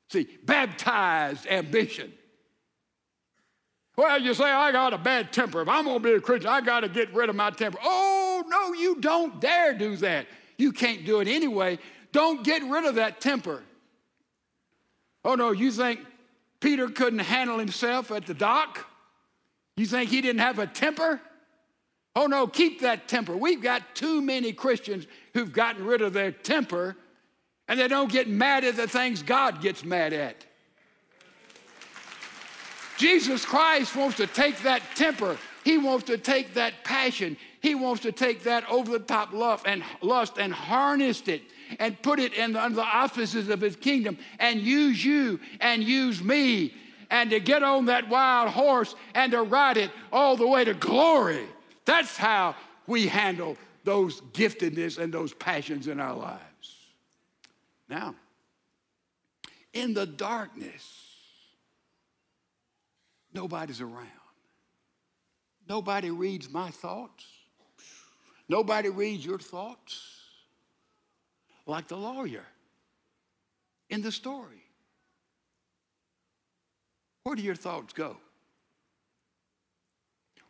See, 0.10 0.28
baptized 0.44 1.46
ambition. 1.48 2.12
Well, 3.96 4.20
you 4.22 4.34
say, 4.34 4.46
I 4.46 4.72
got 4.72 4.94
a 4.94 4.98
bad 4.98 5.34
temper. 5.34 5.62
If 5.62 5.68
I'm 5.68 5.84
going 5.84 6.02
to 6.02 6.04
be 6.04 6.14
a 6.14 6.22
Christian, 6.22 6.50
I 6.50 6.62
got 6.62 6.80
to 6.80 6.90
get 6.90 7.14
rid 7.14 7.30
of 7.30 7.36
my 7.36 7.52
temper. 7.52 7.78
Oh, 7.84 8.19
no, 8.50 8.74
you 8.74 9.00
don't 9.00 9.40
dare 9.40 9.74
do 9.74 9.96
that. 9.98 10.28
You 10.58 10.72
can't 10.72 11.06
do 11.06 11.20
it 11.22 11.28
anyway. 11.28 11.80
Don't 12.12 12.44
get 12.44 12.64
rid 12.64 12.86
of 12.86 12.96
that 12.96 13.22
temper. 13.22 13.64
Oh, 15.24 15.36
no, 15.36 15.52
you 15.52 15.72
think 15.72 16.00
Peter 16.60 16.90
couldn't 16.90 17.20
handle 17.20 17.60
himself 17.60 18.12
at 18.12 18.26
the 18.26 18.34
dock? 18.34 18.86
You 19.78 19.86
think 19.86 20.10
he 20.10 20.22
didn't 20.22 20.42
have 20.42 20.60
a 20.60 20.68
temper? 20.68 21.22
Oh, 22.16 22.26
no, 22.26 22.48
keep 22.48 22.82
that 22.82 23.08
temper. 23.08 23.38
We've 23.38 23.62
got 23.62 23.96
too 23.96 24.22
many 24.22 24.52
Christians 24.52 25.08
who've 25.34 25.54
gotten 25.54 25.86
rid 25.86 26.02
of 26.02 26.14
their 26.14 26.32
temper 26.32 26.98
and 27.70 27.80
they 27.80 27.88
don't 27.88 28.12
get 28.12 28.28
mad 28.28 28.64
at 28.64 28.76
the 28.76 28.88
things 28.88 29.22
God 29.22 29.62
gets 29.62 29.86
mad 29.86 30.12
at. 30.12 30.44
Jesus 32.98 33.46
Christ 33.46 33.96
wants 33.96 34.18
to 34.18 34.28
take 34.28 34.60
that 34.64 34.82
temper, 34.96 35.38
He 35.64 35.78
wants 35.78 36.06
to 36.06 36.18
take 36.18 36.56
that 36.56 36.84
passion, 36.84 37.38
He 37.62 37.76
wants 37.76 38.04
to 38.04 38.12
take 38.12 38.44
that 38.44 38.70
over 38.70 38.92
the 38.92 39.00
top 39.00 39.34
love 39.34 39.64
and 39.66 39.84
lust 40.02 40.38
and 40.38 40.54
harness 40.54 41.28
it 41.28 41.42
and 41.78 42.02
put 42.02 42.20
it 42.20 42.34
in 42.34 42.54
the, 42.54 42.64
under 42.64 42.78
the 42.78 42.82
offices 42.82 43.50
of 43.50 43.62
his 43.62 43.76
kingdom 43.76 44.18
and 44.40 44.62
use 44.62 45.04
you 45.04 45.40
and 45.60 45.84
use 45.84 46.24
me 46.24 46.74
and 47.10 47.30
to 47.32 47.40
get 47.40 47.64
on 47.64 47.86
that 47.86 48.08
wild 48.08 48.50
horse 48.50 48.96
and 49.14 49.32
to 49.34 49.42
ride 49.42 49.78
it 49.78 49.92
all 50.12 50.38
the 50.38 50.48
way 50.48 50.64
to 50.64 50.74
glory. 50.74 51.46
That's 51.86 52.16
how 52.16 52.56
we 52.88 53.08
handle 53.08 53.58
those 53.84 54.22
giftedness 54.34 54.98
and 54.98 55.14
those 55.14 55.34
passions 55.34 55.88
in 55.88 56.00
our 56.00 56.16
lives. 56.16 56.40
Now, 57.90 58.16
in 59.74 59.94
the 59.94 60.06
darkness, 60.06 60.86
nobody's 63.34 63.82
around. 63.82 64.08
Nobody 65.68 66.10
reads 66.10 66.50
my 66.50 66.70
thoughts. 66.70 67.26
Nobody 68.50 68.90
reads 68.90 69.24
your 69.24 69.38
thoughts 69.38 70.20
like 71.68 71.88
the 71.88 71.96
lawyer 71.96 72.46
in 73.90 74.02
the 74.02 74.12
story. 74.12 74.64
Where 77.24 77.36
do 77.36 77.44
your 77.44 77.56
thoughts 77.56 77.94
go? 77.94 78.18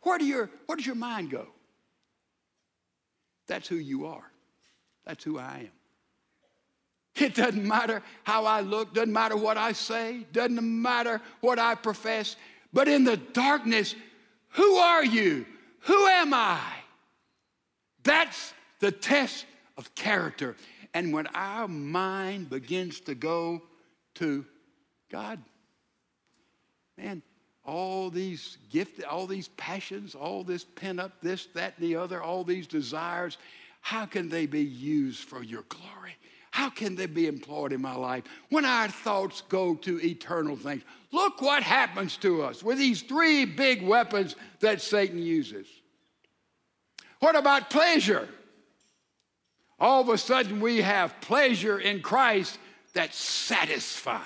Where, 0.02 0.18
do 0.18 0.24
your, 0.24 0.48
where 0.64 0.76
does 0.76 0.86
your 0.86 0.94
mind 0.94 1.30
go? 1.30 1.46
That's 3.46 3.68
who 3.68 3.76
you 3.76 4.06
are. 4.06 4.30
That's 5.04 5.22
who 5.22 5.38
I 5.38 5.58
am. 5.58 5.70
It 7.16 7.34
doesn't 7.34 7.66
matter 7.66 8.02
how 8.22 8.46
I 8.46 8.60
look, 8.60 8.94
doesn't 8.94 9.12
matter 9.12 9.36
what 9.36 9.58
I 9.58 9.72
say, 9.72 10.24
doesn't 10.32 10.62
matter 10.62 11.20
what 11.42 11.58
I 11.58 11.74
profess, 11.74 12.36
but 12.72 12.88
in 12.88 13.04
the 13.04 13.18
darkness, 13.18 13.94
who 14.50 14.76
are 14.76 15.04
you? 15.04 15.44
Who 15.80 16.06
am 16.06 16.32
I? 16.32 16.62
That's 18.02 18.54
the 18.80 18.92
test 18.92 19.46
of 19.76 19.94
character. 19.94 20.56
And 20.94 21.12
when 21.12 21.26
our 21.28 21.68
mind 21.68 22.50
begins 22.50 23.00
to 23.00 23.14
go 23.14 23.62
to 24.14 24.44
God, 25.10 25.38
man, 26.98 27.22
all 27.64 28.10
these 28.10 28.58
gifts, 28.70 29.04
all 29.08 29.26
these 29.26 29.48
passions, 29.48 30.14
all 30.14 30.42
this 30.42 30.64
pent 30.64 30.98
up, 30.98 31.20
this, 31.20 31.46
that, 31.54 31.74
and 31.76 31.86
the 31.86 31.96
other, 31.96 32.22
all 32.22 32.42
these 32.42 32.66
desires, 32.66 33.38
how 33.80 34.06
can 34.06 34.28
they 34.28 34.46
be 34.46 34.62
used 34.62 35.20
for 35.20 35.42
your 35.42 35.62
glory? 35.68 36.16
How 36.50 36.68
can 36.68 36.96
they 36.96 37.06
be 37.06 37.28
employed 37.28 37.72
in 37.72 37.80
my 37.80 37.94
life 37.94 38.24
when 38.48 38.64
our 38.64 38.88
thoughts 38.88 39.42
go 39.48 39.76
to 39.76 40.04
eternal 40.04 40.56
things? 40.56 40.82
Look 41.12 41.40
what 41.40 41.62
happens 41.62 42.16
to 42.18 42.42
us 42.42 42.62
with 42.62 42.78
these 42.78 43.02
three 43.02 43.44
big 43.44 43.82
weapons 43.82 44.34
that 44.58 44.82
Satan 44.82 45.22
uses. 45.22 45.68
What 47.20 47.36
about 47.36 47.70
pleasure? 47.70 48.28
all 49.80 50.02
of 50.02 50.08
a 50.10 50.18
sudden 50.18 50.60
we 50.60 50.82
have 50.82 51.20
pleasure 51.22 51.78
in 51.78 52.02
Christ 52.02 52.58
that 52.92 53.14
satisfies. 53.14 54.20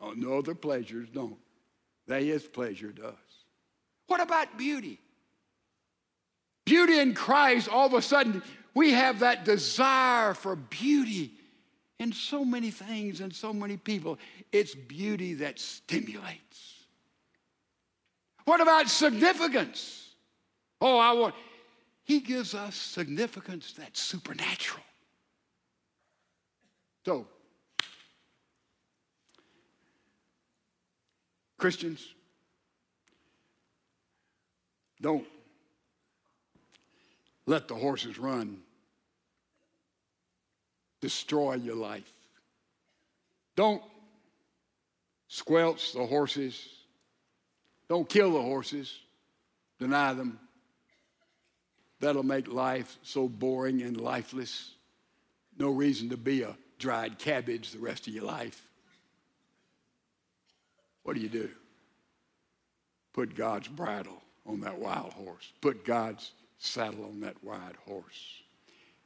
Oh, 0.00 0.12
no 0.12 0.38
other 0.38 0.54
pleasures 0.54 1.08
don't. 1.08 1.36
They 2.06 2.26
his 2.26 2.42
pleasure 2.42 2.90
does. 2.90 3.14
What 4.08 4.20
about 4.20 4.58
beauty? 4.58 4.98
Beauty 6.64 6.98
in 6.98 7.14
Christ, 7.14 7.68
all 7.68 7.86
of 7.86 7.94
a 7.94 8.02
sudden, 8.02 8.42
we 8.74 8.92
have 8.92 9.20
that 9.20 9.44
desire 9.44 10.34
for 10.34 10.56
beauty 10.56 11.32
in 11.98 12.12
so 12.12 12.44
many 12.44 12.70
things 12.70 13.20
and 13.20 13.32
so 13.32 13.52
many 13.52 13.76
people. 13.76 14.18
It's 14.52 14.74
beauty 14.74 15.34
that 15.34 15.58
stimulates. 15.58 16.74
What 18.46 18.60
about 18.60 18.88
significance? 18.88 20.09
Oh, 20.80 20.98
I 20.98 21.12
want, 21.12 21.34
he 22.04 22.20
gives 22.20 22.54
us 22.54 22.74
significance 22.74 23.74
that's 23.76 24.00
supernatural. 24.00 24.82
So, 27.04 27.26
Christians, 31.58 32.14
don't 35.00 35.26
let 37.46 37.68
the 37.68 37.74
horses 37.74 38.18
run, 38.18 38.58
destroy 41.00 41.54
your 41.54 41.74
life. 41.74 42.10
Don't 43.56 43.82
squelch 45.28 45.92
the 45.92 46.06
horses. 46.06 46.66
Don't 47.88 48.08
kill 48.08 48.32
the 48.32 48.40
horses, 48.40 49.00
deny 49.78 50.14
them 50.14 50.38
that'll 52.00 52.22
make 52.22 52.48
life 52.48 52.98
so 53.02 53.28
boring 53.28 53.82
and 53.82 54.00
lifeless. 54.00 54.72
No 55.58 55.70
reason 55.70 56.08
to 56.10 56.16
be 56.16 56.42
a 56.42 56.56
dried 56.78 57.18
cabbage 57.18 57.70
the 57.70 57.78
rest 57.78 58.08
of 58.08 58.14
your 58.14 58.24
life. 58.24 58.66
What 61.02 61.14
do 61.14 61.20
you 61.20 61.28
do? 61.28 61.50
Put 63.12 63.34
God's 63.34 63.68
bridle 63.68 64.22
on 64.46 64.60
that 64.60 64.78
wild 64.78 65.12
horse, 65.12 65.52
put 65.60 65.84
God's 65.84 66.32
saddle 66.58 67.04
on 67.04 67.20
that 67.20 67.42
wild 67.42 67.76
horse, 67.86 68.42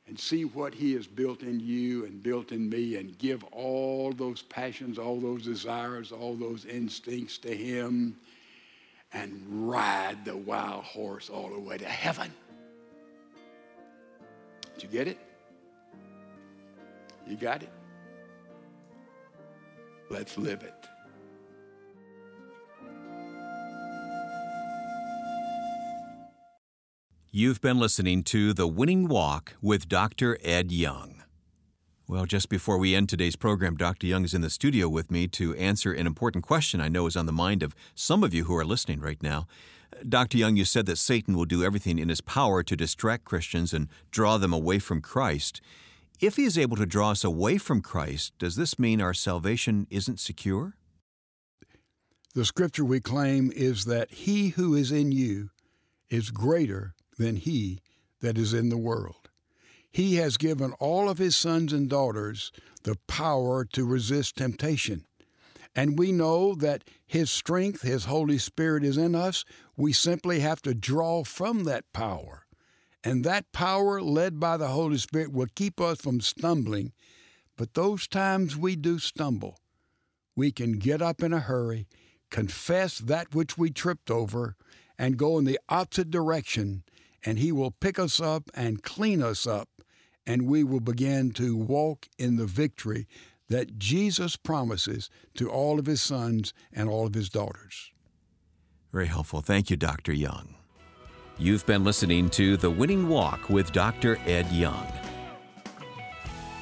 and 0.06 0.18
see 0.18 0.44
what 0.44 0.74
He 0.74 0.92
has 0.94 1.06
built 1.06 1.42
in 1.42 1.60
you 1.60 2.04
and 2.04 2.22
built 2.22 2.52
in 2.52 2.68
me, 2.68 2.96
and 2.96 3.16
give 3.18 3.42
all 3.44 4.12
those 4.12 4.42
passions, 4.42 4.98
all 4.98 5.18
those 5.18 5.44
desires, 5.44 6.12
all 6.12 6.34
those 6.34 6.64
instincts 6.66 7.38
to 7.38 7.56
Him, 7.56 8.16
and 9.12 9.68
ride 9.68 10.24
the 10.24 10.36
wild 10.36 10.84
horse 10.84 11.30
all 11.30 11.48
the 11.48 11.58
way 11.58 11.78
to 11.78 11.86
heaven. 11.86 12.30
Did 14.74 14.82
you 14.82 14.88
get 14.88 15.08
it? 15.08 15.18
You 17.26 17.36
got 17.36 17.62
it? 17.62 17.70
Let's 20.10 20.36
live 20.36 20.62
it. 20.62 20.74
You've 27.30 27.60
been 27.60 27.78
listening 27.78 28.22
to 28.24 28.52
The 28.52 28.68
Winning 28.68 29.08
Walk 29.08 29.54
with 29.60 29.88
Dr. 29.88 30.38
Ed 30.44 30.70
Young. 30.70 31.22
Well, 32.06 32.26
just 32.26 32.48
before 32.48 32.78
we 32.78 32.94
end 32.94 33.08
today's 33.08 33.34
program, 33.34 33.76
Dr. 33.76 34.06
Young 34.06 34.24
is 34.24 34.34
in 34.34 34.40
the 34.40 34.50
studio 34.50 34.88
with 34.88 35.10
me 35.10 35.26
to 35.28 35.54
answer 35.54 35.92
an 35.92 36.06
important 36.06 36.44
question 36.44 36.80
I 36.80 36.88
know 36.88 37.06
is 37.06 37.16
on 37.16 37.26
the 37.26 37.32
mind 37.32 37.62
of 37.62 37.74
some 37.94 38.22
of 38.22 38.34
you 38.34 38.44
who 38.44 38.54
are 38.54 38.64
listening 38.64 39.00
right 39.00 39.22
now. 39.22 39.46
Dr. 40.08 40.38
Young, 40.38 40.56
you 40.56 40.64
said 40.64 40.86
that 40.86 40.98
Satan 40.98 41.36
will 41.36 41.44
do 41.44 41.64
everything 41.64 41.98
in 41.98 42.08
his 42.08 42.20
power 42.20 42.62
to 42.62 42.76
distract 42.76 43.24
Christians 43.24 43.72
and 43.72 43.88
draw 44.10 44.38
them 44.38 44.52
away 44.52 44.78
from 44.78 45.00
Christ. 45.00 45.60
If 46.20 46.36
he 46.36 46.44
is 46.44 46.58
able 46.58 46.76
to 46.76 46.86
draw 46.86 47.10
us 47.10 47.24
away 47.24 47.58
from 47.58 47.80
Christ, 47.80 48.32
does 48.38 48.56
this 48.56 48.78
mean 48.78 49.00
our 49.00 49.14
salvation 49.14 49.86
isn't 49.90 50.20
secure? 50.20 50.74
The 52.34 52.44
scripture 52.44 52.84
we 52.84 53.00
claim 53.00 53.52
is 53.54 53.84
that 53.84 54.10
he 54.10 54.50
who 54.50 54.74
is 54.74 54.90
in 54.90 55.12
you 55.12 55.50
is 56.10 56.30
greater 56.30 56.94
than 57.18 57.36
he 57.36 57.80
that 58.20 58.38
is 58.38 58.52
in 58.52 58.70
the 58.70 58.76
world. 58.76 59.28
He 59.90 60.16
has 60.16 60.36
given 60.36 60.72
all 60.80 61.08
of 61.08 61.18
his 61.18 61.36
sons 61.36 61.72
and 61.72 61.88
daughters 61.88 62.50
the 62.82 62.96
power 63.06 63.64
to 63.66 63.84
resist 63.84 64.36
temptation. 64.36 65.04
And 65.74 65.98
we 65.98 66.12
know 66.12 66.54
that 66.56 66.84
His 67.06 67.30
strength, 67.30 67.82
His 67.82 68.04
Holy 68.06 68.38
Spirit 68.38 68.84
is 68.84 68.96
in 68.96 69.14
us. 69.14 69.44
We 69.76 69.92
simply 69.92 70.40
have 70.40 70.62
to 70.62 70.74
draw 70.74 71.24
from 71.24 71.64
that 71.64 71.92
power. 71.92 72.46
And 73.02 73.24
that 73.24 73.52
power, 73.52 74.00
led 74.00 74.40
by 74.40 74.56
the 74.56 74.68
Holy 74.68 74.98
Spirit, 74.98 75.32
will 75.32 75.48
keep 75.54 75.80
us 75.80 76.00
from 76.00 76.20
stumbling 76.20 76.92
But 77.56 77.74
those 77.74 78.08
times 78.08 78.56
we 78.56 78.76
do 78.76 78.98
stumble, 78.98 79.58
we 80.36 80.50
can 80.52 80.78
get 80.78 81.00
up 81.02 81.22
in 81.22 81.32
a 81.32 81.40
hurry, 81.40 81.86
confess 82.30 82.98
that 82.98 83.34
which 83.34 83.56
we 83.56 83.70
tripped 83.70 84.10
over, 84.10 84.56
and 84.98 85.16
go 85.16 85.38
in 85.38 85.44
the 85.44 85.60
opposite 85.68 86.10
direction, 86.10 86.84
and 87.24 87.38
He 87.38 87.52
will 87.52 87.70
pick 87.70 87.98
us 87.98 88.20
up 88.20 88.50
and 88.54 88.82
clean 88.82 89.22
us 89.22 89.46
up, 89.46 89.68
and 90.26 90.48
we 90.48 90.64
will 90.64 90.80
begin 90.80 91.30
to 91.32 91.56
walk 91.56 92.08
in 92.18 92.36
the 92.36 92.46
victory 92.46 93.06
that 93.48 93.78
Jesus 93.78 94.36
promises 94.36 95.10
to 95.34 95.50
all 95.50 95.78
of 95.78 95.86
His 95.86 96.02
sons 96.02 96.52
and 96.72 96.88
all 96.88 97.06
of 97.06 97.14
His 97.14 97.28
daughters. 97.28 97.92
Very 98.92 99.06
helpful. 99.06 99.40
Thank 99.40 99.70
you, 99.70 99.76
Dr. 99.76 100.12
Young. 100.12 100.54
You've 101.36 101.66
been 101.66 101.82
listening 101.82 102.30
to 102.30 102.56
The 102.56 102.70
Winning 102.70 103.08
Walk 103.08 103.50
with 103.50 103.72
Dr. 103.72 104.18
Ed 104.24 104.50
Young. 104.52 104.86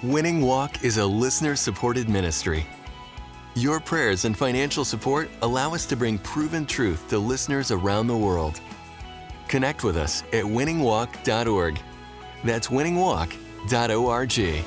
Winning 0.02 0.40
Walk 0.40 0.82
is 0.82 0.96
a 0.96 1.06
listener 1.06 1.54
supported 1.54 2.08
ministry. 2.08 2.66
Your 3.54 3.80
prayers 3.80 4.24
and 4.24 4.36
financial 4.36 4.84
support 4.84 5.28
allow 5.42 5.74
us 5.74 5.84
to 5.86 5.96
bring 5.96 6.18
proven 6.18 6.64
truth 6.64 7.06
to 7.08 7.18
listeners 7.18 7.70
around 7.70 8.06
the 8.06 8.16
world. 8.16 8.60
Connect 9.48 9.84
with 9.84 9.98
us 9.98 10.22
at 10.32 10.44
winningwalk.org. 10.44 11.78
That's 12.42 12.68
winningwalk.org. 12.68 14.64